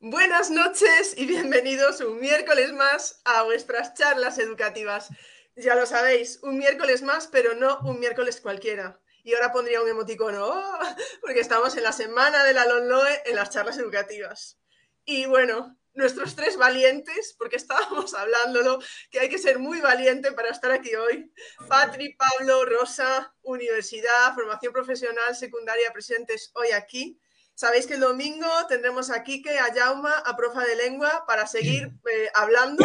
[0.00, 5.08] Buenas noches y bienvenidos un miércoles más a vuestras charlas educativas.
[5.56, 9.00] Ya lo sabéis, un miércoles más, pero no un miércoles cualquiera.
[9.24, 10.78] Y ahora pondría un emoticono, ¡oh!
[11.20, 14.60] porque estamos en la semana de la LONLOE en las charlas educativas.
[15.04, 18.78] Y bueno, nuestros tres valientes, porque estábamos hablándolo,
[19.10, 21.32] que hay que ser muy valiente para estar aquí hoy.
[21.66, 27.20] Patri, Pablo, Rosa, Universidad, Formación Profesional, Secundaria, presentes hoy aquí.
[27.58, 31.90] Sabéis que el domingo tendremos a Kike, a Jauma, a Profa de Lengua para seguir
[32.08, 32.84] eh, hablando.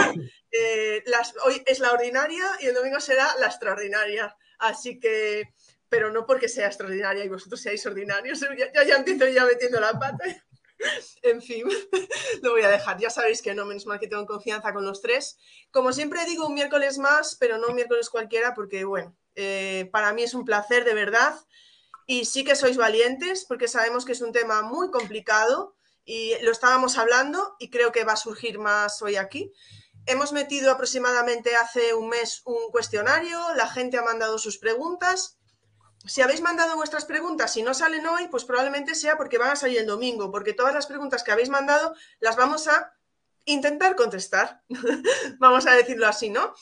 [0.50, 1.04] Eh,
[1.46, 4.36] hoy es la ordinaria y el domingo será la extraordinaria.
[4.58, 5.54] Así que,
[5.90, 8.40] pero no porque sea extraordinaria y vosotros seáis ordinarios.
[8.74, 10.26] Ya, ya, empiezo ya metiendo la pata.
[11.22, 11.68] en fin,
[12.42, 12.98] lo voy a dejar.
[12.98, 15.38] Ya sabéis que no, menos mal que tengo confianza con los tres.
[15.70, 20.14] Como siempre digo, un miércoles más, pero no un miércoles cualquiera, porque bueno, eh, para
[20.14, 21.36] mí es un placer de verdad
[22.06, 26.52] y sí que sois valientes porque sabemos que es un tema muy complicado y lo
[26.52, 29.54] estábamos hablando y creo que va a surgir más hoy aquí.
[30.06, 35.38] Hemos metido aproximadamente hace un mes un cuestionario, la gente ha mandado sus preguntas.
[36.06, 39.56] Si habéis mandado vuestras preguntas y no salen hoy, pues probablemente sea porque van a
[39.56, 42.94] salir el domingo, porque todas las preguntas que habéis mandado las vamos a
[43.46, 44.62] intentar contestar.
[45.40, 46.54] vamos a decirlo así, ¿no?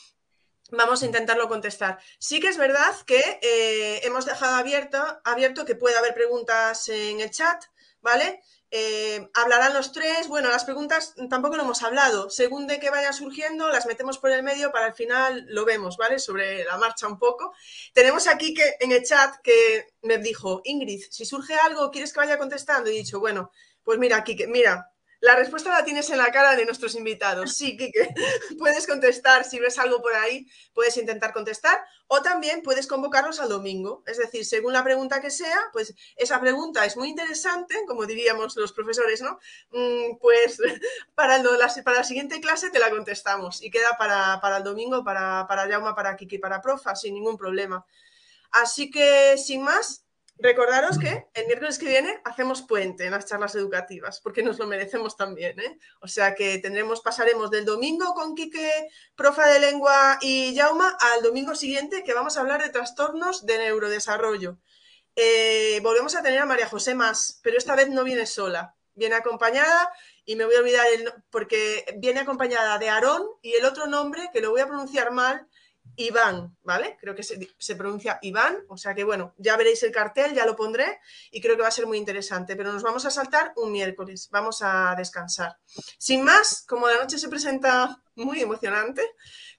[0.74, 1.98] Vamos a intentarlo contestar.
[2.18, 7.20] Sí que es verdad que eh, hemos dejado abierto, abierto que puede haber preguntas en
[7.20, 7.62] el chat,
[8.00, 8.40] ¿vale?
[8.70, 10.28] Eh, hablarán los tres.
[10.28, 12.30] Bueno, las preguntas tampoco lo hemos hablado.
[12.30, 15.98] Según de que vayan surgiendo, las metemos por el medio para el final lo vemos,
[15.98, 16.18] ¿vale?
[16.18, 17.52] Sobre la marcha un poco.
[17.92, 22.20] Tenemos aquí que en el chat que me dijo, Ingrid, si surge algo, ¿quieres que
[22.20, 22.90] vaya contestando?
[22.90, 23.50] Y he dicho, bueno,
[23.84, 24.90] pues mira, aquí, mira,
[25.22, 27.54] la respuesta la tienes en la cara de nuestros invitados.
[27.54, 28.12] Sí, Kike,
[28.58, 29.44] puedes contestar.
[29.44, 31.80] Si ves algo por ahí, puedes intentar contestar.
[32.08, 34.02] O también puedes convocarlos al domingo.
[34.04, 38.56] Es decir, según la pregunta que sea, pues esa pregunta es muy interesante, como diríamos
[38.56, 39.38] los profesores, ¿no?
[39.70, 40.58] Mm, pues
[41.14, 45.46] para, la, para la siguiente clase te la contestamos y queda para, el domingo, para,
[45.46, 47.86] para Jauma, para Kiki, para Profa, sin ningún problema.
[48.50, 50.04] Así que, sin más,
[50.38, 54.66] Recordaros que el miércoles que viene hacemos puente en las charlas educativas, porque nos lo
[54.66, 55.60] merecemos también.
[55.60, 55.78] ¿eh?
[56.00, 61.22] O sea que tendremos, pasaremos del domingo con Quique, profa de lengua y Jauma, al
[61.22, 64.58] domingo siguiente que vamos a hablar de trastornos de neurodesarrollo.
[65.14, 69.14] Eh, volvemos a tener a María José más, pero esta vez no viene sola, viene
[69.14, 69.92] acompañada
[70.24, 74.30] y me voy a olvidar el, porque viene acompañada de Aarón y el otro nombre
[74.32, 75.46] que lo voy a pronunciar mal
[75.96, 76.96] Iván, ¿vale?
[77.00, 80.56] Creo que se, pronuncia Iván, o sea que bueno, ya veréis el cartel, ya lo
[80.56, 83.72] pondré y creo que va a ser muy interesante, pero nos vamos a saltar un
[83.72, 85.56] miércoles, vamos a descansar.
[85.98, 89.02] Sin más, como la noche se presenta muy emocionante,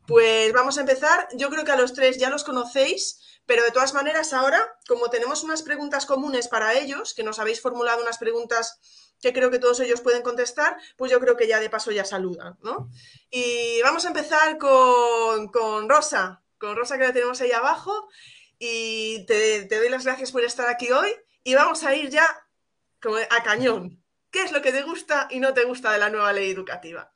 [0.07, 1.27] pues vamos a empezar.
[1.33, 5.09] Yo creo que a los tres ya los conocéis, pero de todas maneras ahora, como
[5.09, 8.79] tenemos unas preguntas comunes para ellos, que nos habéis formulado unas preguntas
[9.23, 12.03] que creo que todos ellos pueden contestar, pues yo creo que ya de paso ya
[12.03, 12.89] saludan, ¿no?
[13.31, 18.09] Y vamos a empezar con, Rosa, con Rosa que la tenemos ahí abajo,
[18.59, 21.07] y te, doy las gracias por estar aquí hoy,
[21.41, 22.27] y vamos a ir ya
[23.29, 24.03] a cañón.
[24.29, 27.13] ¿Qué es lo que te gusta y no te gusta de la nueva ley educativa?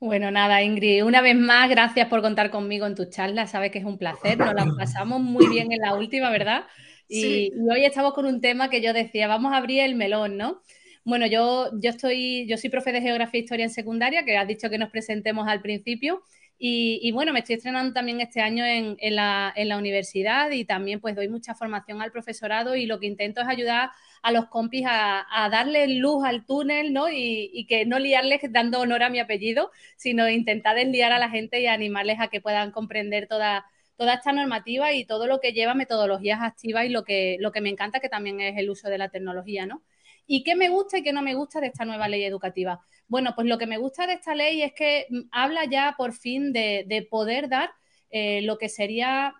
[0.00, 3.46] Bueno, nada, Ingrid, una vez más, gracias por contar conmigo en tu charla.
[3.46, 6.66] Sabes que es un placer, nos la pasamos muy bien en la última, ¿verdad?
[7.08, 10.62] y, hoy estamos con un tema que yo decía, vamos a abrir el melón, ¿no?
[11.06, 14.48] Bueno, yo, yo, estoy, yo soy profe de Geografía e Historia en secundaria, que has
[14.48, 16.24] dicho que nos presentemos al principio.
[16.58, 21.28] Y, bueno, me estoy estrenando también este año en, la, universidad y también pues doy
[21.28, 23.90] mucha formación al profesorado y lo que intento es ayudar
[24.22, 27.06] a los compis a, darle luz al túnel, ¿no?
[27.08, 31.60] Y, que no liarles dando honor a mi apellido, sino intentar desliar a la gente
[31.60, 33.64] y animarles a que puedan comprender toda,
[33.96, 37.60] toda esta normativa y todo lo que lleva metodologías activas y lo que, lo que
[37.60, 39.82] me encanta que también es el uso de la tecnología, ¿no?
[40.26, 42.80] ¿Y qué me gusta y qué no me gusta de esta nueva ley educativa?
[43.08, 46.12] Bueno, pues lo que me gusta de esta ley es que mm, habla ya por
[46.12, 47.70] fin de, poder dar
[48.10, 49.34] eh, lo que sería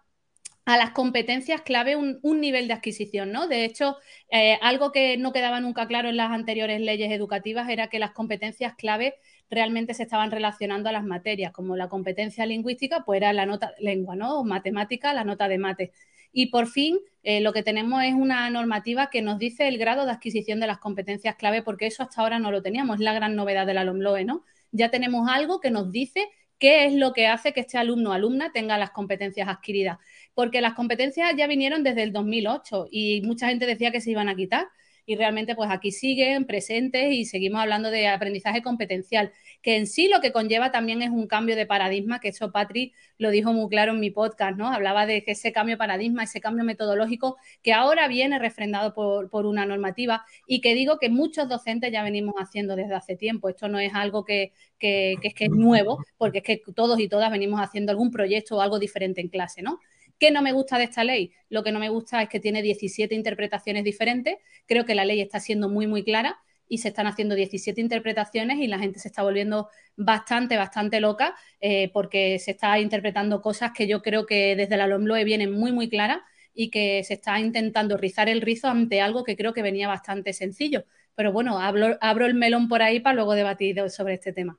[0.66, 3.46] a las competencias clave un, nivel de adquisición, ¿no?
[3.46, 3.96] De hecho,
[4.30, 8.10] eh, algo que no quedaba nunca claro en las anteriores leyes educativas era que las
[8.10, 9.14] competencias clave
[9.48, 13.74] realmente se estaban relacionando a las materias, como la competencia lingüística, pues era la nota
[13.78, 14.42] lengua, ¿no?
[14.42, 15.92] Matemática, la nota de mate.
[16.36, 20.04] Y por fin eh, lo que tenemos es una normativa que nos dice el grado
[20.04, 23.14] de adquisición de las competencias clave, porque eso hasta ahora no lo teníamos, es la
[23.14, 24.44] gran novedad de la ¿no?
[24.70, 26.28] Ya tenemos algo que nos dice
[26.58, 29.96] qué es lo que hace que este alumno o alumna tenga las competencias adquiridas,
[30.34, 34.28] porque las competencias ya vinieron desde el 2008 y mucha gente decía que se iban
[34.28, 34.66] a quitar
[35.06, 39.32] y realmente pues aquí siguen presentes y seguimos hablando de aprendizaje competencial,
[39.62, 42.92] que en sí lo que conlleva también es un cambio de paradigma, que eso Patri
[43.16, 44.70] lo dijo muy claro en mi podcast, ¿no?
[44.70, 49.64] Hablaba de ese cambio de paradigma, ese cambio metodológico que ahora viene refrendado por, una
[49.64, 53.48] normativa y que digo que muchos docentes ya venimos haciendo desde hace tiempo.
[53.48, 56.98] Esto no es algo que, que, que es que es nuevo, porque es que todos
[56.98, 59.78] y todas venimos haciendo algún proyecto o algo diferente en clase, ¿no?
[60.18, 61.32] ¿Qué no me gusta de esta ley?
[61.50, 64.36] Lo que no me gusta es que tiene 17 interpretaciones diferentes.
[64.66, 68.58] Creo que la ley está siendo muy, muy clara y se están haciendo 17 interpretaciones
[68.58, 73.72] y la gente se está volviendo bastante, bastante loca eh, porque se está interpretando cosas
[73.72, 76.18] que yo creo que desde la LOMLOE vienen muy, muy claras
[76.54, 80.32] y que se está intentando rizar el rizo ante algo que creo que venía bastante
[80.32, 80.84] sencillo.
[81.14, 84.58] Pero bueno, abro el melón por ahí para luego debatir sobre este tema.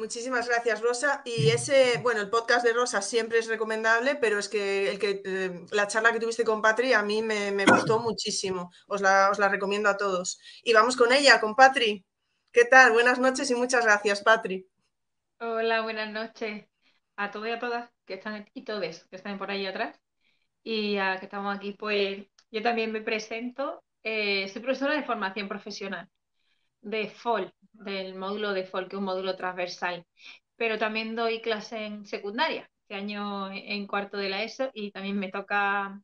[0.00, 1.20] Muchísimas gracias, Rosa.
[1.26, 5.20] Y ese, bueno, el podcast de Rosa siempre es recomendable, pero es que, el que
[5.22, 8.70] eh, la charla que tuviste con Patri a mí me, gustó muchísimo.
[8.86, 10.40] Os la, os la, recomiendo a todos.
[10.64, 12.06] Y vamos con ella, con Patri.
[12.50, 12.92] ¿Qué tal?
[12.92, 14.66] Buenas noches y muchas gracias, Patri.
[15.38, 16.64] Hola, buenas noches
[17.16, 20.00] a todos y a todas que están aquí, todos que están por ahí atrás.
[20.62, 23.84] Y a que estamos aquí, pues yo también me presento.
[24.02, 26.08] Eh, soy profesora de formación profesional
[26.82, 30.06] de FOL, del módulo de FOL, que es un módulo transversal.
[30.56, 35.18] Pero también doy clase en secundaria, este año en cuarto de la ESO, y también
[35.18, 36.00] me toca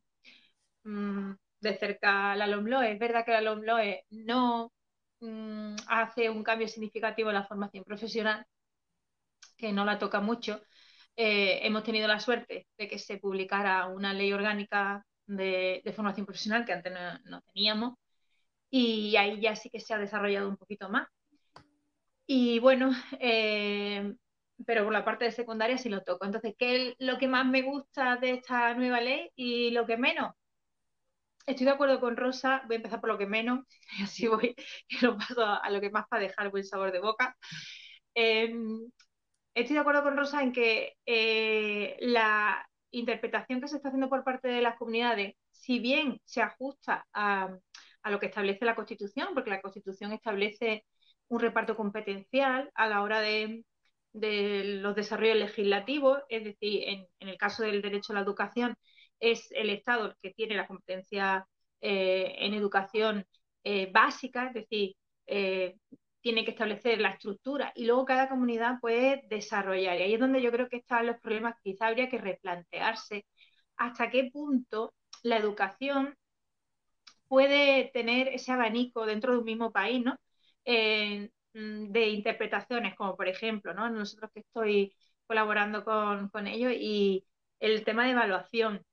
[0.83, 2.93] mm, de cerca la LOMLOE.
[2.93, 4.71] Es verdad que la LOMLOE no
[5.21, 8.45] mm, hace un cambio significativo en la formación profesional,
[9.57, 10.61] que no la toca mucho.
[11.15, 16.65] Eh, hemos tenido la suerte de que se publicara una ley orgánica de, formación profesional
[16.65, 16.93] que antes
[17.25, 17.95] no teníamos
[18.69, 21.07] y ahí ya sí que se ha desarrollado un poquito más.
[22.25, 24.13] Y bueno, eh,
[24.65, 26.25] pero por la parte de secundaria sí lo toco.
[26.25, 29.97] Entonces, ¿qué es lo que más me gusta de esta nueva ley y lo que
[29.97, 30.33] menos?
[31.45, 33.65] Estoy de acuerdo con Rosa, voy a empezar por lo que menos,
[33.97, 34.55] y así voy,
[34.89, 37.37] y lo paso a, lo que más para dejar buen sabor de boca.
[38.13, 38.91] Em,
[39.53, 44.23] estoy de acuerdo con Rosa en que eh, la interpretación que se está haciendo por
[44.23, 47.49] parte de las comunidades, si bien se ajusta a,
[48.07, 50.85] a lo que establece la Constitución, porque la Constitución establece
[51.27, 53.63] un reparto competencial a la hora de,
[54.13, 58.75] los desarrollos legislativos, es decir, en, el caso del derecho a la educación,
[59.19, 61.45] es el Estado el que tiene la competencia
[61.81, 63.25] eh, en educación
[63.63, 64.95] eh, básica, es decir,
[65.27, 65.75] eh,
[66.21, 69.97] tiene que establecer la estructura y luego cada comunidad puede desarrollar.
[69.97, 73.25] Y ahí es donde yo creo que están los problemas, quizá habría que replantearse
[73.77, 74.93] hasta qué punto
[75.23, 76.15] la educación
[77.27, 80.15] puede tener ese abanico dentro de un mismo país, ¿no?
[81.53, 83.89] Mm, de interpretaciones, como por ejemplo, ¿no?
[83.89, 84.93] Nosotros que estoy
[85.25, 87.25] colaborando con, con ellos y
[87.59, 88.83] el tema de evaluación,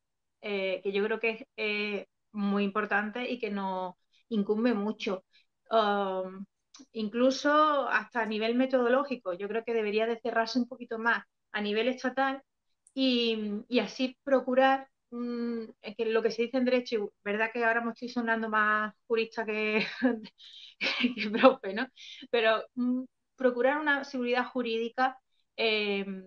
[0.40, 3.94] eh, que yo creo que es eh, muy importante y que nos
[4.28, 5.24] incumbe mucho.
[5.70, 6.44] Um,
[6.92, 11.60] incluso hasta a nivel metodológico, yo creo que debería de cerrarse un poquito más a
[11.60, 12.42] nivel estatal
[12.94, 15.66] y, y así procurar Mm,
[15.96, 19.46] que lo que se dice en derecho, verdad que ahora me estoy sonando más jurista
[19.46, 19.86] que,
[21.16, 21.86] que profe, ¿no?
[22.30, 23.04] Pero mm,
[23.36, 25.16] procurar una seguridad jurídica
[25.56, 26.24] em,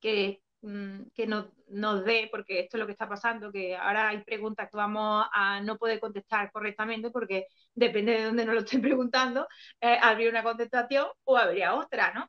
[0.00, 4.10] que, mm, que nos, nos, dé, porque esto es lo que está pasando, que ahora
[4.10, 8.60] hay preguntas que vamos a no poder contestar correctamente porque depende de dónde nos lo
[8.60, 9.46] estén preguntando,
[9.80, 12.28] eh, habría una contestación o habría otra, ¿no?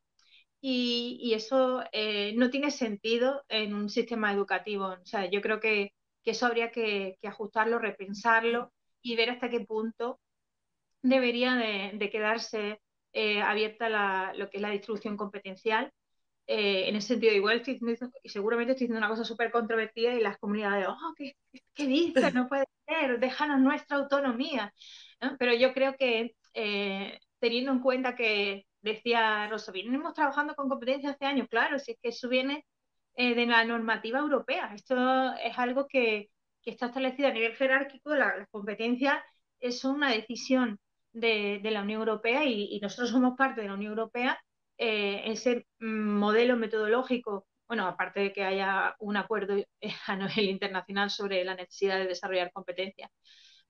[0.62, 4.88] Y, eso eh, no tiene sentido en un sistema educativo.
[4.88, 5.93] O sea, yo creo que
[6.27, 10.19] que eso habría que, ajustarlo, repensarlo y ver hasta qué punto
[11.01, 12.81] debería de, quedarse
[13.13, 15.89] eh, abierta lo que es la distribución competencial.
[16.46, 20.15] Eh, en ese sentido, igual estoy diciendo, y seguramente estoy diciendo una cosa súper controvertida
[20.15, 21.38] y las comunidades, oh, ¿qué,
[21.74, 22.34] qué dices?
[22.34, 24.74] No puede ser, déjanos nuestra autonomía.
[25.39, 31.12] Pero yo creo que eh, teniendo en cuenta que decía Rosa, venimos trabajando con competencia
[31.12, 32.65] hace años, claro, si es que eso viene
[33.17, 34.71] eh, de la normativa europea.
[34.75, 36.29] Esto es algo que,
[36.63, 39.17] está establecido a nivel jerárquico, la, las competencias
[39.59, 40.79] es una decisión
[41.13, 44.39] de, la Unión Europea y, nosotros somos parte de la Unión Europea.
[44.77, 49.55] Eh, ese modelo metodológico, bueno, aparte de que haya un acuerdo
[50.07, 53.09] a nivel internacional sobre la necesidad de desarrollar competencias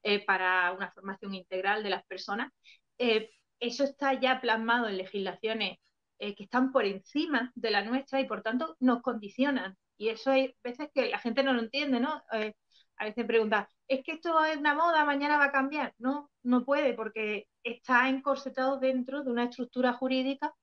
[0.04, 2.52] eh, para una formación integral de las personas,
[2.98, 5.78] eso está ya plasmado en legislaciones
[6.20, 9.78] eh, que están por encima de la nuestra y por tanto nos condicionan.
[9.98, 12.24] Y eso hay veces que la gente no lo entiende, ¿no?
[12.32, 12.54] Eh,
[12.98, 15.94] a veces pregunta, ¿es que esto es una moda, mañana va a cambiar?
[16.00, 20.54] No, no puede, porque está encorsetado dentro de una estructura jurídica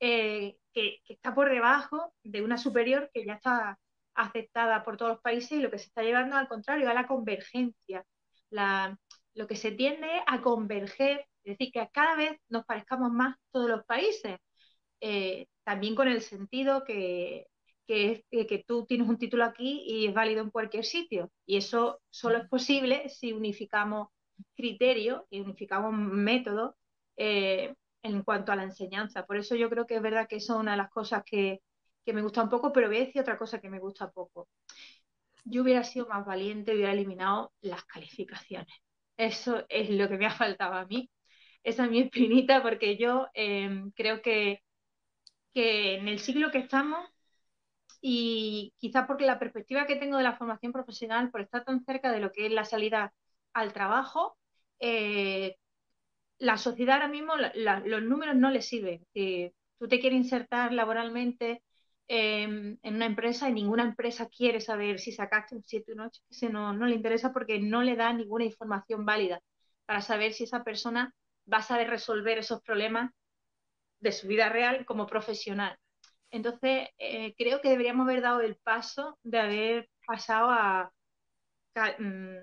[0.00, 3.78] eh, que, está por debajo de una superior que ya está
[4.14, 7.06] aceptada por todos los países y lo que se está llevando al contrario, a la
[7.06, 8.04] convergencia.
[9.34, 13.68] lo que se tiende a converger, es decir, que cada vez nos parezcamos más todos
[13.70, 14.38] los países,
[15.02, 17.46] eh, también con el sentido que
[17.86, 21.30] que, que tú tienes un título aquí y es válido en cualquier sitio.
[21.46, 24.08] Y eso solo es posible si unificamos
[24.54, 26.74] criterios y unificamos métodos
[27.16, 29.26] eh, en cuanto a la enseñanza.
[29.26, 31.60] Por eso yo creo que es verdad que eso es una de las cosas que,
[32.04, 34.48] que me gusta un poco, pero voy a decir otra cosa que me gusta poco.
[35.44, 38.74] Yo hubiera sido más valiente hubiera eliminado las calificaciones.
[39.16, 41.10] Eso es lo que me ha faltado a mí.
[41.62, 44.62] Esa es mi espinita porque yo eh, creo que,
[45.54, 47.08] que en el siglo que estamos
[48.00, 52.10] y quizás porque la perspectiva que tengo de la formación profesional, por estar tan cerca
[52.12, 53.14] de lo que es la salida
[53.52, 54.36] al trabajo,
[54.80, 55.56] eh,
[56.38, 59.06] la sociedad ahora mismo, los números no le sirven.
[59.14, 61.62] Si tú te quieres insertar laboralmente
[62.08, 66.00] em, en una empresa y ninguna empresa quiere saber si sacaste un 7 o un
[66.02, 69.40] 8, no, no le interesa porque no le da ninguna información válida
[69.86, 71.14] para saber si esa persona
[71.52, 73.12] va a saber resolver esos problemas
[74.02, 75.78] de su vida real como profesional.
[76.30, 80.92] Entonces, eh, creo que deberíamos haber dado el paso de haber pasado a,
[81.98, 82.36] mm,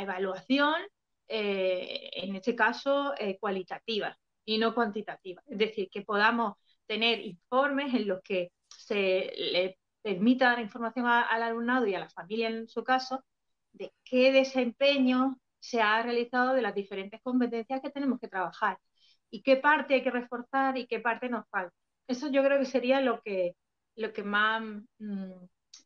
[0.00, 0.74] evaluación,
[1.28, 5.42] eh, en este caso, eh, cualitativa y no cuantitativa.
[5.46, 6.54] Es decir, que podamos
[6.86, 12.08] tener informes en los que se le permita dar información al alumnado y a la
[12.10, 13.24] familia en su caso
[13.72, 18.78] de qué desempeño se ha realizado de las diferentes competencias que tenemos que trabajar
[19.30, 21.74] y qué parte hay que reforzar y qué parte nos falta.
[22.08, 23.54] Eso yo creo que sería lo que,
[23.96, 24.62] lo que más
[24.98, 25.32] mm,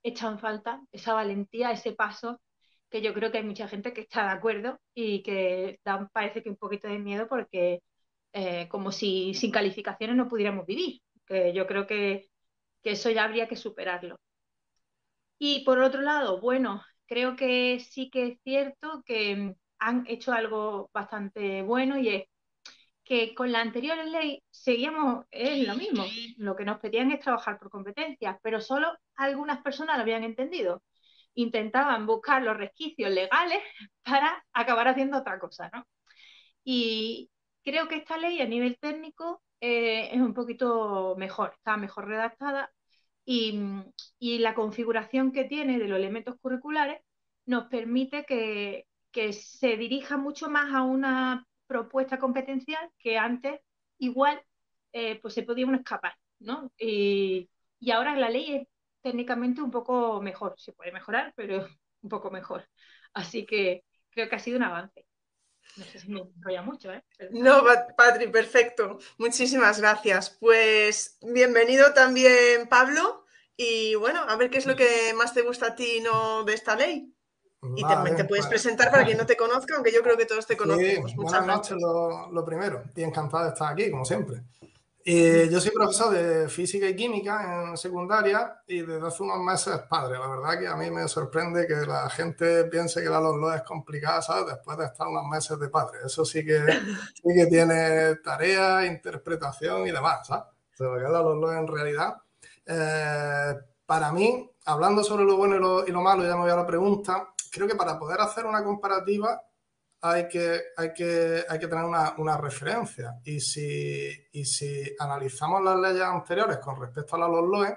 [0.02, 2.40] echa en falta, esa valentía, ese paso,
[2.90, 6.42] que yo creo que hay mucha gente que está de acuerdo y que da, parece
[6.42, 7.80] que un poquito de miedo porque
[8.32, 12.28] eh, como si sin calificaciones no pudiéramos vivir, que yo creo que,
[12.82, 14.18] que eso ya habría que superarlo.
[15.38, 20.90] Y por otro lado, bueno, creo que sí que es cierto que han hecho algo
[20.92, 22.24] bastante bueno y es
[23.10, 26.04] que con la anterior ley seguíamos en lo mismo.
[26.36, 28.86] Lo que nos pedían es trabajar por competencias, pero solo
[29.16, 30.84] algunas personas lo habían entendido.
[31.34, 33.58] Intentaban buscar los resquicios legales
[34.04, 35.84] para acabar haciendo otra cosa, ¿no?
[36.62, 37.32] Y
[37.64, 42.70] creo que esta ley a nivel técnico eh, es un poquito mejor, está mejor redactada
[43.24, 43.58] y,
[44.20, 47.02] y, la configuración que tiene de los elementos curriculares
[47.44, 53.60] nos permite que, que se dirija mucho más a una propuesta competencial que antes
[53.98, 54.42] igual
[54.92, 56.72] eh, pues se podía escapar, ¿no?
[56.76, 57.48] Y,
[57.92, 58.68] ahora la ley es
[59.00, 61.58] técnicamente un poco mejor, se puede mejorar, pero
[62.02, 62.68] un poco mejor.
[63.14, 65.06] Así que creo que ha sido un avance.
[65.76, 67.04] No sé si me enrolla mucho, ¿eh?
[67.30, 67.62] No,
[67.96, 68.98] Patri, perfecto.
[69.18, 70.36] Muchísimas gracias.
[70.40, 73.24] Pues bienvenido también, Pablo.
[73.56, 76.42] Y bueno, a ver qué es lo que más te gusta a ti ¿no?
[76.42, 77.14] de esta ley.
[77.62, 78.46] Y te, puedes pues.
[78.46, 81.14] presentar para quien no te conozca, aunque yo creo que todos te conocemos.
[81.14, 82.82] buenas noches, lo, primero.
[82.96, 84.42] Y encantado de estar aquí, como siempre.
[85.04, 89.78] Y yo soy profesor de física y química en secundaria y desde hace unos meses
[89.88, 90.18] padre.
[90.18, 93.62] La verdad que a mí me sorprende que la gente piense que la LOLO es
[93.62, 94.54] complicada, ¿sabes?
[94.54, 96.00] Después de estar unos meses de padre.
[96.04, 96.60] Eso sí que,
[97.14, 100.44] sí que tiene tarea, interpretación y demás, ¿sabes?
[100.78, 102.16] O que la LOLO en realidad.
[102.66, 103.54] Eh,
[103.86, 106.56] para mí, hablando sobre lo bueno y lo, y lo malo, ya me voy a
[106.56, 109.42] la pregunta, creo que para poder hacer una comparativa
[110.02, 113.20] hay que, hay que, hay que tener una, referencia.
[113.24, 114.10] Y si,
[114.44, 117.76] si analizamos las leyes anteriores con respecto a la LOE,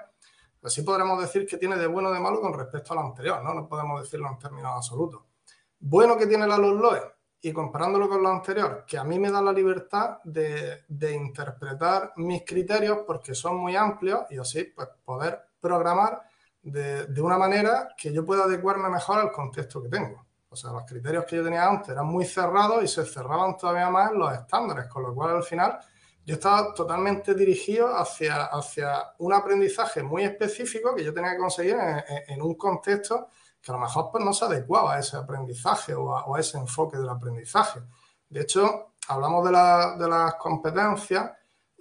[0.58, 3.02] pues sí podremos decir que tiene de bueno o de malo con respecto a la
[3.02, 3.52] anterior, ¿no?
[3.52, 5.22] No podemos decirlo en términos absolutos.
[5.78, 7.02] Bueno que tiene la LOE
[7.42, 12.14] y comparándolo con lo anterior, que a mí me da la libertad de, de interpretar
[12.16, 16.22] mis criterios porque son muy amplios y así pues, poder programar
[16.64, 20.24] de, una manera que yo pueda adecuarme mejor al contexto que tengo.
[20.48, 23.90] O sea, los criterios que yo tenía antes eran muy cerrados y se cerraban todavía
[23.90, 25.78] más los estándares, con lo cual al final
[26.24, 31.76] yo estaba totalmente dirigido hacia, hacia un aprendizaje muy específico que yo tenía que conseguir
[32.28, 33.28] en, un contexto
[33.60, 36.96] que a lo mejor pues, no se adecuaba a ese aprendizaje o a, ese enfoque
[36.96, 37.80] del aprendizaje.
[38.28, 41.30] De hecho, hablamos de, de las competencias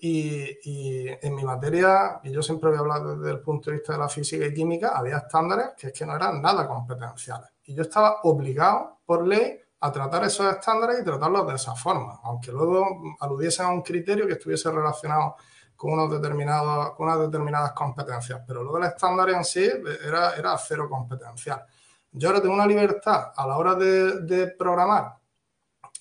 [0.05, 3.93] y, en mi materia, y yo siempre voy a hablar desde el punto de vista
[3.93, 7.51] de la física y química, había estándares que es que no eran nada competenciales.
[7.63, 12.19] Y yo estaba obligado por ley a tratar esos estándares y tratarlos de esa forma,
[12.23, 15.37] aunque luego aludiesen a un criterio que estuviese relacionado
[15.75, 18.41] con, unos determinados, con unas determinadas competencias.
[18.45, 19.69] Pero luego el estándar en sí
[20.05, 21.63] era, era cero competencial.
[22.11, 25.15] Yo ahora tengo una libertad a la hora de, programar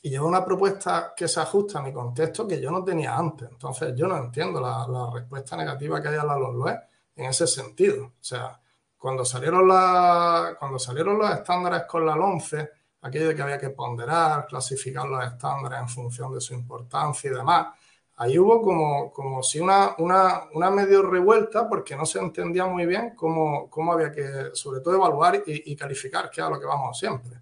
[0.04, 3.48] y llevo una propuesta que se ajusta a mi contexto que yo no tenía antes.
[3.48, 6.76] Entonces, yo no entiendo la, respuesta negativa que hay a la LOE
[7.14, 8.06] en ese sentido.
[8.06, 8.60] O sea,
[8.98, 12.70] cuando salieron, la, cuando salieron los estándares con la 11,
[13.02, 17.34] aquello de que había que ponderar, clasificar los estándares en función de su importancia y
[17.34, 17.68] demás,
[18.16, 22.86] ahí hubo como, como si una, una, una, medio revuelta porque no se entendía muy
[22.86, 26.66] bien cómo, cómo había que, sobre todo, evaluar y, calificar, que es a lo que
[26.66, 27.40] vamos siempre.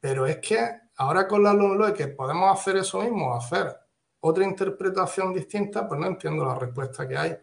[0.00, 3.76] Pero es que ahora con la LOMLOE que podemos hacer eso mismo, hacer
[4.20, 7.36] otra interpretación distinta, pues no entiendo la respuesta que hay.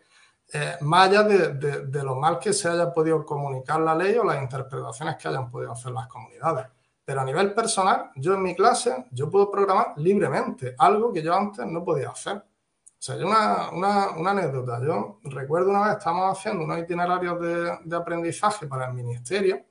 [0.52, 4.16] Eh, más allá de, de, de, lo mal que se haya podido comunicar la ley
[4.18, 6.68] o las interpretaciones que hayan podido hacer las comunidades.
[7.06, 11.34] Pero a nivel personal, yo en mi clase, yo puedo programar libremente, algo que yo
[11.34, 12.38] antes no podía hacer.
[12.38, 14.80] O sea, yo una, una, una anécdota.
[14.82, 19.66] Yo recuerdo una vez, estábamos haciendo unos itinerarios de, de, aprendizaje para el ministerio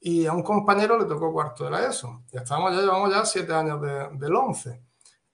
[0.00, 2.24] y a un compañero le tocó cuarto de la ESO.
[2.32, 4.82] Y estábamos ya, llevamos ya siete años de, del 11.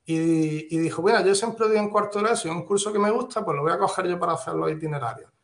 [0.06, 2.92] Y, y, dijo, bueno, yo siempre doy en cuarto de la ESO y un curso
[2.92, 5.34] que me gusta, pues lo voy a coger yo para hacer los itinerarios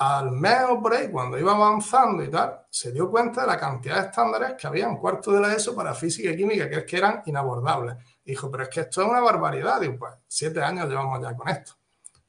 [0.00, 3.58] al mes o por ahí, cuando iba avanzando y tal, se dio cuenta de la
[3.58, 6.76] cantidad de estándares que había en cuarto de la ESO para física y química, que
[6.78, 7.96] es que eran inabordables.
[8.24, 9.78] Dijo, pero es que esto es una barbaridad.
[9.78, 11.74] Digo, pues siete años llevamos ya con esto.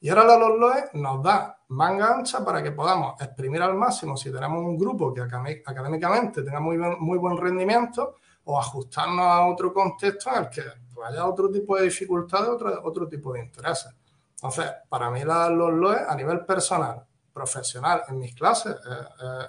[0.04, 4.32] Y ahora la LOE nos da manga ancha para que podamos exprimir al máximo si
[4.32, 6.76] tenemos un grupo que académicamente tenga muy,
[7.18, 10.62] buen rendimiento o ajustarnos a otro contexto en el que
[11.06, 13.94] haya otro tipo de dificultades, otro, otro tipo de intereses.
[14.34, 18.74] Entonces, para mí la LOE a nivel personal profesional en mis clases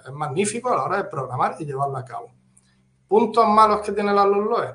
[0.06, 2.32] es magnífico a la hora de programar y llevarla a cabo.
[3.08, 4.72] Puntos malos que tiene la LOE,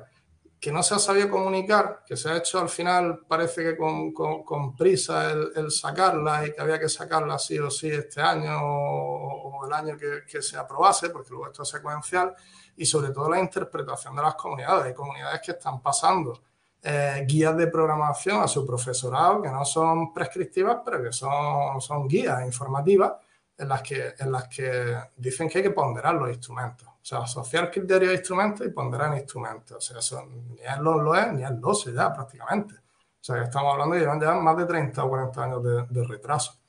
[0.60, 4.12] que no se ha sabido comunicar, que se ha hecho al final, parece que con,
[4.12, 9.66] con, prisa el, sacarla y que había que sacarla sí o sí este año o,
[9.66, 12.34] el año que, que, se aprobase, porque luego esto es secuencial,
[12.76, 14.86] y sobre todo la interpretación de las comunidades.
[14.86, 16.42] Hay comunidades que están pasando
[16.82, 22.08] eh, guías de programación a su profesorado que no son prescriptivas, pero que son, son
[22.08, 23.12] guías informativas
[23.58, 26.88] en las, que, en las que dicen que hay que ponderar los instrumentos.
[27.10, 29.76] Sea, asociar criterios a instrumentos y ponderar instrumentos.
[29.76, 32.74] O sea, eso ni es lo, lo ni es lo sé ya prácticamente.
[32.76, 36.04] O sea, que estamos hablando de llevan ya más de 30 o 40 años de,
[36.04, 36.60] retraso.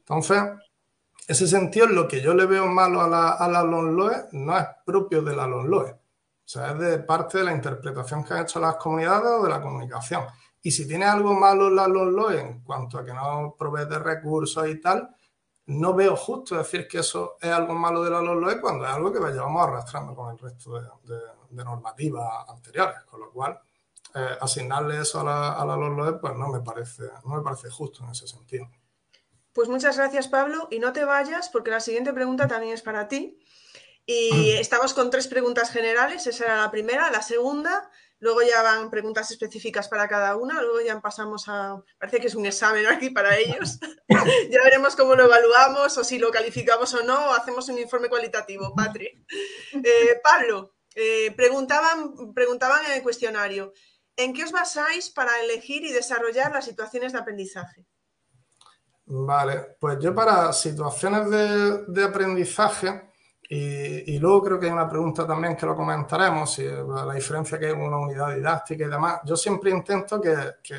[0.00, 0.38] Entonces,
[1.26, 4.66] ese sentido, lo que yo le veo malo a la, a la LONLOE no es
[4.84, 5.92] propio de la LONLOE.
[5.92, 5.98] O
[6.44, 9.62] sea, es de parte de la interpretación que han hecho las comunidades o de la
[9.62, 10.24] comunicación.
[10.60, 14.68] Y si tiene algo malo la LOE en cuanto a que no provee de recursos
[14.68, 15.15] y tal,
[15.66, 19.12] no veo justo decir que eso es algo malo de la LOE cuando es algo
[19.12, 23.02] que llevamos arrastrando con el resto de, normativas anteriores.
[23.08, 23.58] Con lo cual,
[24.14, 27.68] eh, asignarle eso a la, a la LOE pues no me, parece, no me parece
[27.68, 28.68] justo en ese sentido.
[29.52, 30.68] Pues muchas gracias, Pablo.
[30.70, 33.38] Y no te vayas porque la siguiente pregunta también es para ti.
[34.04, 37.10] Y estamos con tres preguntas generales, esa era la primera.
[37.10, 42.20] La segunda, luego ya van preguntas específicas para cada una, luego ya pasamos a, parece
[42.20, 43.78] que es un examen aquí para ellos.
[44.50, 48.08] ya veremos cómo lo evaluamos o si lo calificamos o no, o hacemos un informe
[48.08, 49.24] cualitativo, Patri.
[49.72, 53.74] Eh, Pablo, eh, preguntaban, preguntaban en el cuestionario,
[54.16, 57.84] ¿en qué os basáis para elegir y desarrollar las situaciones de aprendizaje?
[59.04, 63.10] Vale, pues yo para situaciones de, de aprendizaje,
[63.48, 67.66] y, luego creo que hay una pregunta también que lo comentaremos, si la diferencia que
[67.66, 69.20] hay en una unidad didáctica y demás.
[69.24, 70.76] Yo siempre intento que, que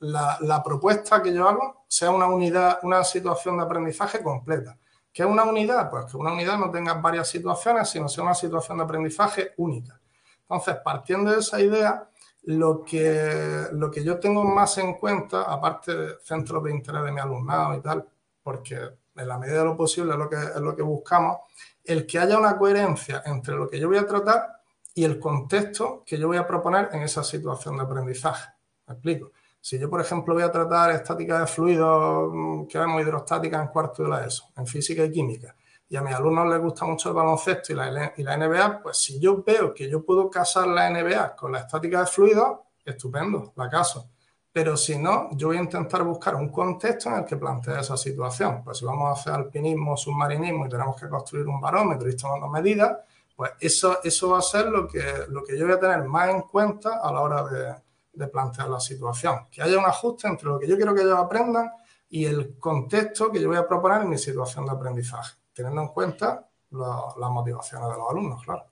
[0.00, 4.78] la, la, propuesta que yo hago sea una unidad, una situación de aprendizaje completa.
[5.12, 5.90] ¿Qué es una unidad?
[5.90, 9.98] Pues que una unidad no tenga varias situaciones, sino sea una situación de aprendizaje única.
[10.42, 12.08] Entonces, partiendo de esa idea,
[12.42, 17.12] lo que, lo que yo tengo más en cuenta, aparte de centros de interés de
[17.12, 18.06] mi alumnado y tal,
[18.42, 18.76] porque
[19.16, 21.38] en la medida de lo posible es lo que, es lo que buscamos,
[21.86, 24.60] el que haya una coherencia entre lo que yo voy a tratar
[24.94, 28.50] y el contexto que yo voy a proponer en esa situación de aprendizaje.
[28.86, 29.32] ¿Me explico?
[29.60, 33.68] Si yo, por ejemplo, voy a tratar estática de fluidos, mm, que vemos hidrostática en
[33.68, 35.54] cuarto de la ESO, en física y química,
[35.88, 38.96] y a mis alumnos les gusta mucho el baloncesto y la, y la NBA, pues
[38.96, 43.52] si yo veo que yo puedo casar la NBA con la estática de fluidos, estupendo,
[43.56, 44.10] la caso.
[44.56, 47.94] Pero si no, yo voy a intentar buscar un contexto en el que plantee esa
[47.94, 48.64] situación.
[48.64, 52.18] Pues si vamos a hacer alpinismo, submarinismo y tenemos que construir un barómetro y ir
[52.18, 53.00] tomando medidas,
[53.36, 56.30] pues eso, eso va a ser lo que, lo que yo voy a tener más
[56.30, 57.74] en cuenta a la hora de,
[58.14, 59.40] de plantear la situación.
[59.50, 61.70] Que haya un ajuste entre lo que yo quiero que ellos aprendan
[62.08, 65.88] y el contexto que yo voy a proponer en mi situación de aprendizaje, teniendo en
[65.88, 68.64] cuenta las motivaciones de los alumnos, claro.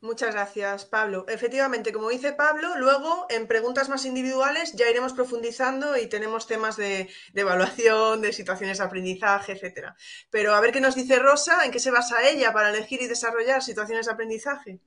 [0.00, 1.26] Muchas gracias, Pablo.
[1.28, 6.76] Efectivamente, como dice Pablo, luego en preguntas más individuales ya iremos profundizando y tenemos temas
[6.76, 9.96] de, evaluación, de situaciones de aprendizaje, etcétera.
[10.30, 13.08] Pero a ver qué nos dice Rosa, en qué se basa ella para elegir y
[13.08, 14.78] desarrollar situaciones de aprendizaje.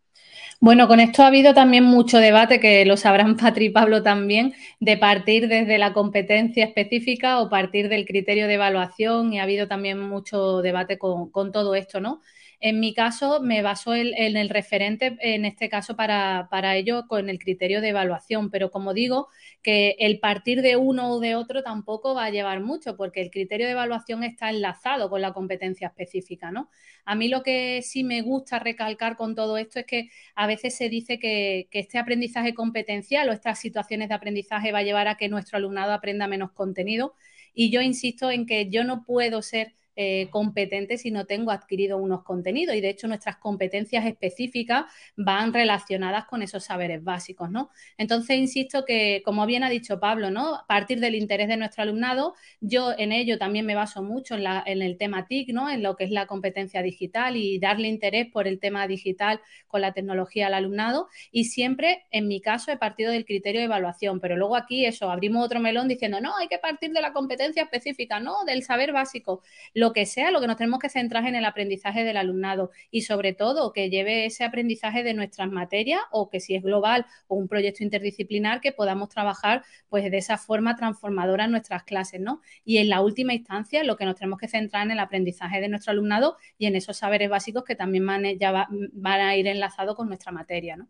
[0.61, 4.53] Bueno, con esto ha habido también mucho debate, que lo sabrán Patri y Pablo también,
[4.79, 9.67] de partir desde la competencia específica o partir del criterio de evaluación y ha habido
[9.67, 12.21] también mucho debate con, con todo esto, ¿no?
[12.63, 17.39] En mi caso, me baso en, el referente, en este caso, para, ello con el
[17.39, 19.29] criterio de evaluación, pero como digo,
[19.63, 23.31] que el partir de uno o de otro tampoco va a llevar mucho, porque el
[23.31, 26.69] criterio de evaluación está enlazado con la competencia específica, ¿no?
[27.03, 30.75] A mí lo que sí me gusta recalcar con todo esto es que a veces
[30.75, 35.07] se dice que, que este aprendizaje competencial o estas situaciones de aprendizaje va a llevar
[35.07, 37.15] a que nuestro alumnado aprenda menos contenido.
[37.55, 41.99] Y yo insisto en que yo no puedo ser eh, competente si no tengo adquirido
[41.99, 42.75] unos contenidos.
[42.75, 44.85] Y de hecho, nuestras competencias específicas
[45.15, 47.69] van relacionadas con esos saberes básicos, ¿no?
[47.99, 50.55] Entonces, insisto que, como bien ha dicho Pablo, ¿no?
[50.55, 54.43] A partir del interés de nuestro alumnado, yo en ello también me baso mucho en,
[54.43, 55.69] la, en el tema TIC, ¿no?
[55.69, 59.81] En lo que es la competencia digital y darle interés por el tema digital con
[59.81, 61.09] la tecnología al alumnado.
[61.31, 64.19] Y siempre, en mi caso, he partido del criterio de evaluación.
[64.19, 67.61] Pero luego aquí, eso, abrimos otro melón diciendo, no, hay que partir de la competencia
[67.61, 69.43] específica, no, del saber básico.
[69.75, 73.01] Lo que sea, lo que nos tenemos que centrar en el aprendizaje del alumnado y
[73.01, 77.35] sobre todo que lleve ese aprendizaje de nuestras materias o que si es global o
[77.35, 82.41] un proyecto interdisciplinar que podamos trabajar pues de esa forma transformadora en nuestras clases, ¿no?
[82.63, 85.69] Y en la última instancia lo que nos tenemos que centrar en el aprendizaje de
[85.69, 89.95] nuestro alumnado y en esos saberes básicos que también van, ya van a ir enlazados
[89.95, 90.87] con nuestra materia, ¿no?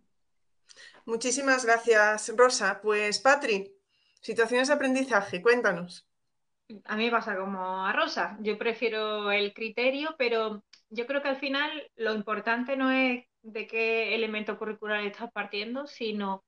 [1.05, 2.79] Muchísimas gracias, Rosa.
[2.81, 3.75] Pues Patri,
[4.21, 6.10] situaciones de aprendizaje, cuéntanos
[6.85, 8.37] a mí pasa como a Rosa.
[8.41, 13.67] Yo prefiero el criterio, pero yo creo que al final lo importante no es de
[13.67, 16.43] qué elemento curricular estás partiendo, sino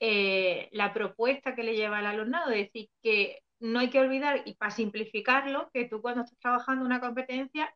[0.00, 2.50] eh, la propuesta que le lleva al alumnado.
[2.50, 6.84] Es decir, que no hay que olvidar, y para simplificarlo, que tú cuando estás trabajando
[6.84, 7.74] una competencia,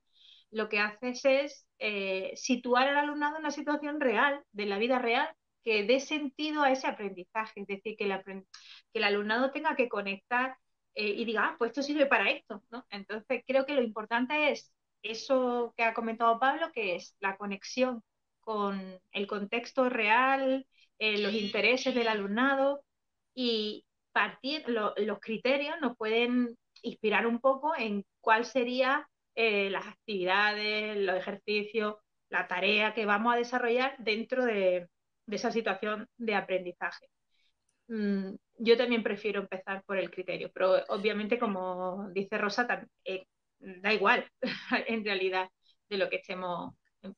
[0.50, 4.98] lo que haces es eh, situar al alumnado en una situación real, de la vida
[4.98, 5.28] real,
[5.64, 7.60] que dé sentido a ese aprendizaje.
[7.62, 8.04] Es decir, que
[8.94, 10.56] el alumnado tenga que conectar
[10.94, 12.84] eh, y diga, ah, pues esto sirve para esto, ¿no?
[12.90, 14.72] Entonces creo que lo importante es
[15.02, 18.02] eso que ha comentado Pablo, que es la conexión
[18.40, 20.66] con el contexto real,
[20.98, 22.82] eh, los intereses del alumnado
[23.34, 30.96] y partir, los criterios nos pueden inspirar un poco en cuál sería eh, las actividades,
[30.98, 31.96] los ejercicios,
[32.28, 34.88] la tarea que vamos a desarrollar dentro de
[35.28, 37.06] esa situación de aprendizaje.
[37.88, 43.26] Mm, yo también prefiero empezar por el criterio, pero obviamente, como dice Rosa, eh,
[43.58, 44.30] da igual
[44.86, 45.48] en realidad
[45.88, 46.74] de lo que estemos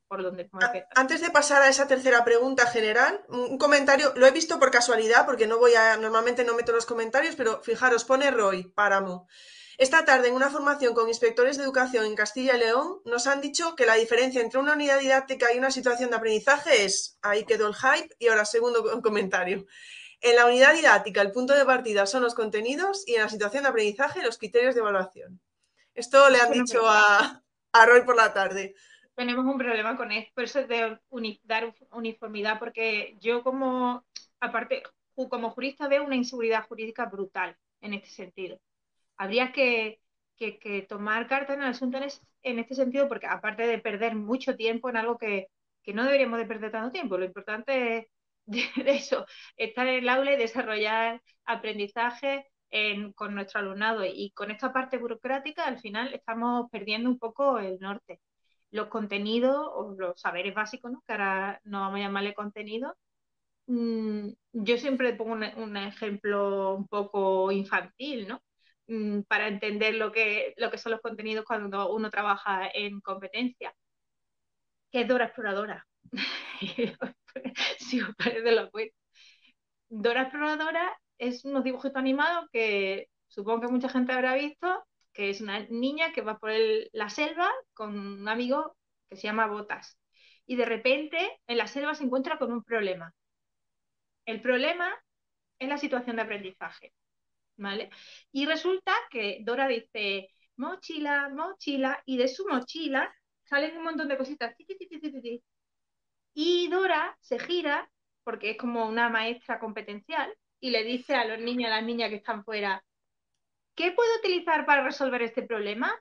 [0.07, 0.49] por donde
[0.95, 5.27] Antes de pasar a esa tercera pregunta general, un comentario, lo he visto por casualidad,
[5.27, 9.27] porque no voy a, normalmente no meto los comentarios, pero fijaros, pone Roy Páramo.
[9.79, 13.41] Esta tarde, en una formación con inspectores de educación en Castilla y León, nos han
[13.41, 17.45] dicho que la diferencia entre una unidad didáctica y una situación de aprendizaje es, ahí
[17.45, 19.67] quedó el hype, y ahora segundo comentario,
[20.23, 23.65] en la unidad didáctica, el punto de partida son los contenidos y en la situación
[23.65, 25.41] de aprendizaje, los criterios de evaluación.
[25.95, 27.43] Esto le han dicho a,
[27.87, 28.75] Roy por la tarde.
[29.15, 30.99] Tenemos un problema con esto, por eso es de
[31.43, 34.05] dar uniformidad, porque yo como,
[34.41, 34.85] aparte,
[35.29, 38.59] como jurista veo una inseguridad jurídica brutal en este sentido.
[39.17, 39.99] Habría que,
[40.89, 41.99] tomar carta en el asunto
[42.43, 45.49] en, este sentido, porque aparte de perder mucho tiempo en algo que,
[45.83, 48.07] que no deberíamos de perder tanto tiempo, lo importante es
[48.47, 49.27] de, eso,
[49.57, 52.47] estar en el aula y desarrollar aprendizaje
[53.15, 54.05] con nuestro alumnado.
[54.05, 58.21] Y con esta parte burocrática, al final estamos perdiendo un poco el norte.
[58.71, 61.03] Los contenidos o los saberes básicos, ¿no?
[61.07, 62.97] que ahora no vamos a llamarle contenido,
[63.67, 68.43] mm, yo siempre pongo un, ejemplo un poco infantil, ¿no?
[68.89, 73.75] Mm, para entender lo que, lo que son los contenidos cuando uno trabaja en competencia.
[74.91, 75.87] ¿Qué es Dora Exploradora?
[77.79, 78.95] si os parece lo cuento.
[79.89, 85.41] Dora Exploradora es unos dibujitos animados que supongo que mucha gente habrá visto, que es
[85.41, 86.51] una niña que va por
[86.93, 88.77] la selva con un amigo
[89.09, 89.99] que se llama Botas.
[90.47, 93.15] Y de repente en la selva se encuentra con un problema.
[94.27, 94.93] El problema
[95.59, 96.93] es la situación de aprendizaje.
[97.57, 97.91] ¿Vale?
[98.33, 103.15] Y resulta que Dora dice, mochila, mochila, y de su mochila
[103.45, 104.55] salen un montón de cositas.
[106.35, 107.91] Y Dora se gira,
[108.25, 111.85] porque es como una maestra competencial, y le dice a los niños y a las
[111.85, 112.85] niñas que están fuera,
[113.75, 115.93] ¿qué puedo utilizar para resolver este problema?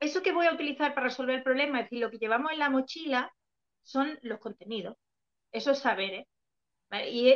[0.00, 2.58] Eso que voy a utilizar para resolver el problema, es decir, lo que llevamos en
[2.58, 3.32] la mochila,
[3.82, 4.96] son los contenidos.
[5.50, 6.26] Eso es saber, ¿eh?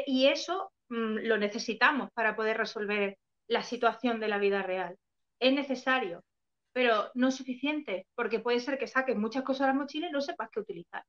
[0.06, 4.96] y, eso mm, lo necesitamos para poder resolver la situación de la vida real.
[5.40, 6.24] Es necesario,
[6.72, 10.20] pero no suficiente, porque puede ser que saques muchas cosas a la mochila y no
[10.20, 11.04] sepas qué utilizar.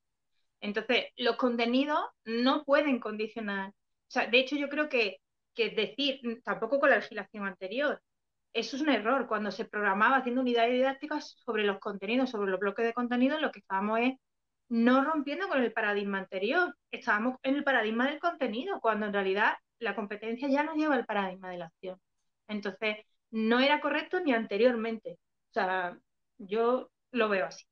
[0.62, 3.69] Entonces, los contenidos no pueden condicionar.
[3.69, 3.74] O
[4.12, 5.17] sea, de hecho, yo creo que,
[5.54, 8.02] que decir, tampoco con la legislación anterior,
[8.54, 9.28] eso es un error.
[9.28, 13.52] Cuando se programaba haciendo unidades didácticas sobre los contenidos, sobre los bloques de contenido, lo
[13.52, 14.13] que estábamos es
[14.69, 16.76] no rompiendo con el paradigma anterior.
[16.91, 21.06] Estábamos en el paradigma del contenido, cuando en realidad la competencia ya nos lleva al
[21.06, 22.00] paradigma de la acción.
[22.48, 22.98] Entonces,
[23.32, 25.19] no era correcto ni anteriormente.
[25.52, 25.98] O sea,
[26.38, 27.65] yo lo veo así.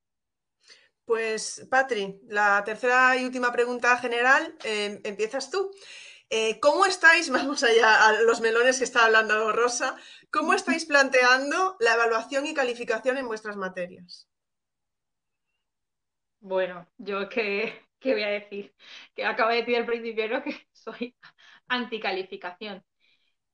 [1.08, 5.72] Pues, Patri, la tercera y última pregunta general, em, empiezas tú.
[6.30, 9.96] Eh, ¿Cómo estáis, vamos allá a los melones que está hablando Rosa,
[10.32, 14.28] cómo estáis planteando la evaluación y calificación en vuestras materias?
[16.39, 18.74] Bueno, yo qué, qué voy a decir,
[19.15, 21.15] que acabo de decir al principio que soy
[21.67, 22.84] anticalificación.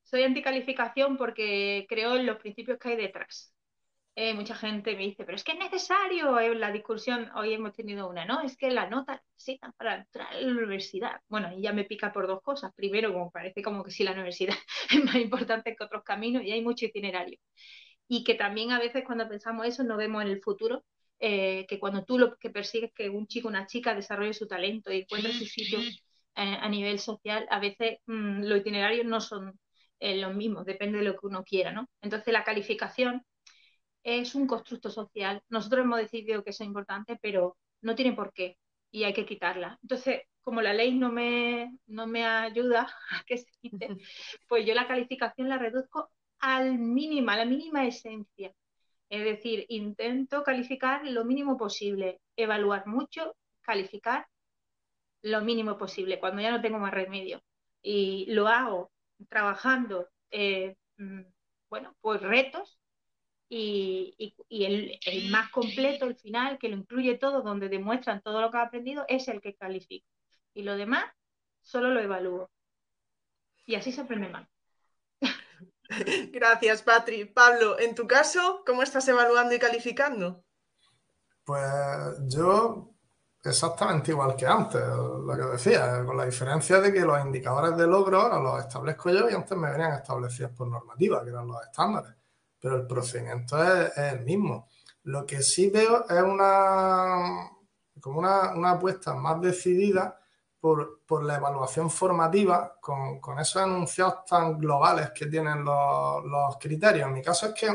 [0.03, 3.52] Soy anticalificación porque creo en los principios que hay detrás.
[4.15, 7.73] Eh, mucha gente me dice, pero es que es necesario, en la discusión, hoy hemos
[7.73, 8.41] tenido una, ¿no?
[8.41, 11.21] Es que la nota necesita para entrar a la universidad.
[11.27, 12.71] Bueno, y ya me pica por dos cosas.
[12.75, 14.53] Primero, como parece como que si la universidad
[14.91, 17.39] es más importante que otros caminos y hay mucho itinerario.
[18.07, 20.83] Y que también a veces cuando pensamos eso no vemos en el futuro
[21.19, 24.91] eh, que cuando tú lo que persigues que un chico una chica desarrolle su talento
[24.91, 25.93] y encuentre su sitio eh,
[26.35, 29.57] a nivel social, a veces mm, los itinerarios no son
[29.99, 31.87] eh, los mismos, depende de lo que uno quiera, ¿no?
[32.01, 33.23] Entonces la calificación
[34.03, 35.41] es un constructo social.
[35.49, 38.57] Nosotros hemos decidido que eso es importante, pero no tiene por qué
[38.91, 39.79] y hay que quitarla.
[39.81, 43.89] Entonces, como la ley no me, no me ayuda a que se quite,
[44.47, 48.53] pues yo la calificación la reduzco al mínimo, a la mínima esencia.
[49.09, 54.27] Es decir, intento calificar lo mínimo posible, evaluar mucho, calificar
[55.21, 57.41] lo mínimo posible, cuando ya no tengo más remedio.
[57.81, 58.91] Y lo hago
[59.29, 61.21] trabajando, eh, mm,
[61.69, 62.79] bueno, pues retos
[63.49, 68.49] y, el, el, más completo, el final, que lo incluye todo, donde demuestran todo lo
[68.49, 70.07] que ha aprendido, es el que califico.
[70.53, 71.05] Y lo demás,
[71.61, 72.49] solo lo evalúo.
[73.65, 74.47] Y así se aprende más.
[76.31, 77.25] Gracias, Patri.
[77.25, 80.43] Pablo, en tu caso, ¿cómo estás evaluando y calificando?
[81.43, 82.93] Pues yo
[83.43, 87.85] exactamente igual que antes, lo que decía, con la diferencia de que los indicadores de
[87.85, 91.61] logro ahora los establezco yo y antes me venían establecidos por normativa, que eran los
[91.61, 92.15] estándares,
[92.63, 94.69] pero el procedimiento es, el mismo.
[95.03, 97.51] Lo que sí veo es una,
[97.99, 100.17] como una, una apuesta más decidida
[100.61, 107.05] por, la evaluación formativa con, esos enunciados tan globales que tienen los, criterios.
[107.05, 107.67] En mi caso es que,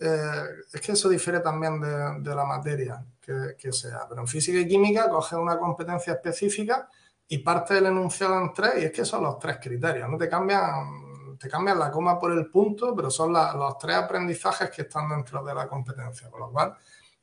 [0.00, 4.66] eh, es que eso difiere también de, la materia que, sea, pero en física y
[4.66, 6.88] química coge una competencia específica
[7.28, 10.28] y parte del enunciado en tres y es que son los tres criterios, no te
[10.28, 11.03] cambian,
[11.44, 15.44] te cambian la coma por el punto, pero son los tres aprendizajes que están dentro
[15.44, 16.74] de la competencia, con lo cual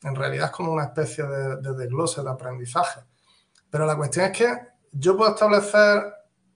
[0.03, 3.01] en realidad es como una especie de, de desglose de aprendizaje.
[3.67, 4.57] Pero la cuestión es que
[4.91, 6.03] yo puedo establecer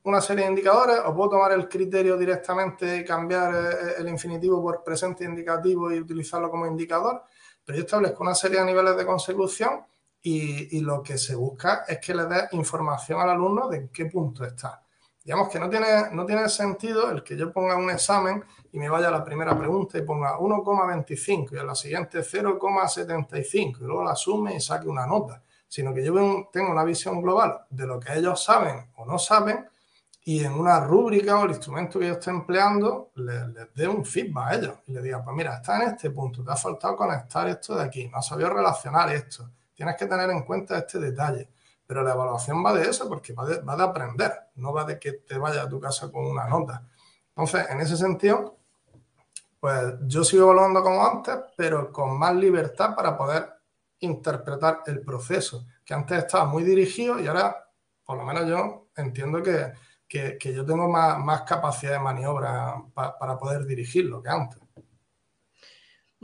[0.03, 4.61] una serie de indicadores o puedo tomar el criterio directamente y cambiar eh, el infinitivo
[4.61, 7.23] por presente indicativo y utilizarlo como indicador,
[7.65, 9.83] pero yo establezco una serie de niveles de consecución
[10.21, 14.05] y, lo que se busca es que le dé información al alumno de en qué
[14.05, 14.83] punto está.
[15.25, 18.87] Digamos que no tiene, no tiene sentido el que yo ponga un examen y me
[18.87, 24.03] vaya a la primera pregunta y ponga 1,25 y a la siguiente 0,75 y luego
[24.05, 26.13] la sume y saque una nota sino que yo
[26.53, 29.67] tengo una visión global de lo que ellos saben o no saben
[30.23, 34.51] y en una rúbrica o el instrumento que yo esté empleando les, dé un feedback
[34.51, 37.47] a ellos y les diga, pues mira, está en este punto, te ha faltado conectar
[37.49, 41.49] esto de aquí, no has sabido relacionar esto, tienes que tener en cuenta este detalle.
[41.87, 44.99] Pero la evaluación va de eso porque va de, va de aprender, no va de
[44.99, 46.87] que te vayas a tu casa con una nota.
[47.29, 48.57] Entonces, en ese sentido,
[49.59, 53.51] pues yo sigo evaluando como antes, pero con más libertad para poder
[53.99, 57.67] interpretar el proceso, que antes estaba muy dirigido y ahora,
[58.05, 59.73] por lo menos yo entiendo que,
[60.53, 64.64] yo tengo más, capacidad de maniobra para poder dirigirlo que antes.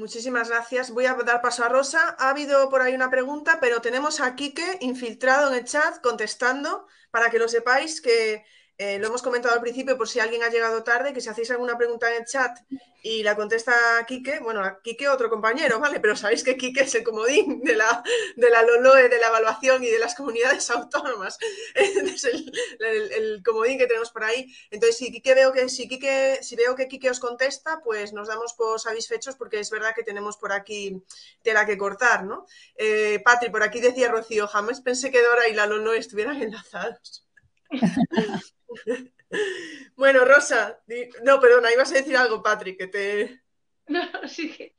[0.01, 0.89] Muchísimas gracias.
[0.89, 2.15] Voy a dar paso a Rosa.
[2.17, 6.87] Ha habido por ahí una pregunta, pero tenemos a Quique infiltrado en el chat contestando
[7.11, 8.43] para que lo sepáis que
[8.83, 11.51] eh, lo hemos comentado al principio por si alguien ha llegado tarde, que si hacéis
[11.51, 12.57] alguna pregunta en el chat
[13.03, 13.75] y la contesta
[14.07, 15.99] Quique, bueno, a Quique otro compañero, ¿vale?
[15.99, 18.03] Pero sabéis que Quique es el comodín de la,
[18.35, 21.37] de la LOLOE, de la evaluación y de las comunidades autónomas.
[21.75, 24.51] es el, comodín que tenemos por ahí.
[24.71, 28.29] Entonces, si Quique veo que, si Quique, si veo que Quique os contesta, pues nos
[28.29, 31.03] damos por satisfechos porque es verdad que tenemos por aquí
[31.43, 32.47] tela que cortar, ¿no?
[32.75, 37.27] Eh, Patri, por aquí decía Rocío, jamás pensé que Dora y la LOLOE estuvieran enlazados.
[39.95, 40.81] bueno, Rosa,
[41.23, 43.41] no, perdona, ibas a decir algo, Patrick, que te...
[43.87, 44.73] No, sí,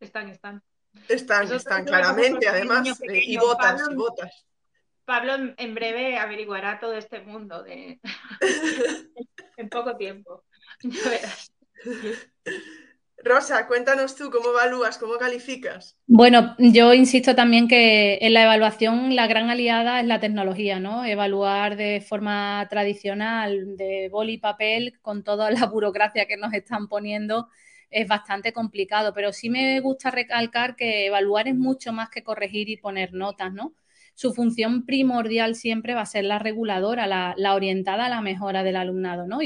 [0.00, 0.62] están, están.
[1.08, 4.46] Están, están, claramente, además, eh, y botas, y botas.
[5.04, 8.00] Pablo en breve averiguará todo este mundo de...
[9.56, 10.44] en poco tiempo.
[10.82, 11.52] Ya verás.
[13.26, 15.98] Rosa, cuéntanos tú cómo evalúas, cómo calificas.
[16.06, 21.04] Bueno, yo insisto también que en la evaluación la gran aliada es la tecnología, ¿no?
[21.04, 26.88] Evaluar de forma tradicional, de boli y papel, con toda la burocracia que nos están
[26.88, 27.48] poniendo,
[27.90, 32.68] es bastante complicado, pero sí me gusta recalcar que evaluar es mucho más que corregir
[32.68, 33.74] y poner notas, ¿no?
[34.14, 38.76] Su función primordial siempre va a ser la reguladora, la, orientada a la mejora del
[38.76, 39.42] alumnado, ¿no?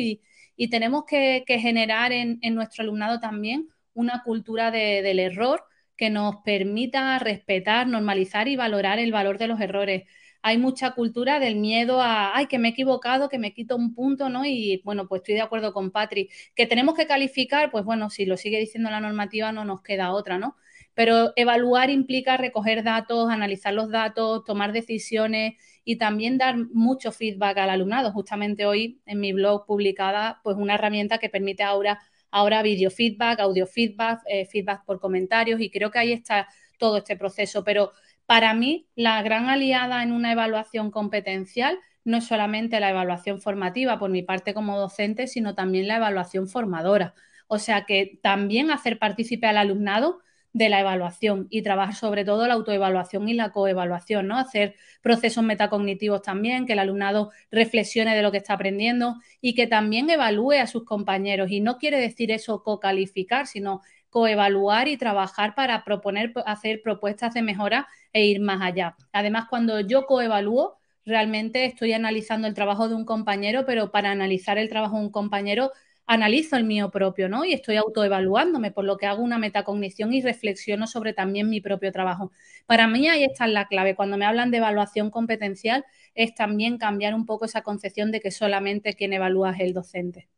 [0.61, 5.65] Y tenemos que, generar en, nuestro alumnado también una cultura del error
[5.97, 10.05] que nos permita respetar, normalizar y valorar el valor de los errores.
[10.43, 13.95] Hay mucha cultura del miedo a, ay, que me he equivocado, que me quito un
[13.95, 14.45] punto, ¿no?
[14.45, 16.29] Y bueno, pues estoy de acuerdo con Patri.
[16.55, 20.13] Que tenemos que calificar, pues bueno, si lo sigue diciendo la normativa, no nos queda
[20.13, 20.57] otra, ¿no?
[20.93, 25.55] Pero evaluar implica recoger datos, analizar los datos, tomar decisiones
[25.91, 28.13] y también dar mucho feedback al alumnado.
[28.13, 31.99] Justamente hoy en mi blog publicada, pues una herramienta que permite ahora,
[32.31, 36.47] ahora video feedback, audio feedback, eh, feedback por comentarios y creo que ahí está
[36.79, 37.65] todo este proceso.
[37.65, 37.91] Pero
[38.25, 43.99] para mí, la gran aliada en una evaluación competencial no es solamente la evaluación formativa
[43.99, 47.15] por mi parte como docente, sino también la evaluación formadora.
[47.49, 50.21] O sea que también hacer partícipe al alumnado
[50.53, 54.37] de la evaluación y trabajar sobre todo la autoevaluación y la coevaluación, ¿no?
[54.37, 59.67] Hacer procesos metacognitivos también, que el alumnado reflexione de lo que está aprendiendo y que
[59.67, 61.51] también evalúe a sus compañeros.
[61.51, 67.43] Y no quiere decir eso co-calificar, sino coevaluar y trabajar para proponer, hacer propuestas de
[67.43, 68.97] mejora e ir más allá.
[69.13, 74.59] Además, cuando yo coevalúo, realmente estoy analizando el trabajo de un compañero, pero para analizar
[74.59, 75.71] el trabajo de un compañero
[76.11, 77.45] analizo el mío propio, ¿no?
[77.45, 81.93] Y estoy autoevaluándome, por lo que hago una metacognición y reflexiono sobre también mi propio
[81.93, 82.33] trabajo.
[82.67, 83.95] Para mí ahí está la clave.
[83.95, 85.85] Cuando me hablan de evaluación competencial,
[86.17, 90.29] es también cambiar un poco esa concepción de que solamente quien evalúa es el docente.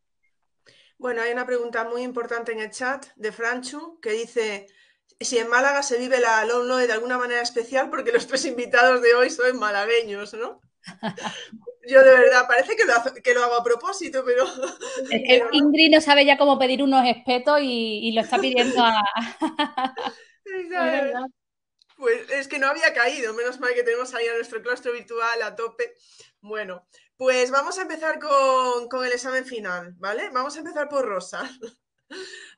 [0.99, 4.67] Bueno, hay una pregunta muy importante en el chat de Franchu que dice
[5.21, 9.01] si en Málaga se vive la alumno de alguna manera especial porque los tres invitados
[9.01, 10.61] de hoy son malagueños, ¿no?
[11.89, 12.85] Yo de verdad, parece que
[13.35, 14.45] lo, hago, a propósito, pero...
[15.11, 19.03] Es que Ingrid no sabe ya cómo pedir unos espetos y, lo está pidiendo a...
[21.97, 25.43] pues es que no había caído, menos mal que tenemos ahí a nuestro claustro virtual
[25.43, 25.95] a tope.
[26.41, 30.31] Bueno, pues vamos a empezar con, con el examen final, ¿vale?
[30.31, 31.49] Vamos a empezar por Rosa,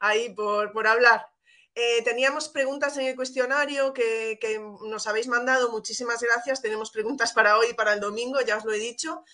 [0.01, 1.27] ahí por, por hablar.
[1.77, 4.39] Eh, teníamos preguntas en el cuestionario que,
[4.83, 5.71] nos habéis mandado.
[5.71, 6.63] Muchísimas gracias.
[6.63, 9.25] Tenemos preguntas para hoy y para el domingo, ya os lo he dicho.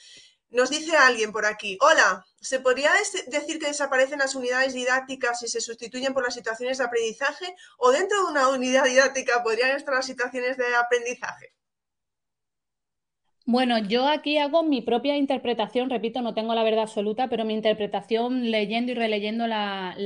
[0.48, 2.90] Nos dice alguien por aquí, hola, ¿se podría
[3.28, 7.54] decir que desaparecen las unidades didácticas y se sustituyen por las situaciones de aprendizaje?
[7.78, 11.54] ¿O dentro de una unidad didáctica podrían estar las situaciones de aprendizaje?
[13.52, 17.52] Bueno, yo aquí hago mi propia interpretación, repito, no tengo la verdad absoluta, pero mi
[17.52, 19.96] interpretación leyendo y releyendo la,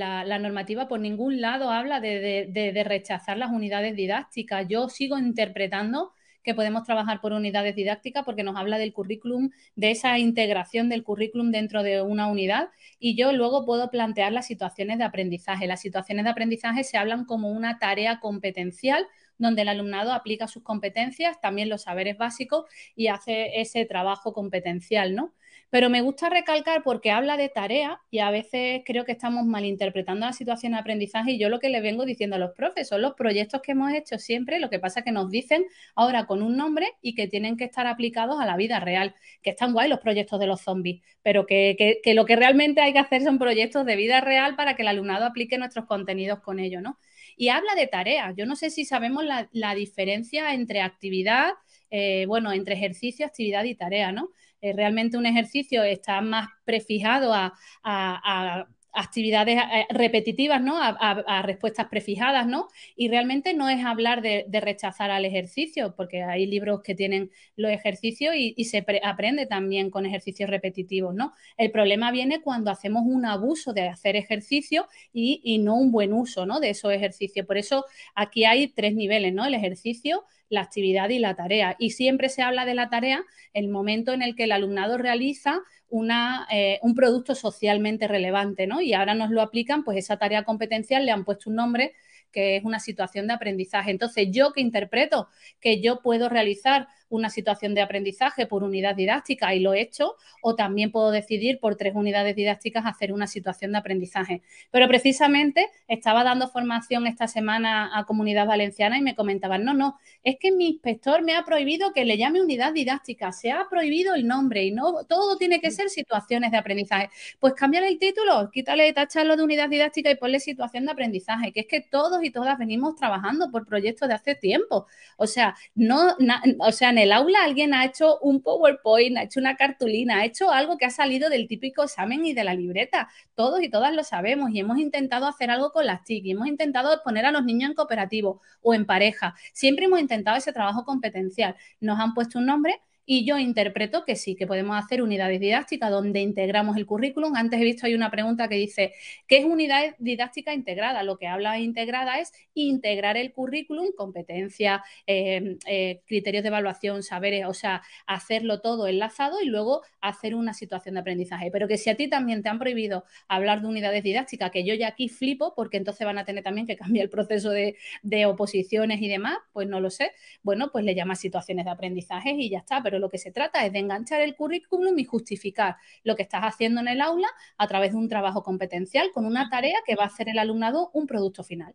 [0.40, 4.66] normativa por ningún lado habla de, rechazar las unidades didácticas.
[4.66, 9.90] Yo sigo interpretando que podemos trabajar por unidades didácticas porque nos habla del currículum, de
[9.90, 14.96] esa integración del currículum dentro de una unidad y yo luego puedo plantear las situaciones
[14.96, 15.66] de aprendizaje.
[15.66, 19.06] Las situaciones de aprendizaje se hablan como una tarea competencial
[19.38, 25.14] donde el alumnado aplica sus competencias, también los saberes básicos y hace ese trabajo competencial,
[25.14, 25.34] ¿no?
[25.70, 30.24] Pero me gusta recalcar porque habla de tarea y a veces creo que estamos malinterpretando
[30.24, 33.02] la situación de aprendizaje y yo lo que le vengo diciendo a los profes son
[33.02, 35.64] los proyectos que hemos hecho siempre, lo que pasa es que nos dicen
[35.96, 39.50] ahora con un nombre y que tienen que estar aplicados a la vida real, que
[39.50, 43.00] están guay los proyectos de los zombies, pero que, que lo que realmente hay que
[43.00, 46.80] hacer son proyectos de vida real para que el alumnado aplique nuestros contenidos con ello,
[46.80, 46.98] ¿no?
[47.36, 48.34] Y habla de tareas.
[48.36, 51.52] Yo no sé si sabemos la, diferencia entre actividad,
[51.90, 54.30] eh, bueno, entre ejercicio, actividad y tarea, ¿no?
[54.60, 60.76] Eh, realmente un ejercicio está más prefijado a, actividades eh, repetitivas, ¿no?
[60.80, 62.68] A, respuestas prefijadas, ¿no?
[62.96, 67.70] Y realmente no es hablar de, rechazar al ejercicio, porque hay libros que tienen los
[67.70, 71.32] ejercicios y, se aprende también con ejercicios repetitivos, ¿no?
[71.56, 76.12] El problema viene cuando hacemos un abuso de hacer ejercicio y, y no un buen
[76.12, 76.60] uso, ¿no?
[76.60, 77.46] De esos ejercicios.
[77.46, 77.84] Por eso
[78.14, 79.44] aquí hay tres niveles, ¿no?
[79.44, 80.24] El ejercicio,
[80.54, 81.76] la actividad y la tarea.
[81.78, 85.60] Y siempre se habla de la tarea el momento en el que el alumnado realiza
[85.88, 88.80] una, eh, un producto socialmente relevante, ¿no?
[88.80, 91.92] Y ahora nos lo aplican, pues esa tarea competencial le han puesto un nombre
[92.34, 93.92] que es una situación de aprendizaje.
[93.92, 95.28] Entonces, yo que interpreto
[95.60, 100.16] que yo puedo realizar una situación de aprendizaje por unidad didáctica y lo he hecho,
[100.42, 104.42] o también puedo decidir por tres unidades didácticas hacer una situación de aprendizaje.
[104.70, 109.98] Pero precisamente estaba dando formación esta semana a Comunidad Valenciana y me comentaban, no, no,
[110.22, 114.14] es que mi inspector me ha prohibido que le llame unidad didáctica, se ha prohibido
[114.14, 117.10] el nombre y no todo tiene que ser situaciones de aprendizaje.
[117.38, 121.60] Pues cambiar el título, quítale, tacharlo de unidad didáctica y ponle situación de aprendizaje, que
[121.60, 124.86] es que todos y todas venimos trabajando por proyectos de hace tiempo.
[125.16, 126.16] O sea, no,
[126.58, 130.24] o sea, en el aula alguien ha hecho un PowerPoint, ha hecho una cartulina, ha
[130.24, 133.08] hecho algo que ha salido del típico examen y de la libreta.
[133.34, 136.46] Todos y todas lo sabemos y hemos intentado hacer algo con las TIC y hemos
[136.46, 139.34] intentado poner a los niños en cooperativo o en pareja.
[139.52, 141.56] Siempre hemos intentado ese trabajo competencial.
[141.80, 145.90] Nos han puesto un nombre y yo interpreto que sí, que podemos hacer unidades didácticas
[145.90, 147.36] donde integramos el currículum.
[147.36, 148.94] Antes he visto hay una pregunta que dice,
[149.26, 151.02] ¿qué es unidad didáctica integrada?
[151.02, 157.46] Lo que habla integrada es integrar el currículum, competencias, eh, eh, criterios de evaluación, saberes,
[157.46, 161.50] o sea, hacerlo todo enlazado y luego hacer una situación de aprendizaje.
[161.50, 164.74] Pero que si a ti también te han prohibido hablar de unidades didácticas, que yo
[164.74, 168.26] ya aquí flipo, porque entonces van a tener también que cambiar el proceso de, de
[168.26, 170.12] oposiciones y demás, pues no lo sé.
[170.42, 172.82] Bueno, pues le llamas situaciones de aprendizaje y ya está.
[172.82, 176.22] Pero pero lo que se trata es de enganchar el currículum y justificar lo que
[176.22, 177.26] estás haciendo en el aula
[177.58, 180.92] a través de un trabajo competencial con una tarea que va a hacer el alumnado
[180.92, 181.74] un producto final.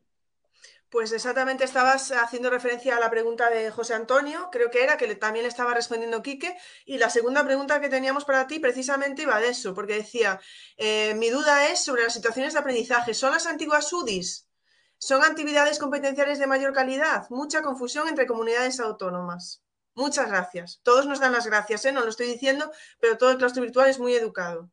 [0.90, 5.14] Pues exactamente estabas haciendo referencia a la pregunta de José Antonio, creo que era, que
[5.16, 6.56] también le estaba respondiendo Quique,
[6.86, 10.40] y la segunda pregunta que teníamos para ti precisamente iba de eso, porque decía,
[10.78, 14.48] eh, mi duda es sobre las situaciones de aprendizaje, ¿son las antiguas UDIs?
[14.98, 17.30] ¿Son actividades competenciales de mayor calidad?
[17.30, 19.62] Mucha confusión entre comunidades autónomas.
[19.96, 20.80] Muchas gracias.
[20.84, 21.92] Todos nos dan las gracias, ¿eh?
[21.92, 24.70] no lo estoy diciendo, pero todo el claustro virtual es muy educado.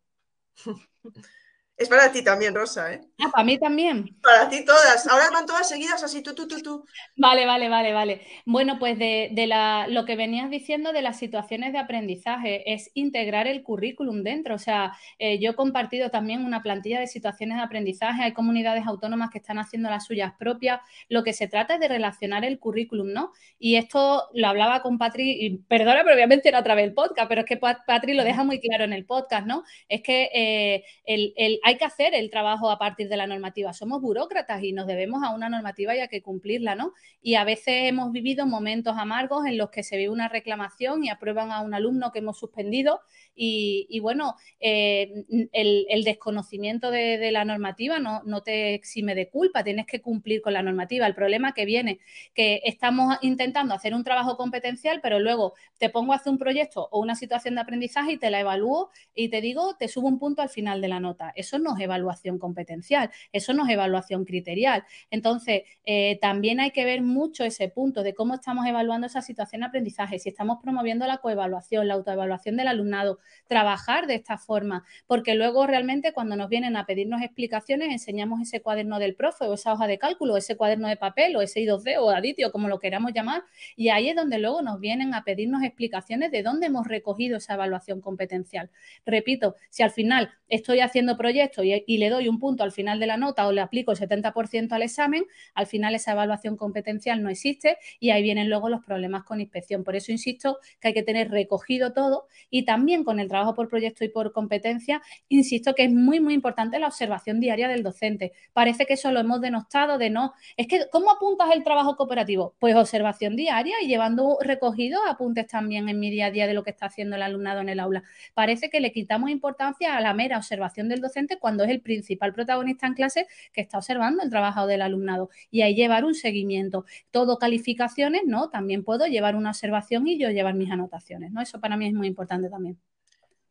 [1.78, 3.02] Es para ti también, Rosa, ¿eh?
[3.18, 4.16] Ah, para mí también.
[4.22, 5.06] Para ti todas.
[5.08, 6.86] Ahora van todas seguidas así, tú, tú, tú, tú.
[7.16, 8.22] Vale, vale, vale, vale.
[8.46, 13.46] Bueno, pues de, la, lo que venías diciendo de las situaciones de aprendizaje es integrar
[13.46, 14.54] el currículum dentro.
[14.54, 18.22] O sea, eh, yo he compartido también una plantilla de situaciones de aprendizaje.
[18.22, 20.80] Hay comunidades autónomas que están haciendo las suyas propias.
[21.10, 23.32] Lo que se trata es de relacionar el currículum, ¿no?
[23.58, 26.94] Y esto lo hablaba con Patri, y perdona, pero voy a mencionar otra vez el
[26.94, 29.62] podcast, pero es que Patri lo deja muy claro en el podcast, ¿no?
[29.90, 33.72] Es que eh, el, el hay que hacer el trabajo a partir de la normativa.
[33.72, 36.92] Somos burócratas y nos debemos a una normativa y hay que cumplirla, ¿no?
[37.20, 41.08] Y a veces hemos vivido momentos amargos en los que se ve una reclamación y
[41.10, 43.00] aprueban a un alumno que hemos suspendido
[43.34, 49.86] y, bueno, eh, el, desconocimiento de, la normativa no, no, te exime de culpa, tienes
[49.86, 51.04] que cumplir con la normativa.
[51.04, 51.98] El problema que viene,
[52.32, 56.88] que estamos intentando hacer un trabajo competencial, pero luego te pongo a hacer un proyecto
[56.92, 60.20] o una situación de aprendizaje y te la evalúo y te digo, te subo un
[60.20, 61.32] punto al final de la nota.
[61.34, 64.84] Eso no es evaluación competencial, eso no es evaluación criterial.
[65.10, 69.60] Entonces, eh, también hay que ver mucho ese punto de cómo estamos evaluando esa situación
[69.60, 74.84] de aprendizaje, si estamos promoviendo la coevaluación, la autoevaluación del alumnado, trabajar de esta forma,
[75.06, 79.54] porque luego realmente cuando nos vienen a pedirnos explicaciones enseñamos ese cuaderno del profe o
[79.54, 82.78] esa hoja de cálculo, ese cuaderno de papel o ese I2D o aditio, como lo
[82.78, 83.42] queramos llamar,
[83.76, 87.54] y ahí es donde luego nos vienen a pedirnos explicaciones de dónde hemos recogido esa
[87.54, 88.70] evaluación competencial.
[89.04, 93.00] Repito, si al final estoy haciendo proyectos y, y le doy un punto al final
[93.00, 95.24] de la nota o le aplico el 70% al examen,
[95.54, 99.84] al final esa evaluación competencial no existe y ahí vienen luego los problemas con inspección.
[99.84, 103.68] Por eso insisto que hay que tener recogido todo y también con el trabajo por
[103.68, 108.32] proyecto y por competencia, insisto que es muy, muy importante la observación diaria del docente.
[108.52, 110.34] Parece que eso lo hemos denostado de no.
[110.56, 112.54] Es que, ¿cómo apuntas el trabajo cooperativo?
[112.58, 116.62] Pues observación diaria y llevando recogidos apuntes también en mi día a día de lo
[116.62, 118.02] que está haciendo el alumnado en el aula.
[118.34, 122.32] Parece que le quitamos importancia a la mera observación del docente cuando es el principal
[122.32, 125.30] protagonista en clase que está observando el trabajo del alumnado.
[125.50, 126.84] Y ahí llevar un seguimiento.
[127.10, 128.50] Todo calificaciones, ¿no?
[128.50, 131.40] También puedo llevar una observación y yo llevar mis anotaciones, ¿no?
[131.40, 132.78] Eso para mí es muy importante también.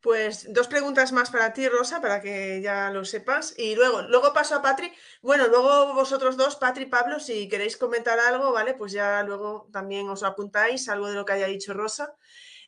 [0.05, 3.55] Pues dos preguntas más para ti, Rosa, para que ya lo sepas.
[3.57, 4.93] Y luego, luego paso a Patri.
[5.23, 8.75] Bueno, luego vosotros dos, Patri y Pablo, si queréis comentar algo, ¿vale?
[8.75, 12.13] Pues ya luego también os apuntáis algo de lo que haya dicho Rosa.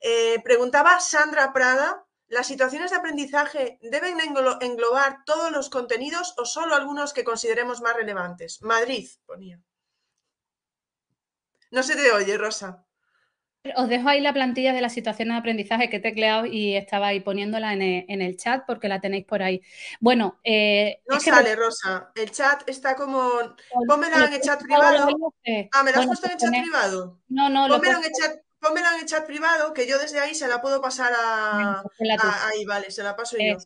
[0.01, 6.75] Eh, preguntaba Sandra Prada, ¿las situaciones de aprendizaje deben englobar todos los contenidos o solo
[6.75, 8.61] algunos que consideremos más relevantes?
[8.61, 9.59] Madrid, ponía.
[11.71, 12.88] No se te oye, Rosa.
[13.75, 17.07] Os dejo ahí la plantilla de la situación de aprendizaje que he tecleado y estaba
[17.07, 19.61] ahí poniéndola en el, chat porque la tenéis por ahí.
[19.99, 22.11] Bueno, eh, no sale, Rosa.
[22.15, 23.30] El chat está como.
[23.88, 25.34] Pónmela en el chat privado.
[25.73, 27.19] Ah, ¿me la has puesto en el chat privado?
[27.28, 28.46] No, no, Pónmela en el chat.
[28.59, 31.83] Pónmela en el chat privado, que yo desde ahí se la puedo pasar a.
[32.45, 33.57] ahí, vale, se la paso yo.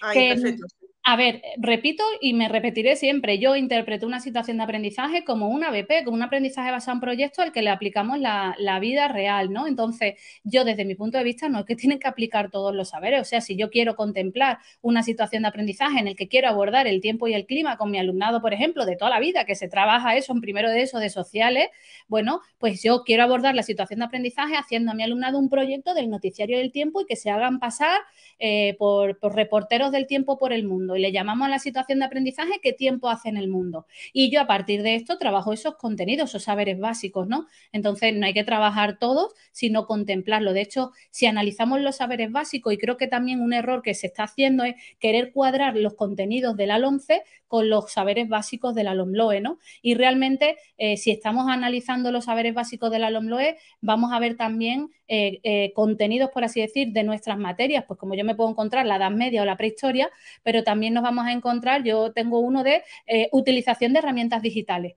[0.00, 0.66] Ahí, perfecto.
[1.06, 5.62] A ver, repito y me repetiré siempre, yo interpreto una situación de aprendizaje como un
[5.62, 9.66] ABP, como un aprendizaje basado en proyectos al que le aplicamos la, vida real, ¿no?
[9.66, 12.88] Entonces, yo desde mi punto de vista no es que tienen que aplicar todos los
[12.88, 16.48] saberes, o sea, si yo quiero contemplar una situación de aprendizaje en el que quiero
[16.48, 19.44] abordar el tiempo y el clima con mi alumnado, por ejemplo, de toda la vida,
[19.44, 21.68] que se trabaja eso en primero de eso, de sociales,
[22.08, 25.92] bueno, pues yo quiero abordar la situación de aprendizaje haciendo a mi alumnado un proyecto
[25.92, 28.00] del noticiario del tiempo y que se hagan pasar
[28.38, 32.06] eh, por reporteros del tiempo por el mundo y le llamamos a la situación de
[32.06, 33.86] aprendizaje qué tiempo hace en el mundo.
[34.12, 37.46] Y yo a partir de esto trabajo esos contenidos, esos saberes básicos, ¿no?
[37.72, 40.52] Entonces no hay que trabajar todos, sino contemplarlo.
[40.52, 44.06] De hecho, si analizamos los saberes básicos, y creo que también un error que se
[44.06, 47.22] está haciendo es querer cuadrar los contenidos del AL11
[47.54, 49.58] con los saberes básicos del ALOMLOE, ¿no?
[49.80, 54.90] Y realmente, eh, si estamos analizando los saberes básicos del ALOMLOE, vamos a ver también
[55.06, 58.86] eh, eh, contenidos, por así decir, de nuestras materias, pues como yo me puedo encontrar
[58.86, 60.10] la Edad Media o la Prehistoria,
[60.42, 64.94] pero también nos vamos a encontrar, yo tengo uno de eh, utilización de herramientas digitales.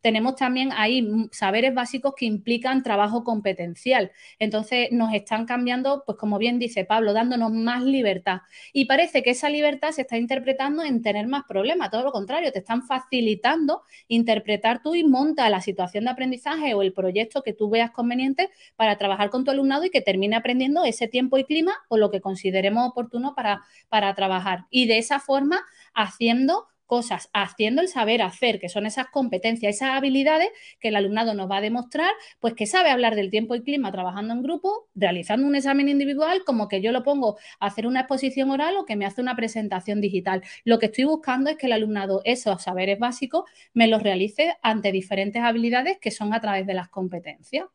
[0.00, 4.12] Tenemos también ahí saberes básicos que implican trabajo competencial.
[4.38, 8.42] Entonces nos están cambiando, pues como bien dice Pablo, dándonos más libertad.
[8.72, 12.52] Y parece que esa libertad se está interpretando en tener más problemas, todo lo contrario,
[12.52, 17.52] te están facilitando interpretar tú y monta la situación de aprendizaje o el proyecto que
[17.52, 21.44] tú veas conveniente para trabajar con tu alumnado y que termine aprendiendo ese tiempo y
[21.44, 24.66] clima o lo que consideremos oportuno para, para trabajar.
[24.70, 25.60] Y de esa forma,
[25.94, 30.48] haciendo cosas, haciendo el saber hacer, que son esas competencias, esas habilidades
[30.80, 33.92] que el alumnado nos va a demostrar, pues que sabe hablar del tiempo y clima
[33.92, 38.00] trabajando en grupo, realizando un examen individual, como que yo lo pongo a hacer una
[38.00, 40.42] exposición oral o que me hace una presentación digital.
[40.64, 44.92] Lo que estoy buscando es que el alumnado esos saberes básicos me los realice ante
[44.92, 47.66] diferentes habilidades que son a través de las competencias.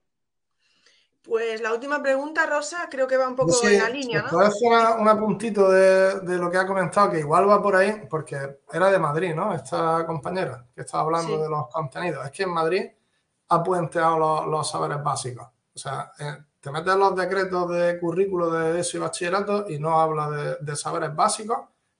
[1.24, 4.39] Pues la última pregunta, Rosa, creo que va un poco en la línea, ¿no?
[4.39, 8.89] Hacer un apuntito de, lo que ha comentado, que igual va por ahí, porque era
[8.89, 9.53] de Madrid, ¿no?
[9.53, 12.26] Esta compañera que estaba hablando de los contenidos.
[12.26, 12.86] Es que en Madrid
[13.49, 15.47] ha puenteado los, saberes básicos.
[15.76, 20.01] O sea, eh, te metes los decretos de currículo de eso y bachillerato y no
[20.01, 21.59] habla de, saberes básicos,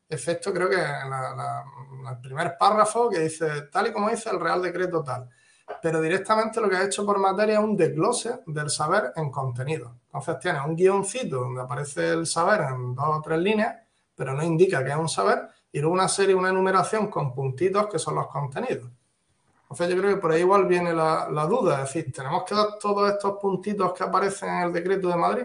[0.10, 4.40] excepto creo que en, en el primer párrafo que dice, tal y como dice el
[4.40, 5.30] Real Decreto tal
[5.82, 9.96] pero directamente lo que ha hecho por materia es un desglose del saber en contenido.
[10.06, 13.76] Entonces tienes un guioncito donde aparece el saber en dos o tres líneas,
[14.16, 17.88] pero no indica que es un saber, y luego una serie, una enumeración con puntitos
[17.88, 18.90] que son los contenidos.
[19.64, 22.78] Entonces yo creo que por ahí igual viene la, duda, es decir, ¿tenemos que dar
[22.78, 25.44] todos estos puntitos que aparecen en el decreto de Madrid?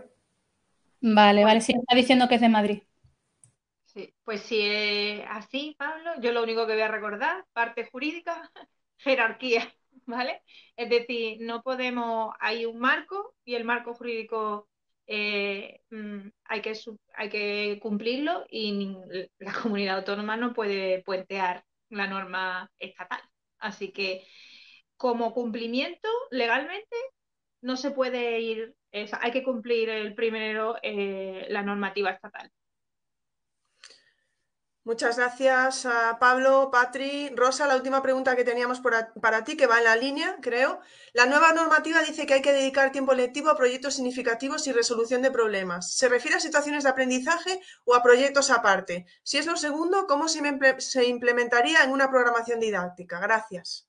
[1.00, 2.82] Vale, vale, sí, está diciendo que es de Madrid.
[3.84, 8.50] Sí, pues si es así, Pablo, yo lo único que voy a recordar, parte jurídica,
[8.98, 9.72] jerarquía.
[10.06, 10.42] ¿Vale?
[10.76, 14.68] Es decir, no podemos, hay un marco y el marco jurídico
[15.06, 16.72] eh, mm, hay, que,
[17.14, 18.96] hay que cumplirlo y
[19.38, 23.20] la comunidad autónoma no puede puentear la norma estatal.
[23.58, 24.26] Así que
[24.96, 26.96] como cumplimiento legalmente
[27.60, 32.50] no se puede ir, hay que cumplir el primero eh, la normativa estatal.
[34.86, 37.30] Muchas gracias a Pablo, Patri.
[37.34, 40.78] Rosa, la última pregunta que teníamos para ti, que va en la línea, creo.
[41.12, 45.22] La nueva normativa dice que hay que dedicar tiempo lectivo a proyectos significativos y resolución
[45.22, 45.92] de problemas.
[45.92, 49.06] ¿Se refiere a situaciones de aprendizaje o a proyectos aparte?
[49.24, 53.18] Si es lo segundo, ¿cómo se implementaría en una programación didáctica?
[53.18, 53.88] Gracias.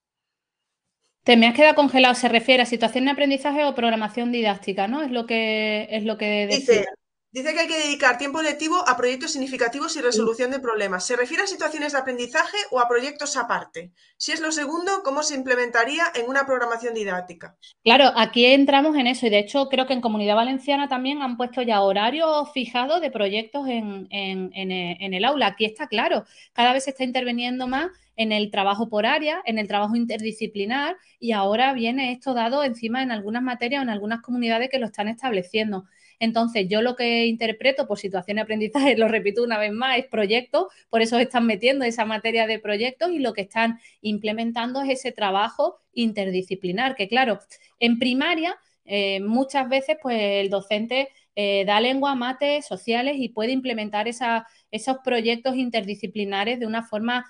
[1.22, 2.16] Te me has quedado congelado.
[2.16, 4.88] ¿Se refiere a situación de aprendizaje o programación didáctica?
[4.88, 5.04] ¿No?
[5.04, 6.88] Es lo que es lo que dice.
[7.30, 11.06] Dice que hay que dedicar tiempo lectivo a proyectos significativos y resolución de problemas.
[11.06, 13.92] ¿Se refiere a situaciones de aprendizaje o a proyectos aparte?
[14.18, 17.58] Si es lo segundo, ¿cómo se implementaría en una programación didáctica?
[17.84, 21.36] Claro, aquí entramos en eso y de hecho creo que en Comunidad Valenciana también han
[21.36, 25.48] puesto ya horarios fijados de proyectos en, en el aula.
[25.48, 26.24] Aquí está claro,
[26.54, 30.98] cada vez se está interviniendo más en el trabajo por área, en el trabajo interdisciplinar
[31.20, 34.88] y ahora viene esto dado encima en algunas materias o en algunas comunidades que lo
[34.88, 35.86] están estableciendo.
[36.20, 40.06] Entonces, yo lo que interpreto por situación de aprendizaje, lo repito una vez más, es
[40.06, 45.00] proyectos, por eso están metiendo esa materia de proyectos y lo que están implementando es
[45.00, 47.40] ese trabajo interdisciplinar, que claro,
[47.80, 53.52] en primaria eh, muchas veces pues el docente eh, da lengua, mate, sociales y puede
[53.52, 57.26] implementar esos proyectos interdisciplinares de una forma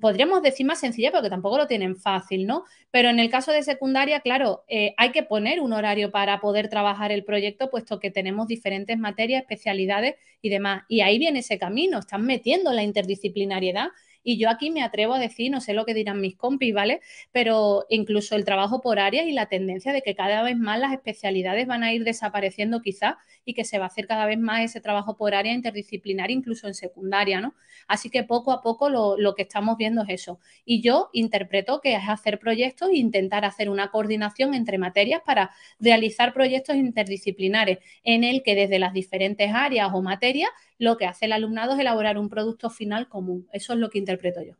[0.00, 2.64] podríamos decir más sencilla, porque tampoco lo tienen fácil, ¿no?
[2.90, 6.68] Pero en el caso de secundaria, claro, eh, hay que poner un horario para poder
[6.68, 10.84] trabajar el proyecto, puesto que tenemos diferentes materias, especialidades y demás.
[10.88, 13.88] Y ahí viene ese camino, están metiendo la interdisciplinariedad
[14.22, 17.00] Y yo aquí me atrevo a decir, no sé lo que dirán mis compis, ¿vale?
[17.32, 20.92] Pero incluso el trabajo por áreas y la tendencia de que cada vez más las
[20.92, 24.62] especialidades van a ir desapareciendo quizá y que se va a hacer cada vez más
[24.62, 27.54] ese trabajo por área interdisciplinar, incluso en secundaria, ¿no?
[27.86, 30.40] Así que poco a poco lo, lo que estamos viendo es eso.
[30.64, 35.50] Y yo interpreto que es hacer proyectos e intentar hacer una coordinación entre materias para
[35.78, 41.26] realizar proyectos interdisciplinares en el que desde las diferentes áreas o materias lo que hace
[41.26, 43.48] el alumnado es elaborar un producto final común.
[43.52, 44.54] Eso es lo que interpreto yo.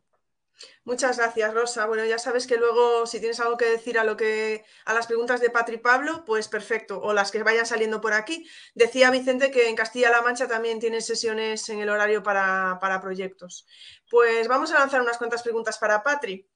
[0.84, 1.86] Muchas gracias, Rosa.
[1.86, 5.06] Bueno, ya sabes que luego, si tienes algo que decir a lo que a las
[5.06, 8.48] preguntas de Patri Pablo, pues perfecto, o las que vayan saliendo por aquí.
[8.74, 13.66] Decía Vicente que en Castilla-La Mancha también tiene sesiones en el horario para, proyectos.
[14.10, 16.48] Pues vamos a lanzar unas cuantas preguntas para Patri.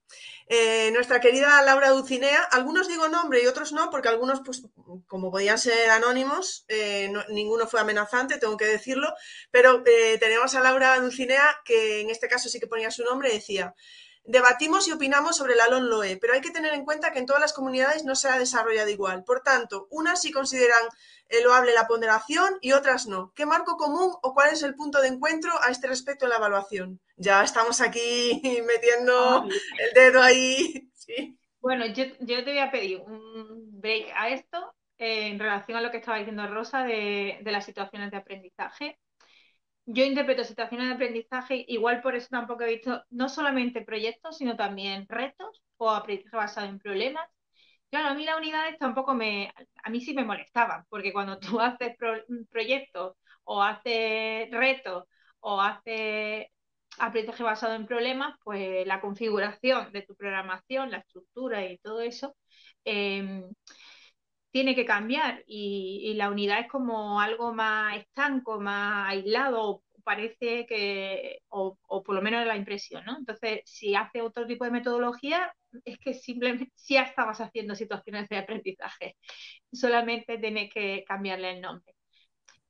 [0.48, 4.62] Eh, nuestra querida Laura Ducinea, algunos digo nombre y otros no, porque algunos, pues,
[5.06, 9.14] como podían ser anónimos, eh, ninguno fue amenazante, tengo que decirlo,
[9.50, 13.32] pero eh, tenemos a Laura Ducinea, que en este caso sí que ponía su nombre,
[13.32, 13.74] decía,
[14.24, 17.40] Debatimos y opinamos sobre la LOE, pero hay que tener en cuenta que en todas
[17.42, 19.24] las comunidades no se ha desarrollado igual.
[19.24, 20.82] Por tanto, unas sí consideran
[21.44, 23.32] loable la ponderación y otras no.
[23.34, 26.36] ¿Qué marco común o cuál es el punto de encuentro a este respecto en la
[26.36, 27.00] evaluación?
[27.16, 29.44] Ya estamos aquí metiendo
[29.78, 30.88] el dedo ahí.
[31.60, 35.92] Bueno, yo, te voy a pedir un break a esto eh, en relación a lo
[35.92, 38.98] que estaba diciendo Rosa de las situaciones de aprendizaje
[39.86, 44.56] yo interpreto situaciones de aprendizaje, igual por eso tampoco he visto no solamente proyectos, sino
[44.56, 47.28] también retos o aprendizaje basado en problemas.
[47.90, 49.52] Claro, a mí las unidades tampoco me,
[49.84, 51.96] a mí sí me molestaban, porque cuando tú haces
[52.50, 55.04] proyectos o haces retos
[55.40, 56.46] o haces
[56.98, 62.36] aprendizaje basado en problemas, pues la configuración de tu programación, la estructura y todo eso,
[62.84, 63.44] em,
[64.52, 71.40] tiene que cambiar y, la unidad es como algo más estanco, más aislado, parece que,
[71.48, 73.16] o, por lo menos la impresión, ¿no?
[73.18, 78.38] Entonces, si hace otro tipo de metodología, es que simplemente ya estabas haciendo situaciones de
[78.38, 79.16] aprendizaje,
[79.72, 81.94] solamente tienes que cambiarle el nombre.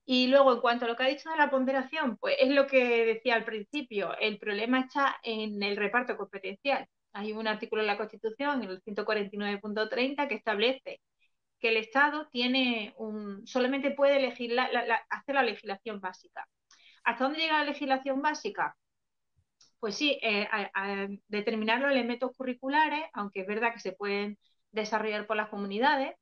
[0.05, 2.67] Y luego, en cuanto a lo que ha dicho de la ponderación, pues es lo
[2.67, 6.87] que decía al principio, el problema está en el reparto competencial.
[7.13, 11.01] Hay un artículo en la Constitución, en el 149.30, que establece
[11.63, 16.49] que el Estado tiene un, solamente puede hacer la legislación básica.
[17.05, 18.77] ¿Hasta dónde llega la legislación básica?
[19.79, 20.49] Pues sí, eh,
[21.29, 24.39] determinar los elementos curriculares, aunque es verdad que se pueden
[24.73, 26.17] desarrollar por las comunidades,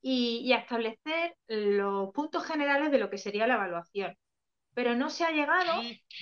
[0.00, 4.16] y, establecer los puntos generales de lo que sería la evaluación.
[4.74, 5.72] Pero no se ha llegado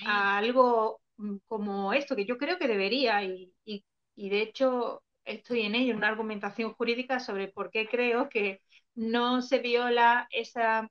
[0.07, 5.61] a algo mm, como esto, que yo creo que debería, y, y de hecho estoy
[5.61, 8.61] en ello, una argumentación jurídica sobre por qué creo que
[8.95, 10.89] no se viola esa,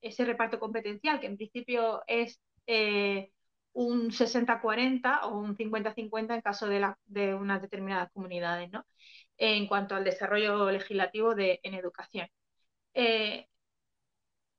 [0.00, 3.30] ese reparto competencial, que en principio es eh,
[3.72, 8.86] un 60-40 o un 50-50 en caso de, la, de unas determinadas comunidades, ¿no?
[9.38, 12.28] en cuanto al desarrollo legislativo de, en educación.
[12.94, 13.48] Eh,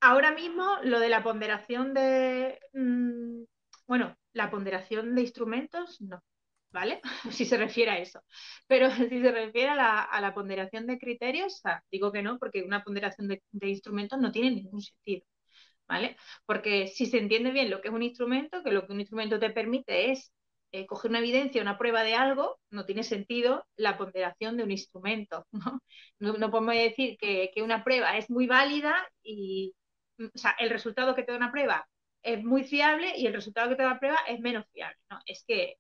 [0.01, 3.43] ahora mismo lo de la ponderación de, mm,
[3.87, 6.21] bueno, la ponderación de instrumentos, no,
[6.75, 7.01] ¿vale?
[7.31, 8.21] si se refiere a eso.
[8.67, 11.61] Pero si se refiere a la, ponderación de criterios,
[11.91, 15.25] digo que no, porque una ponderación de, instrumentos no tiene ningún sentido,
[15.87, 16.17] ¿vale?
[16.45, 19.39] Porque si se entiende bien lo que es un instrumento, que lo que un instrumento
[19.39, 20.33] te permite es
[20.71, 24.71] eh, coger una evidencia, una prueba de algo, no tiene sentido la ponderación de un
[24.71, 25.47] instrumento,
[26.19, 26.33] ¿no?
[26.37, 29.73] No, podemos decir que, una prueba es muy válida y,
[30.19, 31.87] o sea, el resultado que te da una prueba
[32.23, 35.19] es muy fiable y el resultado que te da la prueba es menos fiable, ¿no?
[35.25, 35.77] Es que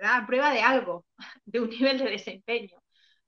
[0.00, 1.04] da prueba de algo,
[1.44, 2.76] de un nivel de desempeño.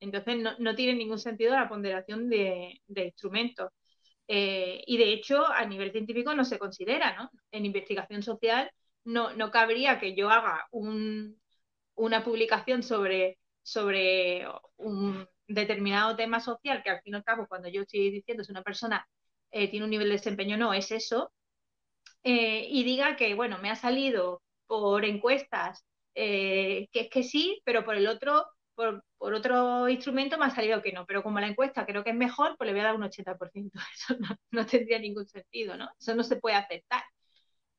[0.01, 3.71] Entonces no, tiene ningún sentido la ponderación de, instrumentos.
[4.29, 7.31] Eh, y de hecho, a nivel científico no se considera, ¿no?
[7.53, 8.71] En investigación social
[9.05, 10.67] no, no cabría que yo haga
[11.95, 14.47] una publicación sobre, sobre
[14.77, 18.53] un determinado tema social, que al fin y al cabo, cuando yo estoy diciendo si
[18.53, 19.07] una persona
[19.51, 21.33] eh, tiene un nivel de desempeño no, es eso,
[22.25, 25.85] eh, y diga que, bueno, me ha salido por encuestas
[26.15, 30.83] eh, que es que sí, pero por el otro, por, otro instrumento me ha salido
[30.83, 31.07] que no.
[31.07, 33.73] Pero como la encuesta creo que es mejor, pues le voy a dar un 80%.
[33.95, 34.17] Eso
[34.51, 35.89] no, tendría ningún sentido, ¿no?
[35.99, 37.03] Eso no se puede aceptar.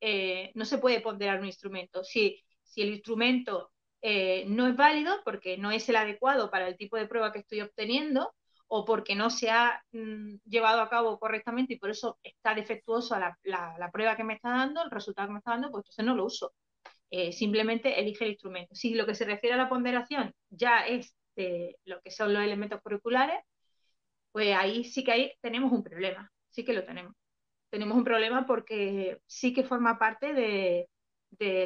[0.02, 2.04] Eh, no se puede ponderar un instrumento.
[2.04, 3.72] Si, si el instrumento
[4.02, 7.40] eh, no es válido porque no es el adecuado para el tipo de prueba que
[7.40, 8.34] estoy obteniendo
[8.68, 13.20] o porque no se ha mm, llevado a cabo correctamente y por eso está defectuosa
[13.20, 15.84] la, la, la, prueba que me está dando, el resultado que me está dando, pues
[15.84, 16.54] entonces no lo uso.
[17.16, 18.74] Eh, simplemente elige el instrumento.
[18.74, 22.44] Si lo que se refiere a la ponderación ya es de lo que son los
[22.44, 23.40] elementos curriculares,
[24.32, 27.14] pues ahí sí que ahí tenemos un problema, sí que lo tenemos.
[27.70, 30.90] Tenemos un problema porque sí que forma parte de,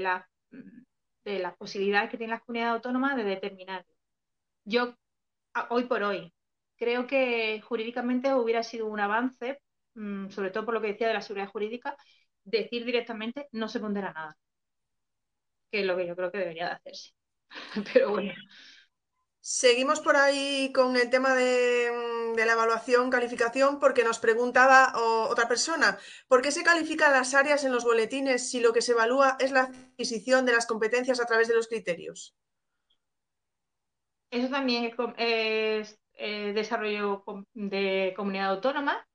[0.02, 0.30] la,
[1.26, 3.94] de las posibilidades que tienen las comunidades autónomas de determinarlo.
[4.66, 4.96] Yo,
[5.70, 6.34] hoy por hoy,
[6.78, 9.60] creo que jurídicamente hubiera sido un avance,
[9.96, 11.98] mm, sobre todo por lo que decía de la seguridad jurídica,
[12.44, 14.38] decir directamente no se pondrá nada,
[15.72, 17.12] que es lo que yo creo que debería de hacerse.
[17.94, 18.34] Pero bueno.
[19.50, 25.48] Seguimos por ahí con el tema de, mm, la evaluación, calificación, porque nos preguntaba otra
[25.48, 25.98] persona,
[26.28, 29.52] ¿por qué se califican las áreas en los boletines si lo que se evalúa es
[29.52, 32.36] la adquisición de las competencias a través de los criterios?
[34.30, 39.08] Eso también es, eh, desarrollo de comunidad autónoma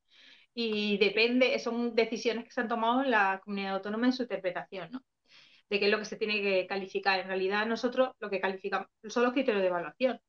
[0.55, 4.93] y depende, son decisiones que se han tomado en la comunidad autónoma en su interpretación,
[4.93, 5.03] ¿no?
[5.73, 7.18] De qué es lo que se tiene que calificar.
[7.18, 10.20] En realidad nosotros lo que calificamos son los criterios de evaluación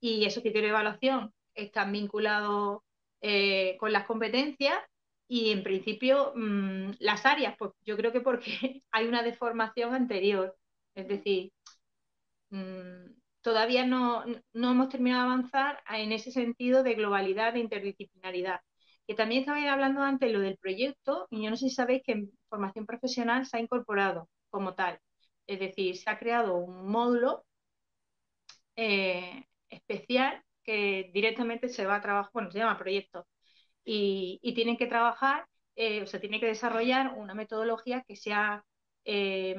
[0.00, 2.80] y esos criterios de evaluación están vinculados
[3.20, 4.78] eh, con las competencias
[5.28, 10.56] y en principio mm, las áreas, pues yo creo que porque hay una deformación anterior,
[10.94, 11.52] es decir,
[12.50, 13.12] mm,
[13.42, 14.24] todavía no,
[14.54, 18.60] no, hemos terminado de avanzar en ese sentido de globalidad, de interdisciplinaridad.
[19.06, 22.12] Que también estaba hablando antes lo del proyecto, y yo no sé si sabéis que
[22.12, 25.00] en formación profesional se ha incorporado como tal.
[25.46, 27.44] Es decir, se ha creado un módulo
[28.76, 33.26] eh, especial que directamente se va a trabajar, bueno, se llama proyecto,
[33.84, 35.46] y, tienen que trabajar,
[35.76, 38.64] eh, o sea, tiene que desarrollar una metodología que sea,
[39.04, 39.56] eh,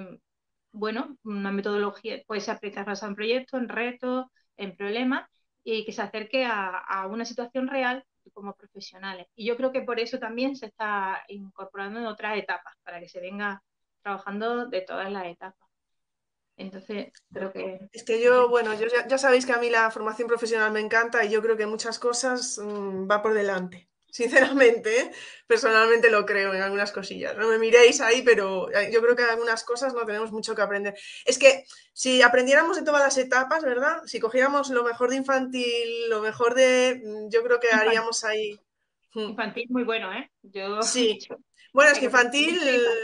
[0.72, 4.28] bueno, una metodología, puede ser aplicada en proyectos, en retos,
[4.58, 5.30] en problemas,
[5.64, 9.28] y que se acerque a una situación real como profesionales.
[9.36, 13.10] Y yo creo que por eso también se está incorporando en otras etapas, para que
[13.10, 13.62] se venga
[14.02, 15.70] trabajando de todas las etapas.
[16.60, 17.80] Entonces, creo que...
[17.94, 21.24] Es que yo, bueno, yo ya, sabéis que a mí la formación profesional me encanta
[21.24, 23.88] y yo creo que muchas cosas mm, va por delante.
[24.12, 25.12] Sinceramente, ¿eh?
[25.48, 27.38] personalmente lo creo en algunas cosillas.
[27.38, 30.54] No me miréis ahí, pero eh, yo creo que en algunas cosas no tenemos mucho
[30.54, 30.96] que aprender.
[31.26, 34.02] Es que si aprendiéramos de todas las etapas, ¿verdad?
[34.06, 37.02] Si cogiéramos lo mejor de infantil, lo mejor de...
[37.02, 38.60] Mm, yo creo que haríamos ahí...
[39.14, 39.30] Mm.
[39.30, 40.30] Infantil muy bueno, ¿eh?
[40.42, 40.82] Yo...
[40.82, 41.20] Sí,
[41.74, 42.60] Bueno, es que infantil,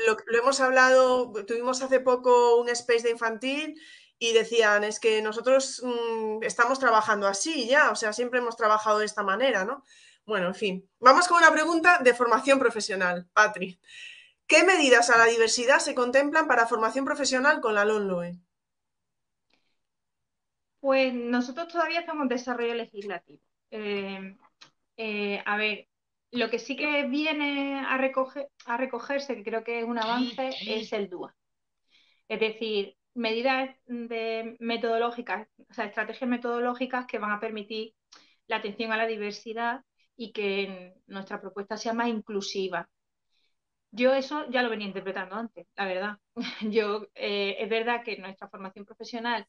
[0.07, 3.79] lo, hemos hablado, tuvimos hace poco un space de infantil
[4.17, 8.99] y decían, es que nosotros mm, estamos trabajando así ya, o sea, siempre hemos trabajado
[8.99, 9.83] de esta manera, ¿no?
[10.25, 13.79] Bueno, en fin, vamos con una pregunta de formación profesional, Patri.
[14.47, 18.39] ¿Qué medidas a la diversidad se contemplan para formación profesional con la LONLOE?
[20.79, 23.41] Pues nosotros todavía estamos en desarrollo legislativo.
[23.71, 24.37] Eh,
[24.97, 25.87] eh, a ver,
[26.35, 30.49] lo que sí que viene a, recoger, a recogerse, que creo que es un avance,
[30.67, 31.35] es el DUA.
[32.27, 37.93] Es decir, medidas de metodológicas, o sea, estrategias metodológicas que van a permitir
[38.47, 39.83] la atención a la diversidad
[40.17, 42.89] y que nuestra propuesta sea más inclusiva.
[43.91, 46.17] Yo eso ya lo venía interpretando antes, la verdad.
[46.61, 49.47] Yo, eh, es verdad que nuestra formación profesional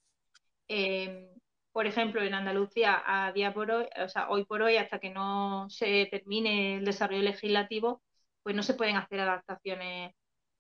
[0.69, 1.35] eh,
[1.77, 5.11] por ejemplo, en Andalucía, a día por hoy, o sea, hoy por hoy, hasta que
[5.11, 8.03] no se termine el desarrollo legislativo,
[8.43, 10.15] pues no se pueden hacer adaptaciones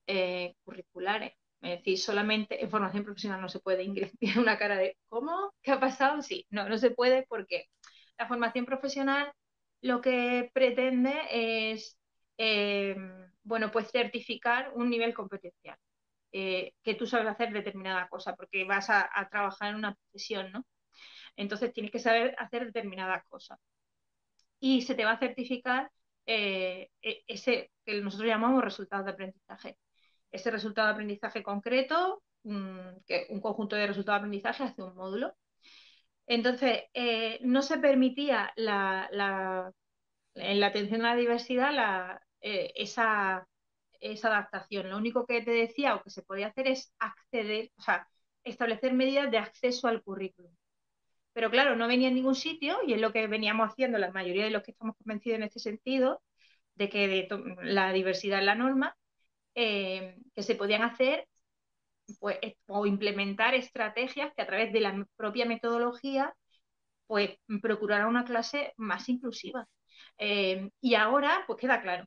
[0.06, 1.32] eh, curriculares.
[1.62, 5.54] Es decir, solamente en formación profesional no se puede ingresar una cara de ¿cómo?
[5.62, 6.20] ¿Qué ha pasado?
[6.20, 7.64] Sí, no, no se puede porque
[8.18, 9.32] la formación profesional
[9.80, 11.98] lo que pretende es,
[12.38, 12.94] eh,
[13.42, 15.78] bueno, pues certificar un nivel competencial,
[16.32, 20.64] eh, que tú sabes hacer determinada cosa, porque vas a trabajar en una profesión, ¿no?
[21.36, 23.58] Entonces tienes que saber hacer determinadas cosas.
[24.60, 25.90] Y se te va a certificar
[26.26, 29.78] eh, e, ese que nosotros llamamos resultados de aprendizaje.
[30.30, 34.94] Ese resultado de aprendizaje concreto, mm, que un conjunto de resultados de aprendizaje hace un
[34.96, 35.34] módulo.
[36.26, 39.72] Entonces, eh, no se permitía la,
[40.34, 43.46] en la atención a la diversidad eh, esa,
[44.00, 44.90] esa adaptación.
[44.90, 48.08] Lo único que te decía o que se podía hacer es acceder, o sea,
[48.44, 50.52] establecer medidas de acceso al currículum
[51.36, 54.44] pero claro, no venía en ningún sitio y es lo que veníamos haciendo la mayoría
[54.44, 56.22] de los que estamos convencidos en este sentido,
[56.76, 57.28] de que
[57.62, 58.96] la diversidad es la norma,
[59.54, 61.28] eh, que se podían hacer
[62.20, 66.34] pues, o implementar estrategias que a través de la propia metodología
[67.06, 69.68] pues procuraran una clase más inclusiva.
[70.16, 72.06] Eh, y ahora pues queda claro,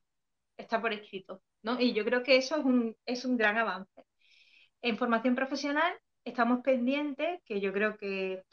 [0.57, 1.43] está por escrito.
[1.61, 1.79] ¿no?
[1.79, 4.03] Y yo creo que eso es un, es un gran avance.
[4.81, 5.93] En formación profesional
[6.25, 8.43] estamos pendientes, que yo creo que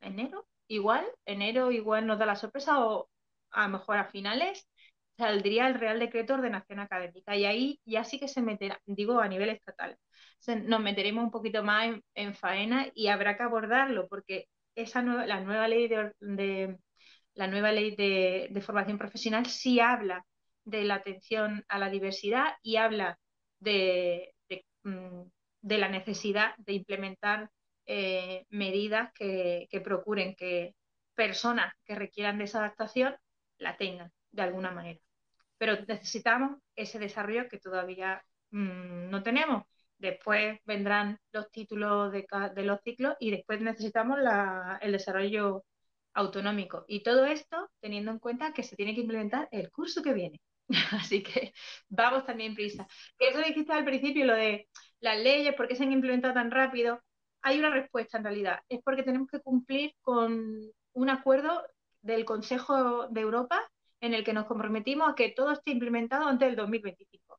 [0.00, 3.08] enero, igual, enero igual nos da la sorpresa o
[3.50, 4.66] a lo mejor a finales
[5.16, 9.20] saldría el Real Decreto de Ordenación Académica y ahí ya sí que se meterá, digo
[9.20, 9.96] a nivel estatal,
[10.66, 15.40] nos meteremos un poquito más en, faena y habrá que abordarlo porque esa nueva, la
[15.40, 16.76] nueva ley de,
[17.34, 20.24] la nueva ley de, formación profesional sí habla
[20.64, 23.18] de la atención a la diversidad y habla
[23.60, 24.34] de,
[24.84, 25.22] mm,
[25.64, 27.50] de la necesidad de implementar
[27.86, 30.74] eh, medidas que, procuren que
[31.14, 33.16] personas que requieran de esa adaptación
[33.56, 35.00] la tengan de alguna manera.
[35.56, 39.64] Pero necesitamos ese desarrollo que todavía mm, no tenemos.
[39.96, 42.26] Después vendrán los títulos de,
[42.62, 44.18] los ciclos y después necesitamos
[44.82, 45.64] el desarrollo
[46.12, 46.84] autonómico.
[46.88, 50.40] Y todo esto teniendo en cuenta que se tiene que implementar el curso que viene.
[50.92, 51.52] Así que
[51.88, 52.86] vamos también prisa.
[53.18, 54.68] Eso dijiste al principio, lo de
[55.04, 56.98] las leyes, ¿por qué se han implementado tan rápido?
[57.42, 58.60] Hay una respuesta en realidad.
[58.70, 61.62] Es porque tenemos que cumplir con un acuerdo
[62.00, 63.60] del Consejo de Europa
[64.00, 67.38] en el que nos comprometimos a que todo esté implementado antes del 2025.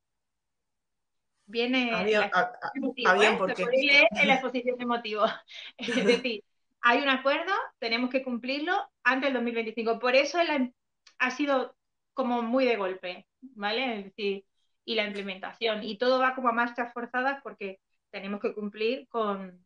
[1.47, 3.36] Viene había, ¿eh?
[3.38, 3.66] porque...
[3.66, 5.32] leer en la exposición de motivos.
[5.78, 6.43] es decir,
[6.82, 9.97] hay un acuerdo, tenemos que cumplirlo antes del 2025.
[9.97, 10.38] Por eso
[11.18, 11.76] ha sido
[12.13, 13.99] como muy de golpe, ¿vale?
[13.99, 14.45] Es decir,
[14.86, 15.83] y la implementación.
[15.83, 17.79] Y todo va como a marchas forzadas porque
[18.11, 19.65] tenemos que cumplir con,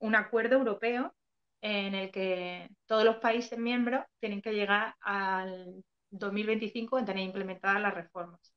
[0.00, 1.14] un acuerdo europeo
[1.60, 7.82] en el que todos los países miembros tienen que llegar al 2025 en tener implementadas
[7.82, 8.51] las reformas.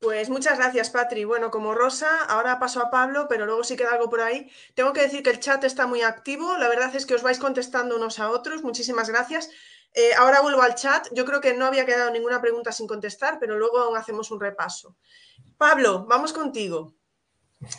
[0.00, 1.24] Pues muchas gracias, Patri.
[1.24, 4.48] Bueno, como Rosa, ahora paso a Pablo, pero luego si queda algo por ahí.
[4.74, 6.56] Tengo que decir que el chat está muy activo.
[6.56, 8.62] La verdad es que os vais contestando unos a otros.
[8.62, 9.50] Muchísimas gracias.
[9.94, 11.08] Eh, ahora vuelvo al chat.
[11.12, 14.40] Yo creo que no había quedado ninguna pregunta sin contestar, pero luego aún hacemos un
[14.40, 14.96] repaso.
[15.56, 16.94] Pablo, vamos contigo.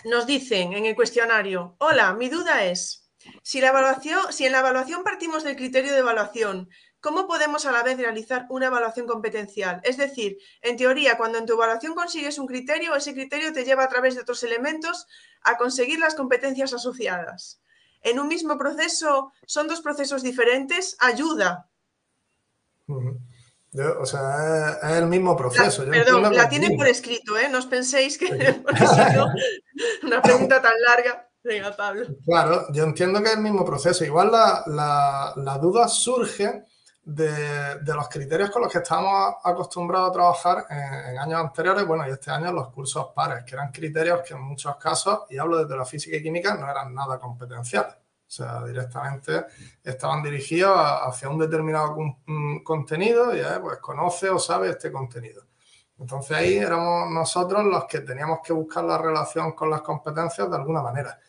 [0.04, 3.10] Nos dicen en el cuestionario, hola, mi duda es,
[3.44, 6.70] si, la evaluación, si en la evaluación partimos del criterio de evaluación,
[7.02, 9.82] ¿cómo podemos a la vez realizar una evaluación competencial?
[9.84, 13.84] Es decir, en teoría, cuando en tu evaluación consigues un criterio, ese criterio te lleva
[13.84, 15.08] a través de otros elementos
[15.42, 17.62] a conseguir las competencias asociadas.
[18.02, 21.70] En un mismo proceso, son dos procesos diferentes, ayuda,
[24.00, 25.86] o sea, es, el mismo proceso.
[25.86, 27.50] perdón, la tienen por escrito, ¿eh?
[27.50, 28.26] No os penséis que
[30.04, 31.30] una pregunta tan larga.
[31.44, 32.06] Venga, Pablo.
[32.26, 34.04] Claro, yo entiendo que es el mismo proceso.
[34.04, 36.66] Igual la, duda surge
[37.16, 42.12] de, los criterios con los que estábamos acostumbrados a trabajar en, años anteriores, bueno, y
[42.12, 45.76] este año los cursos pares, que eran criterios que en muchos casos, y hablo desde
[45.76, 47.94] la física y química, no eran nada competenciales.
[47.94, 49.46] O sea, directamente
[49.84, 51.96] estaban dirigidos hacia un determinado
[52.64, 55.46] contenido y pues conoce o sabe este contenido.
[55.98, 60.56] Entonces ahí éramos nosotros los que teníamos que buscar la relación con las competencias de
[60.56, 61.20] alguna manera.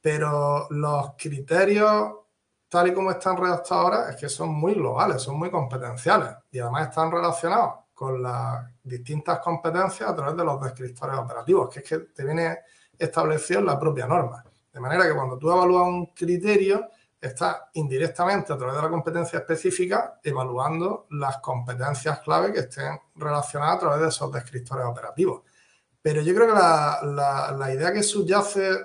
[0.00, 2.23] Pero los criterios,
[2.68, 6.58] tal y como están redactados ahora, es que son muy globales, son muy competenciales y
[6.58, 11.88] además están relacionados con las distintas competencias a través de los descriptores operativos, que es
[11.88, 12.58] que te viene
[12.98, 14.44] establecido en la propia norma.
[14.72, 16.88] De manera que cuando tú evalúas un criterio,
[17.20, 23.76] estás indirectamente a través de la competencia específica evaluando las competencias clave que estén relacionadas
[23.76, 25.42] a través de esos descriptores operativos.
[26.02, 28.76] Pero yo creo que la, idea que subyace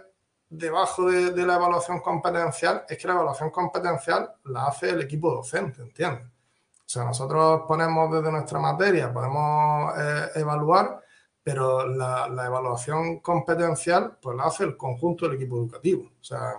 [0.50, 5.82] debajo de, la evaluación competencial es que la evaluación competencial la hace el equipo docente,
[5.82, 6.26] ¿entiendes?
[6.26, 11.02] O sea, nosotros ponemos desde nuestra materia, podemos eh, evaluar
[11.50, 16.12] pero la, evaluación competencial pues la hace el conjunto del equipo educativo.
[16.22, 16.54] O sea,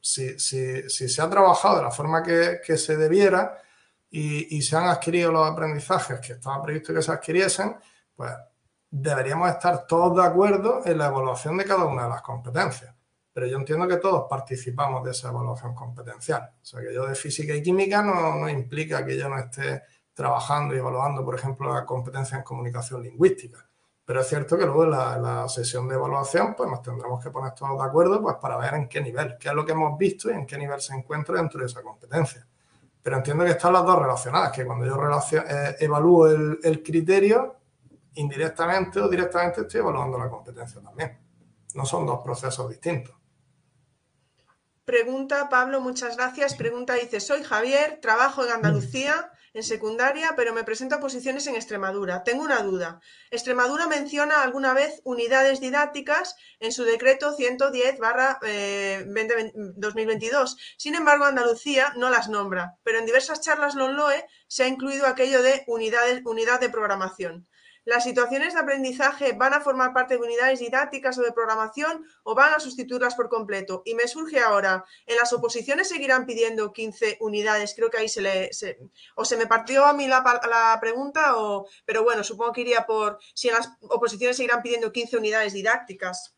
[0.00, 3.58] si, se ha trabajado de la forma que, se debiera
[4.10, 7.76] y, se han adquirido los aprendizajes que estaba previsto que se adquiriesen,
[8.16, 8.30] pues
[8.96, 12.94] deberíamos estar todos de acuerdo en la evaluación de cada una de las competencias.
[13.32, 16.52] Pero yo entiendo que todos participamos de esa evaluación competencial.
[16.62, 19.82] O sea, que yo de física y química no, no implica que yo no esté
[20.12, 23.68] trabajando y evaluando, por ejemplo, la competencia en comunicación lingüística.
[24.04, 27.54] Pero es cierto que luego en la, sesión de evaluación pues nos tendremos que poner
[27.54, 30.30] todos de acuerdo pues para ver en qué nivel, qué es lo que hemos visto
[30.30, 32.46] y en qué nivel se encuentra dentro de esa competencia.
[33.02, 37.56] Pero entiendo que están las dos relacionadas, que cuando yo eh, evalúo el, criterio,
[38.14, 41.18] indirectamente o directamente estoy evaluando la competencia también.
[41.74, 43.14] No son dos procesos distintos.
[44.84, 46.54] Pregunta Pablo, muchas gracias.
[46.54, 51.54] Pregunta dice, soy Javier, trabajo en Andalucía en secundaria, pero me presento a posiciones en
[51.54, 52.24] Extremadura.
[52.24, 53.00] Tengo una duda.
[53.30, 57.98] Extremadura menciona alguna vez unidades didácticas en su decreto 110
[59.76, 60.52] 2022.
[60.52, 65.06] Eh, Sin embargo, Andalucía no las nombra, pero en diversas charlas LONLOE se ha incluido
[65.06, 67.46] aquello de unidad de programación.
[67.84, 72.34] ¿Las situaciones de aprendizaje van a formar parte de unidades didácticas o de programación o
[72.34, 73.82] van a sustituirlas por completo?
[73.84, 77.74] Y me surge ahora, ¿en las oposiciones seguirán pidiendo 15 unidades?
[77.76, 78.50] Creo que ahí se le...
[79.16, 83.18] o se me partió a mí la, pregunta, o, pero bueno, supongo que iría por
[83.34, 86.34] si en las oposiciones seguirán pidiendo 15 unidades didácticas.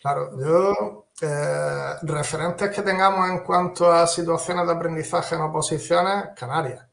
[0.00, 6.91] Claro, yo, eh, referentes que tengamos en cuanto a situaciones de aprendizaje en oposiciones, Canarias.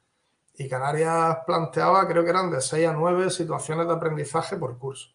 [0.59, 5.07] Y Canarias planteaba, creo que eran de 6 a 9 situaciones de aprendizaje por curso.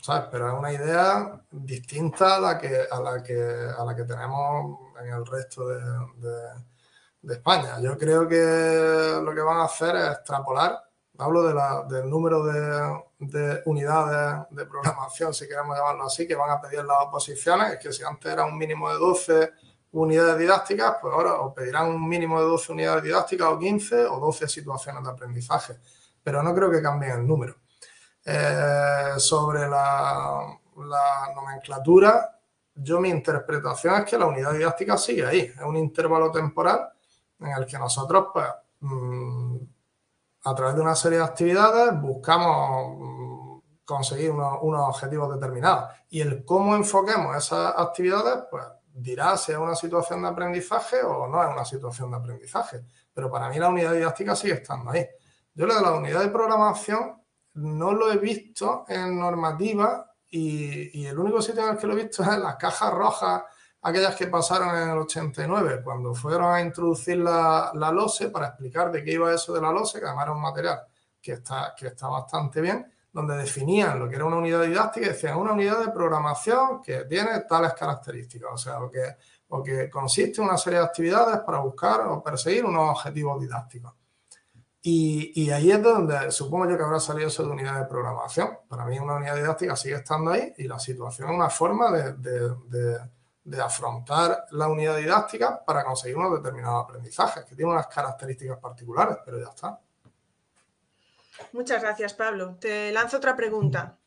[0.00, 0.28] ¿sabes?
[0.32, 3.34] Pero es una idea distinta a la que, a la que,
[3.76, 5.82] a la que tenemos en el resto de,
[7.28, 7.78] España.
[7.82, 10.80] Yo creo que lo que van a hacer es extrapolar,
[11.18, 11.42] hablo
[11.88, 16.84] del número de, de, unidades de programación, si queremos llamarlo así, que van a pedir
[16.84, 19.52] las oposiciones, es que si antes era un mínimo de 12
[20.02, 24.20] unidades didácticas, pues ahora os pedirán un mínimo de 12 unidades didácticas o 15 o
[24.20, 25.78] 12 situaciones de aprendizaje,
[26.22, 27.56] pero no creo que cambien el número.
[28.24, 30.58] Eh, sobre la,
[31.34, 32.38] nomenclatura,
[32.74, 36.88] yo mi interpretación es que la unidad didáctica sigue ahí, es un intervalo temporal
[37.40, 38.46] en el que nosotros, pues,
[38.80, 39.56] mm,
[40.44, 45.90] a través de una serie de actividades, buscamos mm, conseguir unos, unos, objetivos determinados.
[46.10, 48.64] Y el cómo enfoquemos esas actividades, pues
[48.96, 52.84] dirá si es una situación de aprendizaje o no es una situación de aprendizaje.
[53.12, 55.06] Pero para mí la unidad didáctica sigue estando ahí.
[55.54, 57.22] Yo lo de la unidad de programación
[57.54, 62.04] no lo he visto en normativa y, el único sitio en el que lo he
[62.04, 63.42] visto es en las cajas rojas,
[63.82, 68.90] aquellas que pasaron en el 89, cuando fueron a introducir la, la LOSE para explicar
[68.90, 70.80] de qué iba eso de la LOSE, que además era un material
[71.22, 75.08] que está, que está bastante bien, donde definían lo que era una unidad didáctica y
[75.08, 79.16] decían una unidad de programación que tiene tales características, o sea, o que,
[79.48, 83.94] o que consiste en una serie de actividades para buscar o perseguir unos objetivos didácticos.
[84.82, 88.50] Y, ahí es donde supongo yo que habrá salido eso de unidad de programación.
[88.68, 93.62] Para mí una unidad didáctica sigue estando ahí y la situación es una forma de,
[93.62, 99.38] afrontar la unidad didáctica para conseguir unos determinados aprendizajes, que tienen unas características particulares, pero
[99.38, 99.80] ya está.
[101.52, 102.56] Muchas gracias, Pablo.
[102.60, 103.98] Te lanzo otra pregunta.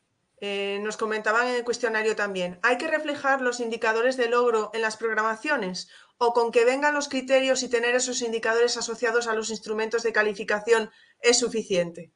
[0.42, 4.80] Eh, nos comentaban en el cuestionario también, ¿hay que reflejar los indicadores de logro en
[4.80, 9.50] las programaciones o con que vengan los criterios y tener esos indicadores asociados a los
[9.50, 12.14] instrumentos de calificación es suficiente?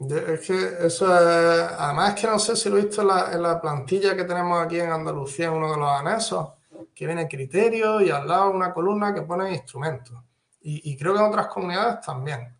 [0.00, 3.60] Es que eso es, además es que no sé si lo he visto en la,
[3.60, 6.48] plantilla que tenemos aquí en Andalucía, en uno de los anexos,
[6.92, 10.18] que viene criterios y al lado una columna que pone instrumentos.
[10.64, 12.56] Y, creo que en otras comunidades también.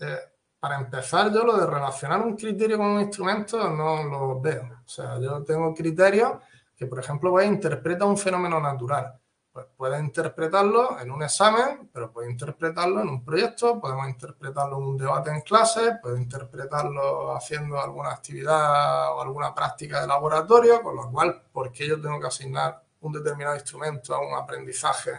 [0.00, 0.18] Eh,
[0.60, 4.68] para empezar, yo lo de relacionar un criterio con un instrumento no lo veo.
[4.84, 6.32] O sea, yo tengo criterios
[6.76, 9.18] que, por ejemplo, voy a interpretar un fenómeno natural.
[9.50, 14.84] Pues puede interpretarlo en un examen, pero puede interpretarlo en un proyecto, podemos interpretarlo en
[14.84, 20.94] un debate en clase, puede interpretarlo haciendo alguna actividad o alguna práctica de laboratorio, con
[20.94, 25.10] lo cual, ¿por qué yo tengo que asignar un determinado instrumento a un aprendizaje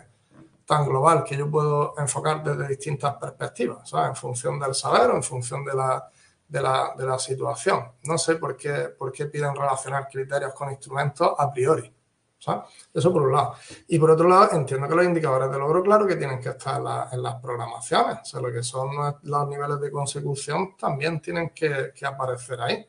[0.72, 4.07] tan global que yo puedo enfocar desde distintas perspectivas, ¿sabes?
[4.11, 6.09] En función del saber o en función de la,
[6.47, 7.91] de la, de la situación.
[8.03, 11.93] No sé por qué, por qué piden relacionar criterios con instrumentos a priori.
[12.39, 12.63] ¿sabes?
[12.93, 13.55] Eso por un lado.
[13.89, 16.82] Y por otro lado, entiendo que los indicadores de logro, claro que tienen que estar
[17.11, 18.19] en, las programaciones.
[18.22, 18.91] O sea, lo que son
[19.24, 22.88] los niveles de consecución también tienen que, que aparecer ahí.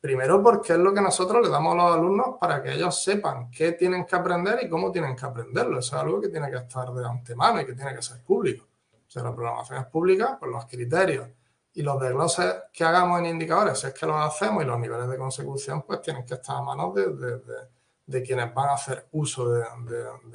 [0.00, 3.50] Primero porque es lo que nosotros le damos a los alumnos para que ellos sepan
[3.50, 5.78] qué tienen que aprender y cómo tienen que aprenderlo.
[5.78, 8.66] Eso es algo que tiene que estar de antemano y que tiene que ser público.
[8.92, 11.28] O sea, la programación es pública, pues los criterios
[11.74, 15.08] y los desgloses que hagamos en indicadores, si es que los hacemos y los niveles
[15.08, 19.64] de consecución, pues tienen que estar a manos de, quienes van a hacer uso de,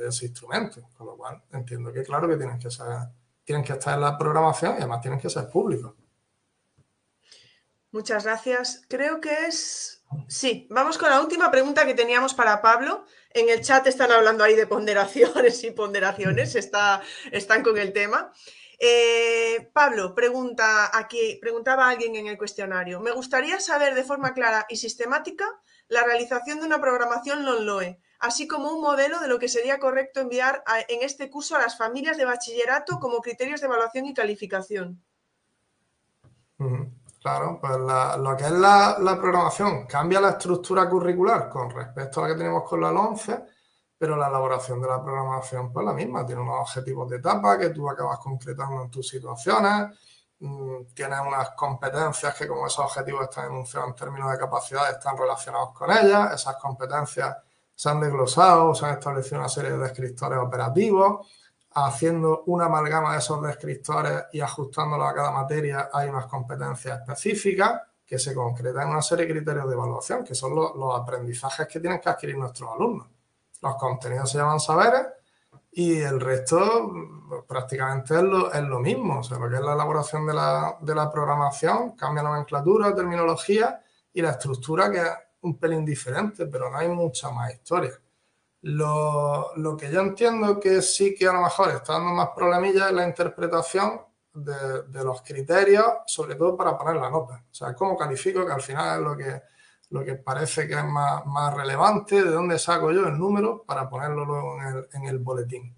[0.07, 0.81] ese instrumento.
[0.95, 2.85] Con lo cual, entiendo que claro que tienen que, ser,
[3.43, 5.93] tienen que estar en la programación y además tienen que ser públicos.
[7.95, 8.81] Muchas gracias.
[8.89, 10.03] Creo que es...
[10.27, 13.05] Sí, vamos con la última pregunta que teníamos para Pablo.
[13.29, 18.33] En el chat están hablando ahí de ponderaciones y ponderaciones, está, están con el tema.
[18.79, 22.99] Eh, Pablo, pregunta aquí, preguntaba alguien en el cuestionario.
[22.99, 25.45] Me gustaría saber de forma clara y sistemática
[25.87, 30.19] la realización de una programación LONLOE, así como un modelo de lo que sería correcto
[30.19, 35.01] enviar en este curso a las familias de bachillerato como criterios de evaluación y calificación.
[37.25, 42.29] Claro, pues lo que es la, programación cambia la estructura curricular con respecto a la
[42.29, 43.45] que tenemos con la 11,
[43.97, 47.71] pero la elaboración de la programación pues la misma, tiene unos objetivos de etapa que
[47.71, 49.97] tú acabas concretando en tus situaciones,
[50.37, 55.17] mm, tienes unas competencias que como esos objetivos están enunciados en términos de capacidad están
[55.17, 57.37] relacionados con ellas, esas competencias
[57.73, 61.27] se han desglosado, se han establecido una serie de descriptores operativos,
[61.75, 67.81] haciendo una amalgama de esos descriptores y ajustándolos a cada materia, hay unas competencias específicas
[68.05, 71.79] que se concretan en una serie de criterios de evaluación, que son los, aprendizajes que
[71.81, 73.07] tienen que adquirir nuestros alumnos.
[73.61, 75.05] Los contenidos se llaman saberes
[75.71, 76.93] y el resto
[77.27, 78.21] pues, prácticamente es
[78.63, 79.19] lo, mismo.
[79.19, 83.81] O sea, lo que es la elaboración de la, de la programación, cambia nomenclatura, terminología
[84.13, 85.11] y la estructura que es
[85.41, 87.99] un pelín diferente, pero no hay mucha más historia.
[88.67, 92.93] Lo, que yo entiendo que sí que a lo mejor está dando más problemillas es
[92.95, 94.01] la interpretación
[94.33, 97.43] de, los criterios, sobre todo para poner la nota.
[97.47, 99.41] O sea, cómo califico, que al final es lo que,
[99.91, 103.87] lo que parece que es más, más relevante, de dónde saco yo el número para
[103.87, 105.75] ponerlo luego en el, en el boletín.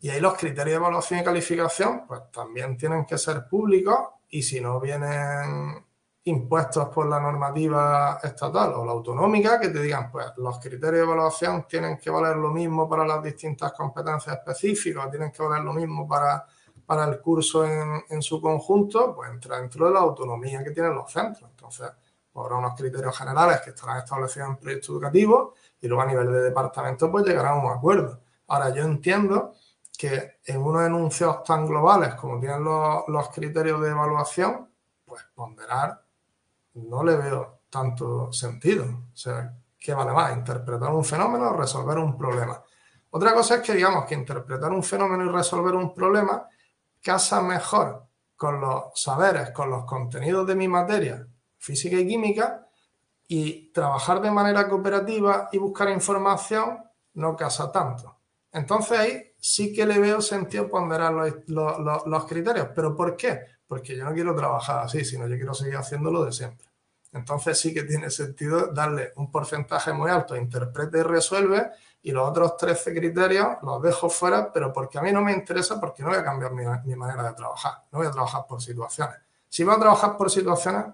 [0.00, 3.98] Y ahí los criterios de evaluación y calificación, pues también tienen que ser públicos
[4.30, 5.85] y si no vienen
[6.26, 11.12] impuestos por la normativa estatal o la autonómica, que te digan, pues los criterios de
[11.12, 15.72] evaluación tienen que valer lo mismo para las distintas competencias específicas, tienen que valer lo
[15.72, 16.44] mismo para,
[16.84, 20.94] para el curso en, en su conjunto, pues entra dentro de la autonomía que tienen
[20.94, 21.48] los centros.
[21.48, 21.90] Entonces,
[22.32, 26.32] pues, habrá unos criterios generales que estarán establecidos en proyectos educativos y luego a nivel
[26.32, 28.20] de departamento pues llegará a un acuerdo.
[28.48, 29.52] Ahora, yo entiendo
[29.96, 34.68] que en unos enunciados tan globales como tienen los, los criterios de evaluación,
[35.04, 36.05] pues ponderar
[36.76, 38.84] no le veo tanto sentido.
[39.12, 40.36] O sea, ¿qué vale más?
[40.36, 42.62] ¿Interpretar un fenómeno o resolver un problema?
[43.10, 46.48] Otra cosa es que digamos que interpretar un fenómeno y resolver un problema
[47.02, 48.06] casa mejor
[48.36, 51.26] con los saberes, con los contenidos de mi materia,
[51.58, 52.66] física y química,
[53.28, 56.78] y trabajar de manera cooperativa y buscar información
[57.14, 58.18] no casa tanto.
[58.52, 61.12] Entonces ahí sí que le veo sentido ponderar
[61.46, 62.68] los, los, criterios.
[62.74, 63.40] ¿Pero por qué?
[63.66, 66.66] Porque yo no quiero trabajar así, sino yo quiero seguir haciéndolo de siempre.
[67.12, 71.70] Entonces sí que tiene sentido darle un porcentaje muy alto, interprete y resuelve,
[72.02, 75.80] y los otros 13 criterios los dejo fuera, pero porque a mí no me interesa,
[75.80, 78.62] porque no voy a cambiar mi, mi manera de trabajar, no voy a trabajar por
[78.62, 79.16] situaciones.
[79.48, 80.84] Si voy a trabajar por situaciones,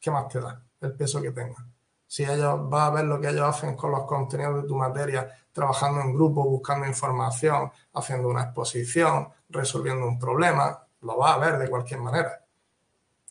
[0.00, 0.62] ¿qué más te da?
[0.80, 1.66] El peso que tenga.
[2.06, 5.28] Si ellos va a ver lo que ellos hacen con los contenidos de tu materia,
[5.50, 11.58] trabajando en grupo, buscando información, haciendo una exposición, resolviendo un problema, lo va a ver
[11.58, 12.44] de cualquier manera.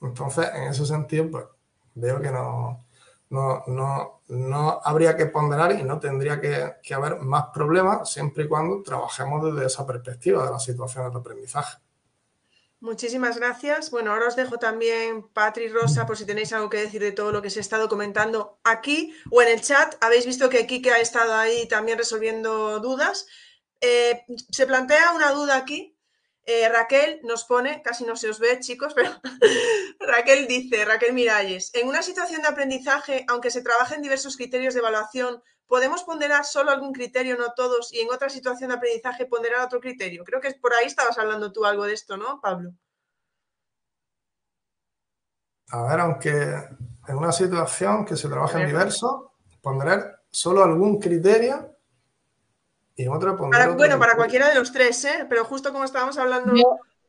[0.02, 1.46] Entonces, en ese sentido, pues
[1.96, 2.86] veo que no,
[3.30, 8.46] no, no, no habría que ponderar y no tendría que, que, haber más problemas siempre
[8.46, 11.78] y cuando trabajemos desde esa perspectiva de las situaciones de aprendizaje.
[12.82, 13.92] Muchísimas gracias.
[13.92, 17.32] Bueno, ahora os dejo también, Patri Rosa, por si tenéis algo que decir de todo
[17.32, 19.96] lo que se ha estado comentando aquí o en el chat.
[20.02, 23.28] Habéis visto que Kike ha estado ahí también resolviendo dudas.
[23.82, 25.91] Eh, se plantea una duda aquí.
[26.46, 29.12] Eh, Raquel nos pone, casi no se os ve, chicos, pero
[30.00, 34.80] Raquel dice, Raquel Miralles, en una situación de aprendizaje, aunque se trabajen diversos criterios de
[34.80, 39.62] evaluación, ¿podemos ponderar solo algún criterio, no todos, y en otra situación de aprendizaje ponderar
[39.62, 40.24] otro criterio?
[40.24, 42.74] Creo que por ahí estabas hablando tú algo de esto, ¿no, Pablo?
[45.70, 46.32] A ver, aunque
[47.08, 51.71] en una situación que se trabaja en diverso, ponderar solo algún criterio
[53.02, 53.76] y en otra ponderar.
[53.76, 55.26] bueno, para cualquiera de los tres, ¿eh?
[55.30, 56.54] Pero justo como estábamos hablando.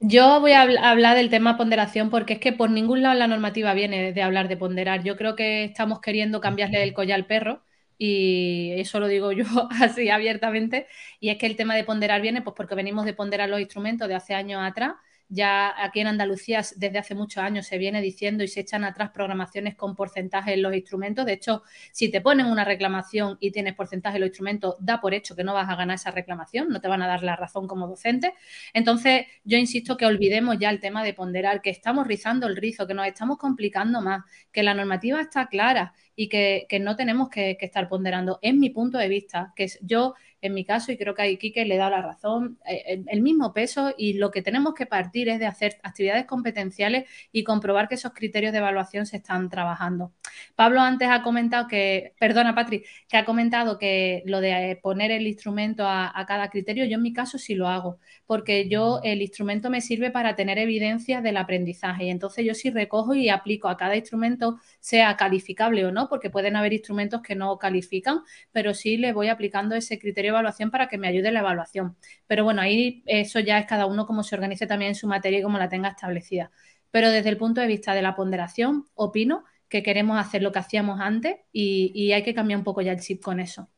[0.00, 3.72] Yo, voy a hablar del tema ponderación porque es que por ningún lado la normativa
[3.74, 5.04] viene de hablar de ponderar.
[5.04, 7.62] Yo creo que estamos queriendo cambiarle el collar al perro
[7.98, 9.44] y eso lo digo yo
[9.80, 10.86] así abiertamente,
[11.20, 14.08] y es que el tema de ponderar viene pues porque venimos de ponderar los instrumentos
[14.08, 14.94] de hace años atrás
[15.28, 19.10] ya aquí en Andalucía desde hace muchos años se viene diciendo y se echan atrás
[19.10, 21.24] programaciones con porcentaje en los instrumentos.
[21.26, 21.62] De hecho,
[21.92, 25.44] si te ponen una reclamación y tienes porcentaje en los instrumentos, da por hecho que
[25.44, 28.34] no vas a ganar esa reclamación, no te van a dar la razón como docente.
[28.74, 32.86] Entonces, yo insisto que olvidemos ya el tema de ponderar, que estamos rizando el rizo,
[32.86, 37.56] que nos estamos complicando más, que la normativa está clara y que, no tenemos que,
[37.58, 38.38] que, estar ponderando.
[38.42, 41.64] Es mi punto de vista, que yo en mi caso, y creo que a Quique
[41.64, 45.38] le da la razón, eh, el, mismo peso y lo que tenemos que partir es
[45.38, 50.12] de hacer actividades competenciales y comprobar que esos criterios de evaluación se están trabajando.
[50.56, 55.26] Pablo antes ha comentado que, perdona Patri, que ha comentado que lo de poner el
[55.28, 59.22] instrumento a, a cada criterio, yo en mi caso sí lo hago, porque yo el
[59.22, 63.68] instrumento me sirve para tener evidencia del aprendizaje y entonces yo sí recojo y aplico
[63.68, 68.74] a cada instrumento, sea calificable o no, porque pueden haber instrumentos que no califican, pero
[68.74, 71.96] sí le voy aplicando ese criterio evaluación para que me ayude la evaluación.
[72.26, 75.38] Pero bueno, ahí eso ya es cada uno como se organice también en su materia
[75.38, 76.50] y como la tenga establecida.
[76.90, 80.58] Pero desde el punto de vista de la ponderación, opino que queremos hacer lo que
[80.58, 83.70] hacíamos antes y, hay que cambiar un poco ya el chip con eso.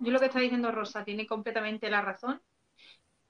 [0.00, 2.42] Yo lo que está diciendo Rosa tiene completamente la razón.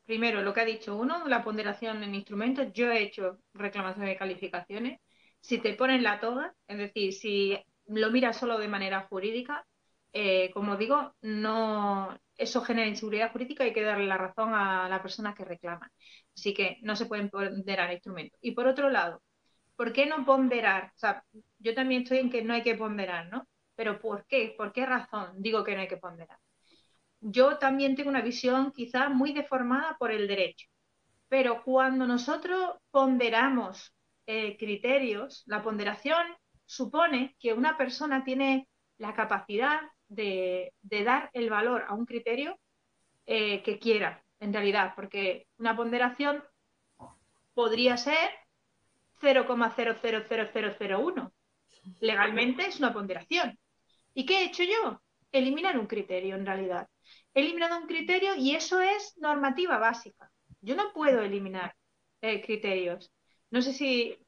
[0.07, 2.69] Primero, lo que ha dicho uno, la ponderación en instrumentos.
[2.73, 5.01] Yo he hecho reclamaciones de calificaciones.
[5.41, 9.67] Si te ponen la toga, es decir, si lo miras solo de manera jurídica,
[10.12, 14.89] eh, como digo, no, eso genera inseguridad jurídica y hay que darle la razón a
[14.89, 15.91] la persona que reclama.
[16.35, 18.39] Así que no se pueden ponderar instrumentos.
[18.43, 19.23] Y por otro lado,
[19.77, 20.93] ¿por qué no ponderar?
[20.95, 21.24] O sea,
[21.59, 23.47] yo también estoy en que no hay que ponderar, ¿no?
[23.74, 24.55] Pero ¿por qué?
[24.57, 26.39] ¿Por qué razón digo que no hay que ponderar?
[27.20, 30.69] Yo también tengo una visión quizá muy deformada por el derecho.
[31.28, 33.95] Pero cuando nosotros ponderamos
[34.27, 36.23] eh, criterios, la ponderación
[36.66, 38.69] supone que una persona tiene
[38.99, 39.81] la capacidad
[40.11, 42.59] de, dar el valor a un criterio
[43.27, 46.43] eh, que quiera, en realidad, porque una ponderación
[47.55, 48.31] podría ser
[49.20, 51.32] 0,00001,
[52.01, 53.59] legalmente es una ponderación.
[54.15, 55.01] ¿Y qué he hecho yo?
[55.32, 56.89] Eliminar un criterio en realidad.
[57.35, 60.31] He eliminado un criterio y eso es normativa básica.
[60.61, 61.74] Yo no puedo eliminar
[62.20, 63.12] eh, criterios.
[63.51, 64.19] No sé si,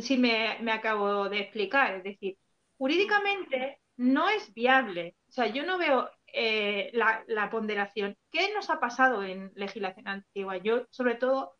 [0.00, 1.96] si me, acabo de explicar.
[1.96, 2.36] Es decir,
[2.76, 5.16] jurídicamente no es viable.
[5.28, 8.16] O sea, yo no veo eh, la, ponderación.
[8.30, 10.56] ¿Qué nos ha pasado en legislación antigua?
[10.58, 11.56] Yo, sobre todo,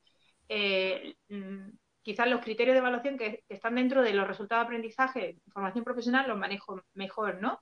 [0.49, 1.71] eh, mm,
[2.03, 6.29] quizás los criterios de evaluación que, están dentro de los resultados de aprendizaje, formación profesional,
[6.29, 7.61] los manejo mejor, ¿no?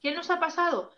[0.00, 0.94] ¿Qué nos ha pasado?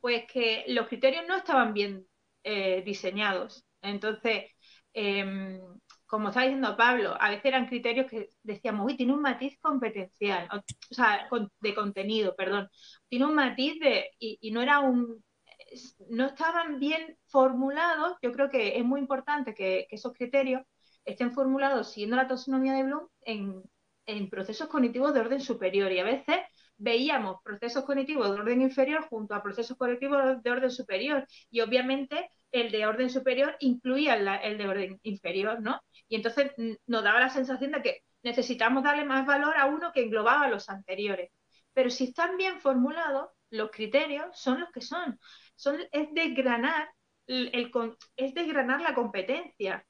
[0.00, 2.06] Pues que los criterios no estaban bien
[2.44, 3.64] eh, diseñados.
[3.82, 4.46] Entonces,
[4.92, 5.60] em,
[6.10, 10.48] como está diciendo Pablo, a veces eran criterios que decíamos, uy, tiene un matiz competencial,
[10.52, 10.60] o,
[10.92, 11.28] sea,
[11.60, 12.68] de contenido, perdón,
[13.08, 15.24] tiene un matiz de, y, no era un,
[16.08, 20.62] no estaban bien formulados, yo creo que es muy importante que, esos criterios
[21.04, 23.62] estén formulados siguiendo la taxonomía de Bloom en,
[24.06, 25.92] en procesos cognitivos de orden superior.
[25.92, 26.38] Y a veces
[26.76, 31.26] veíamos procesos cognitivos de orden inferior junto a procesos cognitivos de orden superior.
[31.50, 35.80] Y obviamente el de orden superior incluía el de orden inferior, ¿no?
[36.08, 36.52] Y entonces
[36.86, 40.50] nos daba la sensación de que necesitamos darle más valor a uno que englobaba a
[40.50, 41.30] los anteriores.
[41.72, 45.18] Pero si están bien formulados, los criterios son los que son.
[45.56, 46.88] son es desgranar
[47.26, 47.70] el,
[48.16, 49.86] es desgranar la competencia.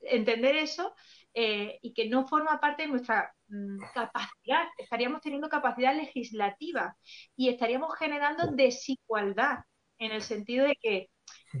[0.00, 0.94] Entender eso
[1.34, 4.66] eh, y que no forma parte de nuestra mm, capacidad.
[4.78, 6.96] Estaríamos teniendo capacidad legislativa
[7.36, 9.58] y estaríamos generando desigualdad
[9.98, 11.10] en el sentido de que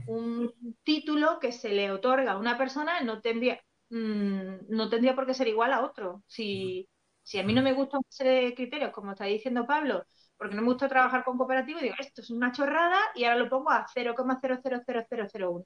[0.06, 0.52] un
[0.84, 3.60] título que se le otorga a una persona no tendría,
[3.90, 6.22] mm, no tendría por qué ser igual a otro.
[6.26, 6.88] Si,
[7.22, 10.04] si a mí no me gustan de criterios, como está diciendo Pablo,
[10.36, 13.48] porque no me gusta trabajar con cooperativos, digo, esto es una chorrada y ahora lo
[13.50, 15.64] pongo a 0,000001.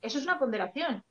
[0.00, 1.04] Eso es una ponderación.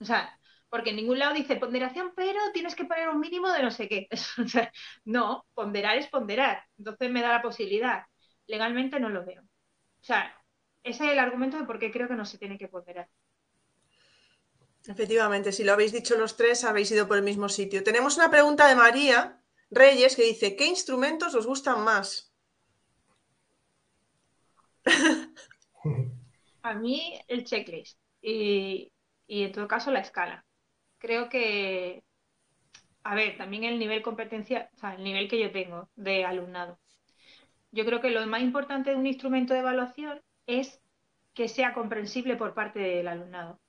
[0.00, 0.38] O sea,
[0.68, 3.88] porque en ningún lado dice ponderación, pero tienes que poner un mínimo de no sé
[3.88, 4.08] qué.
[5.04, 6.64] no, ponderar es ponderar.
[6.78, 8.04] Entonces me da la posibilidad.
[8.46, 9.42] Legalmente no lo veo.
[9.42, 10.34] O sea,
[10.82, 13.08] ese es el argumento de por qué creo que no se tiene que ponderar.
[14.86, 17.84] Efectivamente, si lo habéis dicho los tres, habéis ido por el mismo sitio.
[17.84, 19.40] Tenemos una pregunta de María
[19.70, 22.32] Reyes que dice, ¿qué instrumentos os gustan más?
[26.62, 28.92] A mí el checklist y,
[29.28, 30.44] en todo caso la escala.
[30.98, 32.02] Creo que,
[33.02, 36.78] a ver, también el nivel competencia, o sea, el nivel que yo tengo de alumnado.
[37.70, 40.20] Yo creo que lo más importante de un instrumento de evaluación
[40.58, 40.80] es
[41.34, 43.60] que sea comprensible por parte del alumnado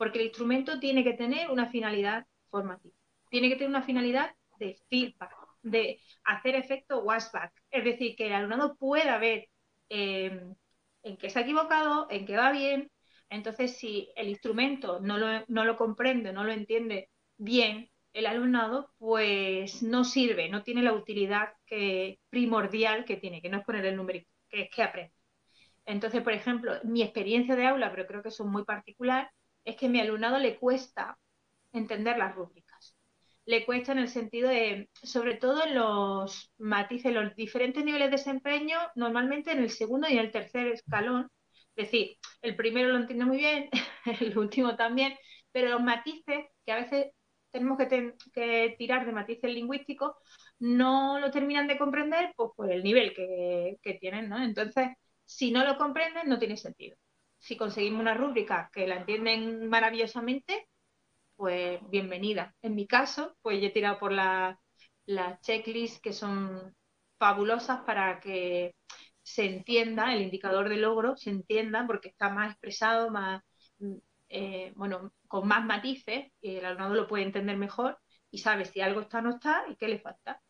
[0.00, 2.94] porque el instrumento tiene que tener una finalidad formativa,
[3.28, 5.30] tiene que tener una finalidad de feedback,
[5.60, 9.50] de hacer efecto washback, es decir, que el alumnado pueda ver
[9.90, 10.54] em,
[11.02, 12.90] en qué se ha equivocado, en qué va bien.
[13.28, 20.04] Entonces, si el instrumento no lo, comprende, no lo entiende bien el alumnado, pues no
[20.04, 24.20] sirve, no tiene la utilidad que, primordial que tiene, que no es poner el número,
[24.48, 25.19] que es que aprende.
[25.90, 29.30] Entonces, por ejemplo, mi experiencia de aula, pero creo que es muy particular,
[29.64, 31.18] es que a mi alumnado le cuesta
[31.72, 32.96] entender las rúbricas.
[33.44, 38.16] Le cuesta en el sentido de, sobre todo en los matices, los diferentes niveles de
[38.18, 41.28] desempeño, normalmente en el segundo y en el tercer escalón.
[41.74, 43.68] Es decir, el primero lo entiende muy bien,
[44.20, 45.16] el último también,
[45.50, 47.06] pero los matices, que a veces
[47.50, 50.12] tenemos que, tirar de matices lingüísticos,
[50.60, 54.40] no lo terminan de comprender pues, por el nivel que, que tienen, ¿no?
[54.40, 54.88] Entonces,
[55.36, 56.96] si no lo comprenden, no tiene sentido
[57.40, 60.68] si conseguimos una rúbrica que la entienden maravillosamente,
[61.36, 62.54] pues bienvenida.
[62.62, 64.56] En mi caso, pues yo he tirado por las
[65.06, 66.76] la checklists que son
[67.18, 68.76] fabulosas para que
[69.22, 73.42] se entienda, el indicador de logro se entienda porque está más expresado, más,
[74.28, 77.98] eh, bueno, con más matices, y el alumnado lo puede entender mejor
[78.30, 80.42] y sabe si algo está o no está y qué le falta.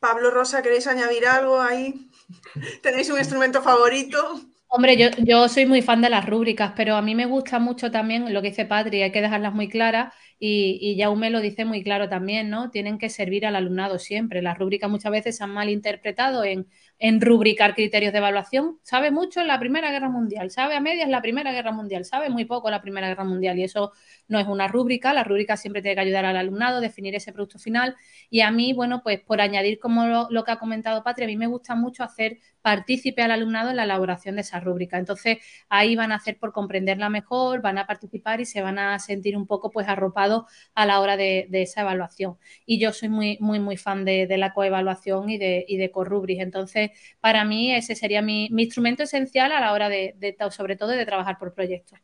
[0.00, 2.10] Pablo Rosa, ¿queréis añadir algo ahí?
[2.82, 4.40] ¿Tenéis un instrumento favorito?
[4.68, 7.90] Hombre, yo, yo, soy muy fan de las rúbricas, pero a mí me gusta mucho
[7.90, 11.66] también lo que dice Patri, hay que dejarlas muy claras y, y Jaume lo dice
[11.66, 12.70] muy claro también, ¿no?
[12.70, 14.40] Tienen que servir al alumnado siempre.
[14.40, 16.66] Las rúbricas muchas veces se han malinterpretado en,
[16.98, 18.78] en rubricar criterios de evaluación.
[18.82, 22.30] Sabe mucho en la Primera Guerra Mundial, sabe a medias la Primera Guerra Mundial, sabe
[22.30, 23.92] muy poco la Primera Guerra Mundial y eso
[24.28, 25.12] no es una rúbrica.
[25.12, 27.96] La rúbrica siempre tiene que ayudar al alumnado, definir ese producto final
[28.30, 31.36] y a mí, bueno, pues por añadir como lo, que ha comentado Patri, a mí
[31.36, 34.98] me gusta mucho hacer partícipe al alumnado en la elaboración de esa rúbrica.
[34.98, 35.38] Entonces
[35.68, 39.36] ahí van a hacer por comprenderla mejor, van a participar y se van a sentir
[39.36, 40.29] un poco pues arropados
[40.74, 42.38] a la hora de, esa evaluación.
[42.66, 46.40] Y yo soy muy, muy, muy fan de, la coevaluación y de, y de Corrubris.
[46.40, 46.90] Entonces,
[47.20, 51.38] para mí ese sería mi, instrumento esencial a la hora de, sobre todo, de trabajar
[51.38, 51.98] por proyectos.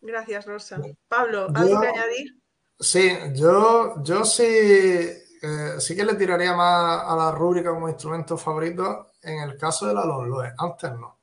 [0.00, 0.80] Gracias, Rosa.
[1.08, 2.40] Pablo, ¿algo que añadir?
[2.78, 8.36] Sí, yo, yo sí, eh, sí que le tiraría más a la rúbrica como instrumento
[8.36, 11.15] favorito en el caso de la Lonloe, antes no.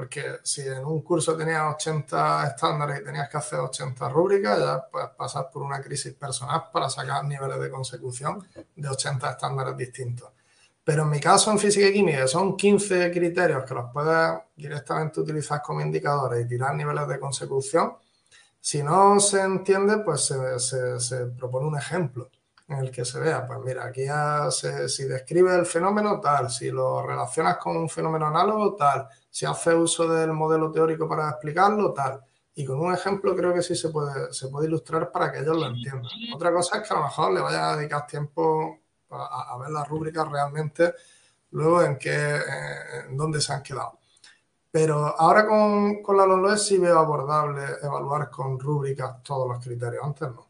[0.00, 4.88] Porque si en un curso tenías 80 estándares y tenías que hacer 80 rúbricas, ya
[4.90, 8.42] puedes pasar por una crisis personal para sacar niveles de consecución
[8.76, 10.30] de 80 estándares distintos.
[10.82, 15.20] Pero en mi caso, en física y química, son 15 criterios que los puedes directamente
[15.20, 17.92] utilizar como indicadores y tirar niveles de consecución.
[18.58, 22.30] Si no se entiende, pues se, propone un ejemplo
[22.70, 24.04] en el que se vea, pues mira, aquí
[24.88, 29.74] si describe el fenómeno tal, si lo relacionas con un fenómeno análogo tal, si hace
[29.74, 32.20] uso del modelo teórico para explicarlo tal.
[32.54, 35.56] Y con un ejemplo creo que sí se puede, se puede ilustrar para que ellos
[35.56, 36.12] lo entiendan.
[36.32, 38.78] Otra cosa es que a lo mejor le vaya a dedicar tiempo
[39.10, 40.94] a, ver las rúbricas realmente
[41.50, 42.38] luego en qué,
[43.08, 43.98] en dónde se han quedado.
[44.70, 50.28] Pero ahora con, la LOLOE sí veo abordable evaluar con rúbricas todos los criterios, antes
[50.28, 50.49] no.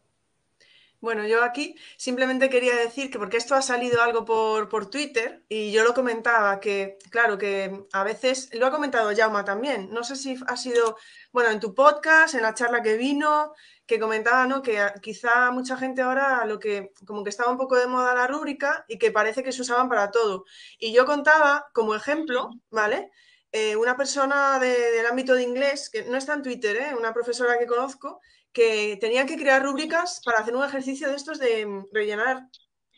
[1.01, 5.43] Bueno, yo aquí simplemente quería decir que porque esto ha salido algo por, por, Twitter
[5.49, 10.03] y yo lo comentaba, que claro, que a veces, lo ha comentado Jauma también, no
[10.03, 10.97] sé si ha sido,
[11.31, 13.53] bueno, en tu podcast, en la charla que vino,
[13.87, 14.61] que comentaba, ¿no?
[14.61, 18.27] Que quizá mucha gente ahora lo que, como que estaba un poco de moda la
[18.27, 20.45] rúbrica y que parece que se usaban para todo.
[20.77, 23.11] Y yo contaba como ejemplo, ¿vale?
[23.51, 26.95] Eh, una persona del ámbito de inglés, que no está en Twitter, ¿eh?
[26.97, 28.21] una profesora que conozco,
[28.53, 32.47] que tenían que crear rúbricas para hacer un ejercicio de estos de mm, rellenar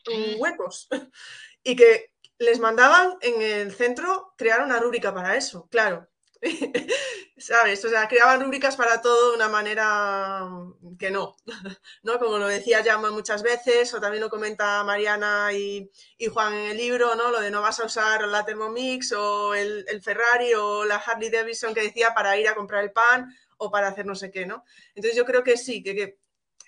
[0.07, 0.87] mm, huecos
[1.63, 6.07] y que les mandaban en el centro crear una rúbrica para eso, claro.
[7.37, 7.83] ¿Sabes?
[7.85, 11.35] O sea, creaban rúbricas para todo de una manera mm, que no,
[12.03, 12.19] ¿no?
[12.19, 15.89] Como lo decía Llama muchas veces, o también lo comenta Mariana y,
[16.31, 17.31] Juan en el libro, ¿no?
[17.31, 21.29] Lo de no vas a usar la Thermomix o el, el Ferrari o la Harley
[21.29, 24.45] Davidson que decía para ir a comprar el pan o para hacer no sé qué,
[24.45, 24.63] ¿no?
[24.95, 26.17] Entonces yo creo que sí, que,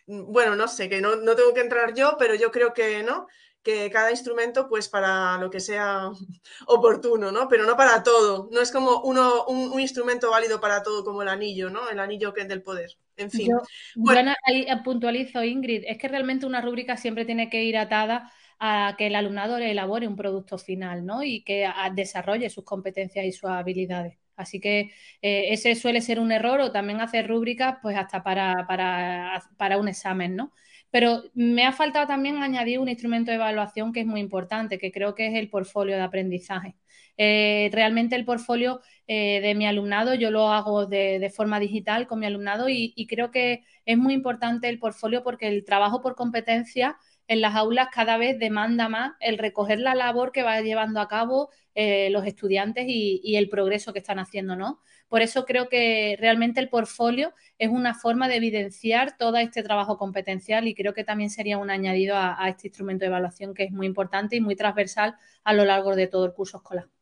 [0.07, 3.27] bueno, no sé, que no, tengo que entrar yo, pero yo creo que, ¿no?
[3.63, 6.09] Que cada instrumento, pues para lo que sea
[6.67, 7.47] oportuno, ¿no?
[7.47, 8.49] Pero no para todo.
[8.51, 11.89] No es como uno, un, instrumento válido para todo, como el anillo, ¿no?
[11.89, 12.91] El anillo que es del poder.
[13.17, 13.49] En fin.
[13.95, 18.95] bueno, ahí puntualizo, Ingrid, es que realmente una rúbrica siempre tiene que ir atada a
[18.97, 21.23] que el alumnado elabore un producto final, ¿no?
[21.23, 24.17] Y que desarrolle sus competencias y sus habilidades.
[24.35, 24.91] Así que
[25.21, 29.87] eh, ese suele ser un error o también hacer rúbricas pues hasta para, para, un
[29.87, 30.51] examen, ¿no?
[30.91, 34.91] Pero me ha faltado también añadir un instrumento de evaluación que es muy importante, que
[34.91, 36.75] creo que es el portfolio de aprendizaje.
[37.17, 42.19] Eh, realmente el portfolio eh, de mi alumnado yo lo hago de, forma digital con
[42.19, 46.15] mi alumnado y, y, creo que es muy importante el portfolio porque el trabajo por
[46.15, 46.97] competencia
[47.27, 51.07] en las aulas cada vez demanda más el recoger la labor que va llevando a
[51.07, 54.79] cabo eh, los estudiantes y, el progreso que están haciendo, ¿no?
[55.09, 59.97] Por eso creo que realmente el portfolio es una forma de evidenciar todo este trabajo
[59.97, 63.65] competencial y creo que también sería un añadido a, a este instrumento de evaluación que
[63.65, 66.94] es muy importante y muy transversal a lo largo de todo el curso escolar.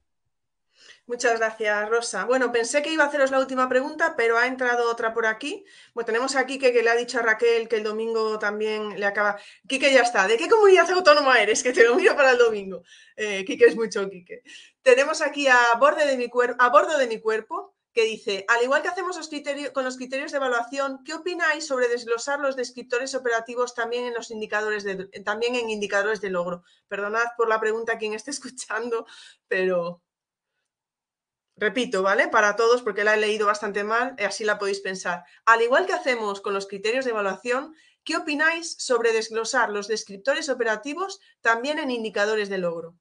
[1.06, 2.24] Muchas gracias, Rosa.
[2.24, 5.66] Bueno, pensé que iba a haceros la última pregunta, pero ha entrado otra por aquí.
[5.94, 9.06] Bueno, tenemos aquí que, que le ha dicho a Raquel que el domingo también le
[9.06, 9.38] acaba.
[9.68, 10.28] Quique ya está.
[10.30, 11.62] ¿De qué comunidad autónoma eres?
[11.62, 12.84] Que te lo miro para el domingo.
[13.18, 14.44] Eh, Quique es mucho Quique.
[14.82, 18.82] Tenemos aquí a, borde de mi a bordo de mi cuerpo que dice, al igual
[18.82, 19.20] que hacemos
[19.72, 24.32] con los criterios de evaluación, ¿qué opináis sobre desglosar los descriptores operativos también en los
[24.32, 26.64] indicadores de, también en indicadores de logro?
[26.88, 29.06] Perdonad por la pregunta a quien esté escuchando,
[29.48, 30.02] pero
[31.56, 32.28] Repito, ¿vale?
[32.30, 35.24] Para todos, porque la he leído bastante mal, y así la podéis pensar.
[35.46, 40.50] Al igual que hacemos con los criterios de evaluación, ¿qué opináis sobre desglosar los descriptores
[40.50, 42.96] operativos también en indicadores de logro?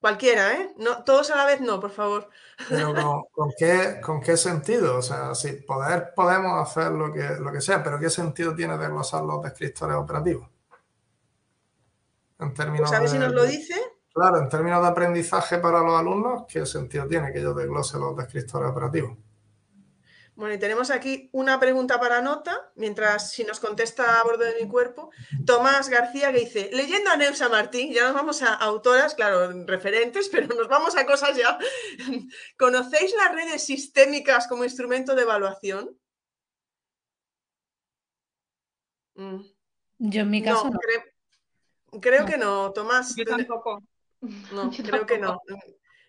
[0.00, 0.72] Cualquiera, ¿eh?
[0.76, 2.30] No, todos a la vez no, por favor.
[2.68, 2.94] Pero
[3.32, 4.96] ¿con, qué, ¿con, qué, sentido?
[4.96, 8.78] O sea, si poder podemos hacer lo que, lo que sea, pero ¿qué sentido tiene
[8.78, 10.48] desglosar los descriptores operativos?
[12.38, 13.74] En términos ¿Sabes si nos lo dice?
[14.18, 18.16] Claro, en términos de aprendizaje para los alumnos, ¿qué sentido tiene que yo desglose los
[18.16, 19.16] descriptores operativos?
[20.34, 24.60] Bueno, y tenemos aquí una pregunta para nota, mientras si nos contesta a bordo de
[24.60, 25.12] mi cuerpo,
[25.46, 30.28] Tomás García que dice, leyendo a Neusa Martín, ya nos vamos a autoras, claro, referentes,
[30.32, 31.56] pero nos vamos a cosas ya.
[32.58, 35.96] ¿Conocéis las redes sistémicas como instrumento de evaluación?
[39.14, 39.42] Mm.
[39.98, 42.00] Yo en mi caso no.
[42.00, 43.14] Creo, que no, Tomás.
[43.14, 43.80] Yo tampoco.
[44.20, 45.40] No, creo que no.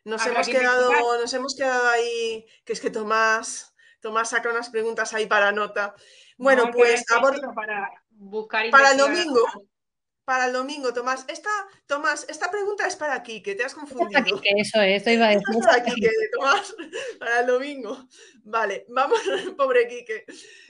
[0.05, 5.13] Nos hemos, quedado, nos hemos quedado ahí, que es que Tomás, Tomás saca unas preguntas
[5.13, 5.93] ahí para nota.
[6.37, 7.03] Bueno, pues
[7.53, 9.41] para buscar para el domingo.
[10.29, 11.25] Para el domingo, Tomás.
[11.27, 11.49] Esta,
[11.87, 14.39] Tomás, esta pregunta es para Quique, te has confundido.
[14.43, 15.43] eso es, esto iba a decir.
[15.57, 16.75] es para Quique, Tomás,
[17.19, 18.07] para el domingo.
[18.43, 19.19] Vale, vamos,
[19.57, 20.25] pobre Quique.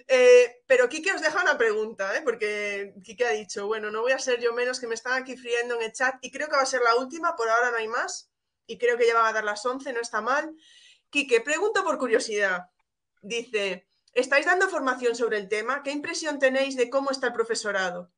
[0.07, 2.21] Eh, pero Quique os deja una pregunta, ¿eh?
[2.23, 5.35] porque Quique ha dicho, bueno, no voy a ser yo menos que me están aquí
[5.35, 7.77] friendo en el chat y creo que va a ser la última, por ahora no
[7.79, 8.31] hay más
[8.65, 10.55] y creo que ya van a dar las 11, no está mal.
[11.09, 12.67] Quique, pregunto por curiosidad.
[13.21, 15.83] Dice, ¿estáis dando formación sobre el tema?
[15.83, 18.09] ¿Qué impresión tenéis de cómo está el profesorado?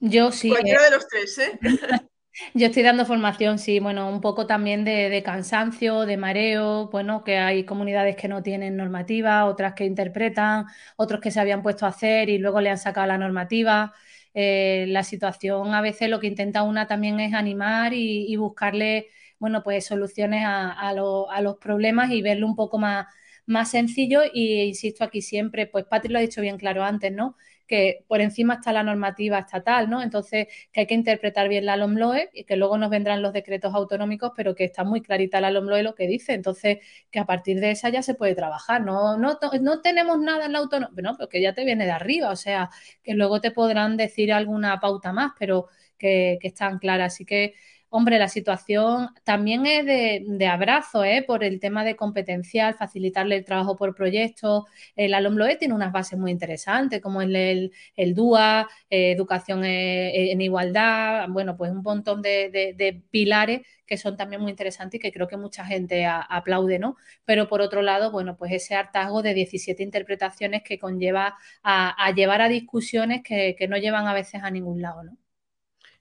[0.00, 0.50] Yo sí.
[0.50, 1.58] Cualquiera de los tres, ¿eh?
[2.54, 7.36] Yo estoy dando formación, sí, bueno, un poco también de, cansancio, de mareo, bueno, que
[7.38, 10.66] hay comunidades que no tienen normativa, otras que interpretan,
[10.96, 13.92] otros que se habían puesto a hacer y luego le han sacado la normativa.
[14.34, 19.08] Eh, la situación a veces lo que intenta una también es animar y, buscarle,
[19.40, 23.06] bueno, pues soluciones a, los problemas y verlo un poco más,
[23.46, 24.22] más sencillo.
[24.32, 27.36] Y insisto aquí siempre, pues Patri lo ha dicho bien claro antes, ¿no?
[27.68, 30.02] Que por encima está la normativa estatal, ¿no?
[30.02, 33.74] Entonces, que hay que interpretar bien la LOMLOE y que luego nos vendrán los decretos
[33.74, 36.32] autonómicos, pero que está muy clarita la LOMLOE lo que dice.
[36.34, 36.78] Entonces,
[37.10, 38.82] que a partir de esa ya se puede trabajar.
[38.82, 41.92] No, no, no tenemos nada en la autonomía, no, pero que ya te viene de
[41.92, 42.70] arriba, o sea,
[43.02, 45.68] que luego te podrán decir alguna pauta más, pero
[45.98, 47.14] que, que están claras.
[47.14, 47.54] Así que
[47.90, 51.24] Hombre, la situación también es de, abrazo, ¿eh?
[51.26, 54.64] por el tema de competencial, facilitarle el trabajo por proyectos.
[54.94, 60.40] El ALOMLOE tiene unas bases muy interesantes, como el, el, DUA, eh, educación eh, en
[60.42, 65.26] igualdad, bueno, pues un montón de, pilares que son también muy interesantes y que creo
[65.26, 66.96] que mucha gente aplaude, ¿no?
[67.24, 72.42] Pero por otro lado, bueno, pues ese hartazgo de 17 interpretaciones que conlleva a, llevar
[72.42, 75.16] a discusiones que, no llevan a veces a ningún lado, ¿no?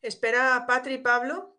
[0.02, 1.57] Espera, Patri Pablo,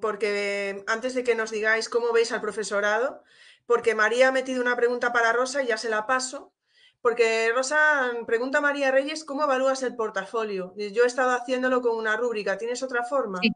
[0.00, 3.22] porque antes de que nos digáis cómo veis al profesorado,
[3.66, 6.52] porque María ha metido una pregunta para Rosa y ya se la paso,
[7.00, 10.74] porque Rosa pregunta a María Reyes cómo evalúas el portafolio.
[10.76, 13.40] Yo he estado haciéndolo con una rúbrica, ¿tienes otra forma?
[13.42, 13.50] Sí.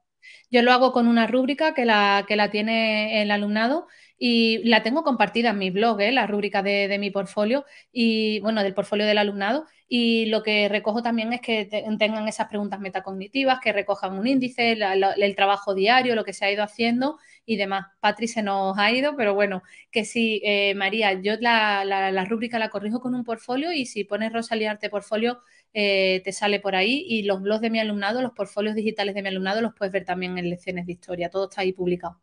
[0.50, 3.86] Yo lo hago con una rúbrica que la, que la tiene el alumnado
[4.24, 6.12] y la tengo compartida en mi blog, ¿eh?
[6.12, 9.66] la rúbrica de, mi portfolio y, bueno, del portfolio del alumnado.
[9.88, 11.64] Y lo que recojo también es que
[11.98, 16.52] tengan esas preguntas metacognitivas, que recojan un índice, el trabajo diario, lo que se ha
[16.52, 17.86] ido haciendo y demás.
[17.98, 22.58] Patri se nos ha ido, pero bueno, que sí, eh, María, yo la, la, rúbrica
[22.60, 25.40] la corrijo con un portfolio y si pones Rosalía Arte Portfolio,
[25.74, 29.22] eh, te sale por ahí y los blogs de mi alumnado, los portfolios digitales de
[29.22, 32.20] mi alumnado los puedes ver también en lecciones de historia, todo está ahí publicado.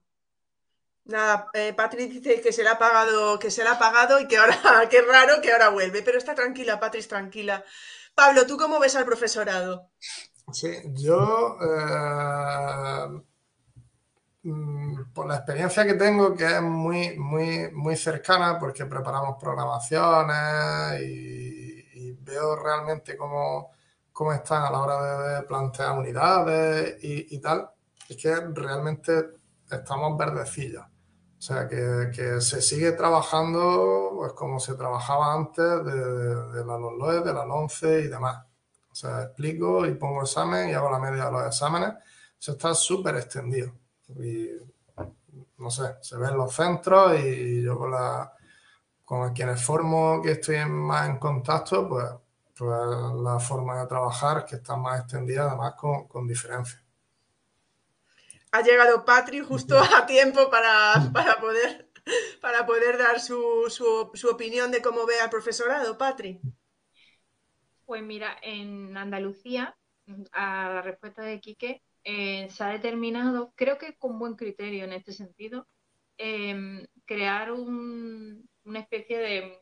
[1.05, 4.37] Nada, eh, dice que se le ha pagado, que se le ha pagado y que
[4.37, 4.55] ahora,
[4.91, 7.65] qué raro que ahora vuelve, pero está tranquila, Patrick, tranquila.
[8.13, 9.89] Pablo, ¿tú cómo ves al profesorado?
[10.51, 13.21] Sí, yo, eh,
[14.43, 21.01] mm, por la experiencia que tengo, que es muy, muy, muy cercana, porque preparamos programaciones
[21.01, 21.58] y,
[22.29, 23.71] veo realmente cómo,
[24.11, 27.69] cómo, están a la hora de, plantear unidades y, y tal,
[28.07, 29.39] es que realmente
[29.69, 30.85] estamos verdecillos.
[31.39, 37.21] O sea, que, se sigue trabajando pues como se trabajaba antes de, de, la LOE,
[37.21, 38.45] de la 11 y demás.
[38.91, 41.93] O sea, explico y pongo examen y hago la media de los exámenes.
[42.37, 43.71] Eso está súper extendido.
[44.17, 44.49] Y
[45.59, 48.33] no sé, se ve en los centros y yo con, la,
[49.09, 52.05] con quienes formo que estoy más en contacto, pues,
[52.55, 52.69] pues
[53.23, 56.79] la forma de trabajar que está más extendida, además con, con diferencia
[58.51, 61.89] ha llegado Patri justo a tiempo para, poder,
[62.41, 63.67] para poder dar su,
[64.31, 65.97] opinión de cómo ve al profesorado.
[65.97, 66.39] Patri.
[67.85, 69.77] Pues mira, en Andalucía,
[70.31, 74.93] a la respuesta de Quique, eh, se ha determinado, creo que con buen criterio en
[74.93, 75.67] este sentido,
[76.17, 77.51] em, crear
[78.65, 79.61] una especie de,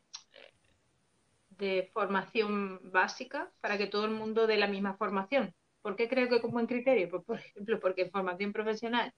[1.50, 5.54] de formación básica para que todo el mundo dé la misma formación.
[5.82, 7.10] ¿Por qué creo que con buen criterio?
[7.10, 9.14] Pues, por ejemplo, porque en formación profesional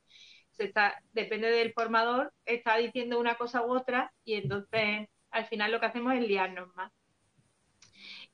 [0.52, 5.72] se está, depende del formador, está diciendo una cosa u otra y entonces al final
[5.72, 6.92] lo que hacemos es liarnos más.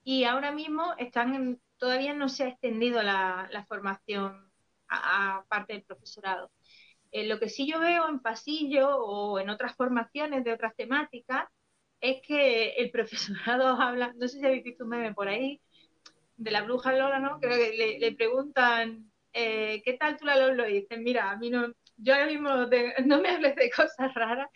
[0.03, 4.51] Y ahora mismo están todavía no se ha extendido la, formación
[4.87, 6.51] a, parte del profesorado.
[7.15, 11.47] Eh, lo que sí yo veo en pasillo o en otras formaciones de otras temáticas
[12.01, 15.61] es que el profesorado habla, no sé si habéis visto un meme por ahí,
[16.37, 17.39] de la bruja Lola, ¿no?
[17.39, 20.69] Creo que le, preguntan, eh, ¿qué tal tú la Lola?
[20.69, 22.49] Y dicen, mira, a mí no, yo ahora mismo
[23.05, 24.49] no me hables de cosas raras.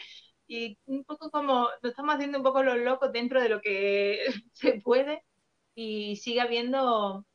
[0.47, 4.25] Y un poco como, nos estamos haciendo un poco los locos dentro de lo que
[4.53, 5.23] se puede
[5.75, 7.25] y sigue habiendo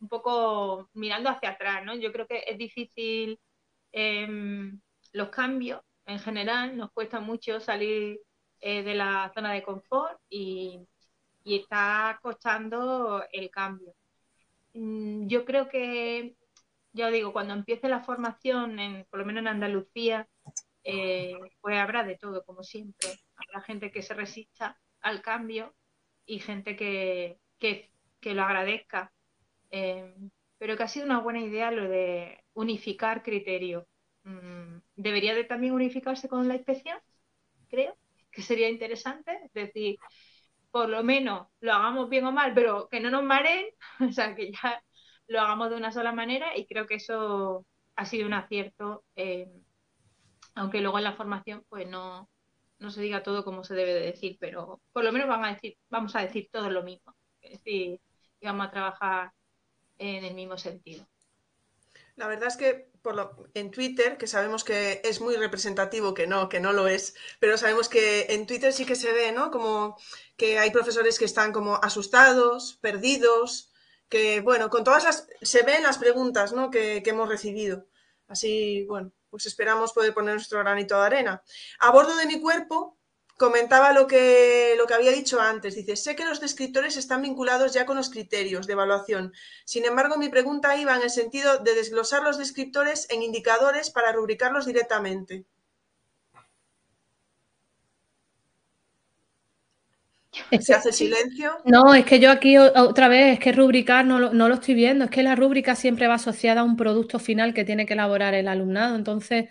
[0.00, 1.96] un poco mirando hacia atrás, ¿no?
[1.96, 3.40] Yo creo que es difícil
[3.98, 4.80] em,
[5.12, 8.20] los cambios en general, nos cuesta mucho salir
[8.60, 10.86] eh, de la zona de confort y
[11.44, 13.94] está costando el cambio.
[14.74, 16.36] Mm, yo creo que,
[16.92, 18.76] ya digo, cuando empiece la formación,
[19.10, 20.28] por lo menos en Andalucía,
[20.84, 23.08] eh, pues habrá de todo, como siempre.
[23.36, 25.74] Habrá gente que se resista al cambio
[26.26, 27.38] y gente que,
[28.22, 29.12] lo agradezca.
[29.70, 30.14] Eh,
[30.58, 33.84] pero que ha sido una buena idea lo de unificar criterios.
[34.24, 36.98] Mm, debería de también unificarse con la inspección,
[37.68, 37.96] creo,
[38.32, 39.30] que sería interesante.
[39.44, 39.98] Es decir,
[40.70, 43.66] por lo menos lo hagamos bien o mal, pero que no nos mareen,
[44.10, 44.82] o sea, que ya
[45.28, 47.64] lo hagamos de una sola manera y creo que eso
[47.96, 49.48] ha sido un acierto, eh,
[50.54, 52.28] aunque luego en la formación pues no,
[52.80, 55.54] no se diga todo como se debe de decir, pero por lo menos vamos a
[55.54, 58.00] decir, vamos a decir todo lo mismo, es decir,
[58.40, 59.32] y vamos a trabajar
[59.98, 61.06] en el mismo sentido.
[62.18, 66.26] La verdad es que por lo, en Twitter, que sabemos que es muy representativo, que
[66.26, 69.52] no, que no lo es, pero sabemos que en Twitter sí que se ve, ¿no?
[69.52, 69.96] Como
[70.36, 73.72] que hay profesores que están como asustados, perdidos,
[74.08, 76.70] que, bueno, con todas las, se ven las preguntas, ¿no?
[76.70, 77.86] Que, que hemos recibido.
[78.26, 81.42] Así, bueno, pues esperamos poder poner nuestro granito de arena.
[81.78, 82.97] A bordo de mi cuerpo,
[83.38, 85.76] comentaba lo que, lo que había dicho antes.
[85.76, 89.32] Dice, sé que los descriptores están vinculados ya con los criterios de evaluación.
[89.64, 94.12] Sin embargo, mi pregunta iba en el sentido de desglosar los descriptores en indicadores para
[94.12, 95.46] rubricarlos directamente.
[100.60, 101.58] ¿Se hace silencio?
[101.64, 105.04] No, es que yo aquí otra vez, es que rubricar no no lo estoy viendo.
[105.04, 108.34] Es que la rúbrica siempre va asociada a un producto final que tiene que elaborar
[108.34, 108.96] el alumnado.
[108.96, 109.48] Entonces,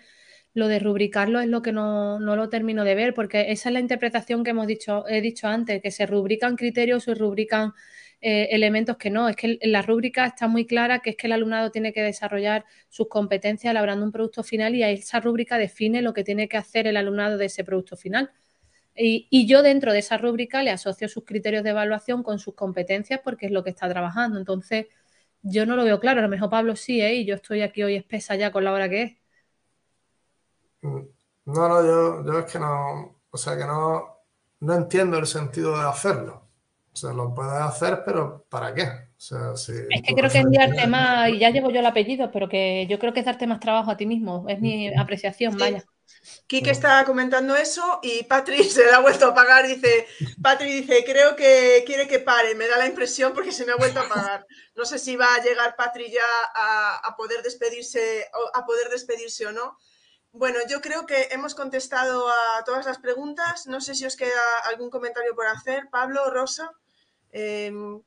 [0.58, 3.80] lo de rubricarlo es lo que no, lo termino de ver, porque esa es la
[3.80, 7.72] interpretación que hemos dicho, he dicho antes, que se rubrican criterios, se rubrican
[8.20, 9.28] eh, elementos que no.
[9.28, 12.02] Es que en la rúbrica está muy clara que es que el alumnado tiene que
[12.02, 16.56] desarrollar sus competencias elaborando un producto final y esa rúbrica define lo que tiene que
[16.56, 18.30] hacer el alumnado de ese producto final.
[18.96, 22.54] Y, y, yo dentro de esa rúbrica le asocio sus criterios de evaluación con sus
[22.54, 24.38] competencias porque es lo que está trabajando.
[24.40, 24.86] Entonces,
[25.42, 26.20] yo no lo veo claro.
[26.20, 27.14] A lo mejor Pablo sí, ¿eh?
[27.14, 29.17] y yo estoy aquí hoy espesa ya con la hora que es.
[30.82, 31.04] No,
[31.44, 34.18] no, yo, yo es que no, o sea, que no,
[34.60, 36.48] no entiendo el sentido de hacerlo.
[36.92, 38.82] O sea, lo puedes hacer, pero ¿para qué?
[38.82, 41.86] O sea, si es que creo que es darte más, y ya llevo yo el
[41.86, 44.90] apellido, pero que yo creo que es darte más trabajo a ti mismo, es mi
[44.90, 44.98] mm.
[44.98, 45.84] apreciación, vaya.
[46.46, 49.66] Kike está comentando eso y Patri se le ha vuelto a apagar.
[49.66, 50.06] Dice,
[50.42, 52.54] Patri dice, creo que quiere que pare.
[52.54, 54.46] Me da la impresión porque se me ha vuelto a apagar.
[54.74, 56.22] No sé si va a llegar Patri ya
[56.54, 59.78] a, a poder despedirse, a poder despedirse o no.
[60.32, 63.66] Bueno, yo creo que hemos contestado a todas las preguntas.
[63.66, 65.88] No sé si os queda algún comentario por hacer.
[65.90, 66.70] Pablo, Rosa.
[67.32, 68.02] Em,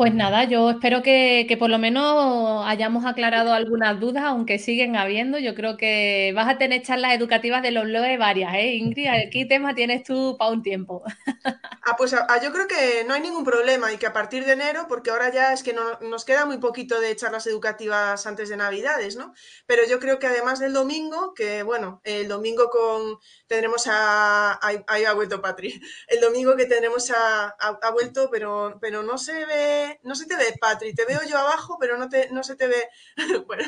[0.00, 5.38] pues nada, yo espero que, por lo menos hayamos aclarado algunas dudas, aunque siguen habiendo.
[5.38, 9.28] Yo creo que vas a tener charlas educativas de los LOE varias, ¿eh, Ingrid?
[9.30, 11.02] ¿Qué tema tienes tú para un tiempo?
[11.82, 14.52] Ah, pues ah, yo creo que no hay ningún problema y que a partir de
[14.52, 18.50] enero, porque ahora ya es que no, nos queda muy poquito de charlas educativas antes
[18.50, 19.32] de Navidades, ¿no?
[19.66, 23.18] Pero yo creo que además del domingo, que bueno, el domingo con
[23.50, 24.60] tendremos a...
[24.86, 25.80] Ahí, ha vuelto Patri.
[26.06, 27.48] El domingo que tendremos a...
[27.58, 31.38] Ha, vuelto, pero, pero no se ve no se te ve, Patri, te veo yo
[31.38, 32.88] abajo, pero no, te, no se te ve.
[33.46, 33.64] bueno,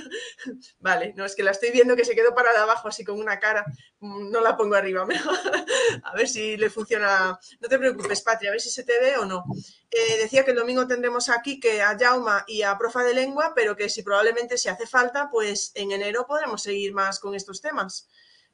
[0.79, 3.39] vale, no, es que la estoy viendo que se quedó parada abajo así con una
[3.39, 3.65] cara.
[4.01, 5.07] No la pongo arriba,
[6.05, 7.39] a ver si le funciona.
[7.61, 9.45] No te preocupes, Patri, a ver si se te ve o no.
[9.91, 13.53] Eh, decía que el domingo tendremos aquí que a Jauma y a Profa de Lengua,
[13.55, 17.61] pero que si probablemente se hace falta, pues en enero podremos seguir más con estos
[17.61, 18.09] temas.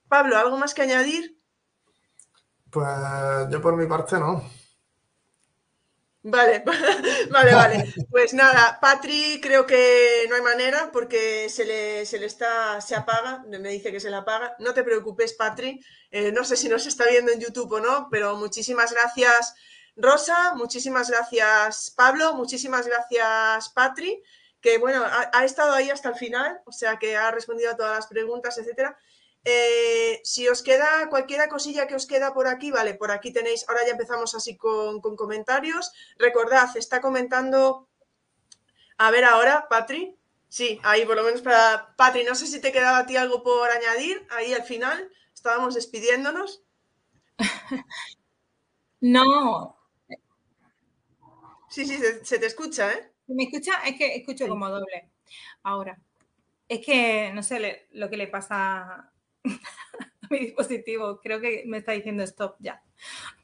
[0.09, 1.39] Pablo, ¿algo más que añadir?
[2.70, 2.86] Pues
[3.51, 4.43] yo por mi parte no.
[6.30, 6.62] Vale,
[7.30, 7.94] vale, vale.
[8.10, 12.94] Pues nada, Patri creo que no hay manera porque se le, se le está, se
[12.94, 14.55] apaga, me dice que se la apaga.
[14.59, 15.80] No te preocupes, Patri.
[16.10, 19.55] Eh, no sé si nos está viendo en YouTube o no, pero muchísimas gracias,
[19.96, 24.22] Rosa, muchísimas gracias, Pablo, muchísimas gracias, Patri,
[24.60, 27.76] que bueno, ha, ha estado ahí hasta el final, o sea que ha respondido a
[27.76, 28.98] todas las preguntas, etcétera.
[29.50, 33.64] Eh, si os queda cualquier cosilla que os queda por aquí, vale, por aquí tenéis,
[33.66, 35.90] ahora ya empezamos así con, comentarios.
[36.18, 37.88] Recordad, está comentando,
[38.98, 40.14] a ver ahora, Patri.
[40.50, 43.42] Sí, ahí por lo menos para Patri, no sé si te quedaba a ti algo
[43.42, 46.62] por añadir, ahí al final, estábamos despidiéndonos.
[49.00, 49.78] no.
[51.70, 53.12] Sí, sí, se, te escucha, ¿eh?
[53.28, 53.72] ¿Me escucha?
[53.86, 55.10] Es que escucho como doble.
[55.62, 55.98] Ahora.
[56.68, 59.18] Es que no sé lo que le pasa a
[60.31, 61.20] mi dispositivo.
[61.20, 62.82] Creo que me está diciendo stop ya.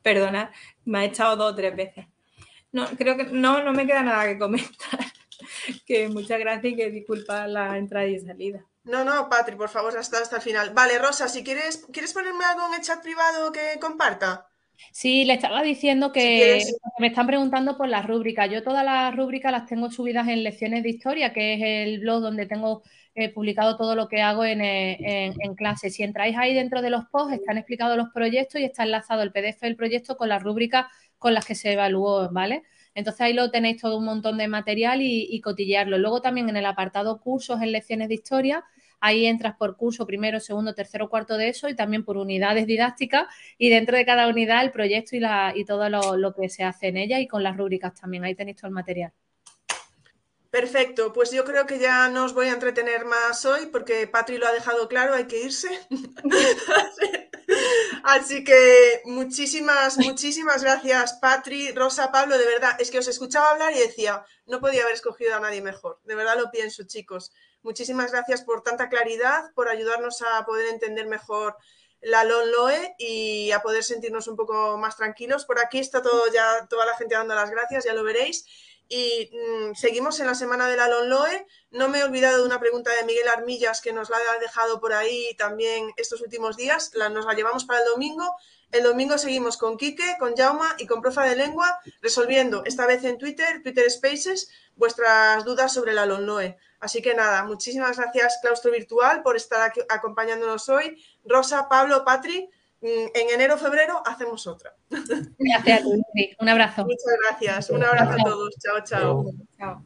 [0.03, 0.53] Perdona,
[0.85, 2.07] me ha echado dos o tres veces.
[2.73, 5.01] No, creo que no, no me queda nada que comentar.
[5.87, 8.65] que muchas gracias y que disculpa la entrada y salida.
[8.85, 10.75] No, no, Patri, por favor, hasta, hasta el final.
[10.75, 14.49] Vale, Rosa, si quieres, ¿quieres ponerme algo en el chat privado que comparta?
[14.91, 16.63] Sí, le estaba diciendo que
[16.99, 18.51] me están preguntando por las rúbricas.
[18.51, 22.23] Yo todas las rúbricas las tengo subidas en Lecciones de Historia, que es el blog
[22.23, 22.83] donde tengo
[23.15, 25.91] eh, publicado todo lo que hago en, eh, en, clase.
[25.91, 29.33] Si entráis ahí dentro de los posts, están explicados los proyectos y está enlazado el
[29.33, 30.87] PDF del proyecto con las rúbricas
[31.19, 32.63] con las que se evaluó, ¿vale?
[32.95, 35.99] Entonces ahí lo tenéis todo un montón de material y, y cotillearlo.
[35.99, 38.65] Luego también en el apartado cursos en lecciones de historia
[39.01, 43.27] Ahí entras por curso primero, segundo, tercero, cuarto de eso y también por unidades didácticas
[43.59, 46.65] y dentro de cada unidad el proyecto y, la, y todo lo, lo que se
[46.65, 48.25] hace en ella y con las rúbricas también.
[48.25, 49.13] Ahí tenéis todo el material.
[50.55, 54.39] Perfecto, pues yo creo que ya no os voy a entretener más hoy porque Patri
[54.39, 55.69] lo ha dejado claro, hay que irse.
[58.05, 63.75] Así que muchísimas, muchísimas gracias Patri, Rosa, Pablo, de verdad, es que os escuchaba hablar
[63.75, 67.33] y decía, no podía haber escogido a nadie mejor, de verdad lo pienso chicos.
[67.65, 71.57] Muchísimas gracias por tanta claridad, por ayudarnos a poder entender mejor
[72.03, 75.47] la LONLOE y a poder sentirnos un poco más tranquilos.
[75.47, 78.45] Por aquí está todo ya, toda la gente dando las gracias, ya lo veréis.
[78.89, 81.47] Y mm, seguimos en la semana de la LONLOE.
[81.71, 84.81] No me he olvidado de una pregunta de Miguel Armillas que nos la ha dejado
[84.81, 86.93] por ahí también estos últimos días.
[86.95, 88.37] La, nos la llevamos para el domingo.
[88.75, 93.05] El domingo seguimos con Quique, con Jauma y con Profa de Lengua resolviendo, esta vez
[93.05, 96.57] en Twitter, Twitter Spaces, vuestras dudas sobre la LONLOE.
[96.81, 101.01] Así que nada, muchísimas gracias Claustro Virtual por estar aquí acompañándonos hoy.
[101.25, 102.51] Rosa, Pablo, Patri,
[102.85, 104.75] en enero febrero hacemos otra.
[105.39, 105.83] Gracias,
[106.39, 106.85] un abrazo.
[106.85, 108.55] Muchas gracias, un abrazo a todos.
[108.61, 109.25] Chao, chao.
[109.59, 109.85] chao.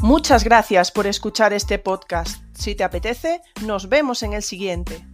[0.00, 2.42] Muchas gracias por escuchar este podcast.
[2.54, 5.04] Si te apetece, nos vemos en el siguiente.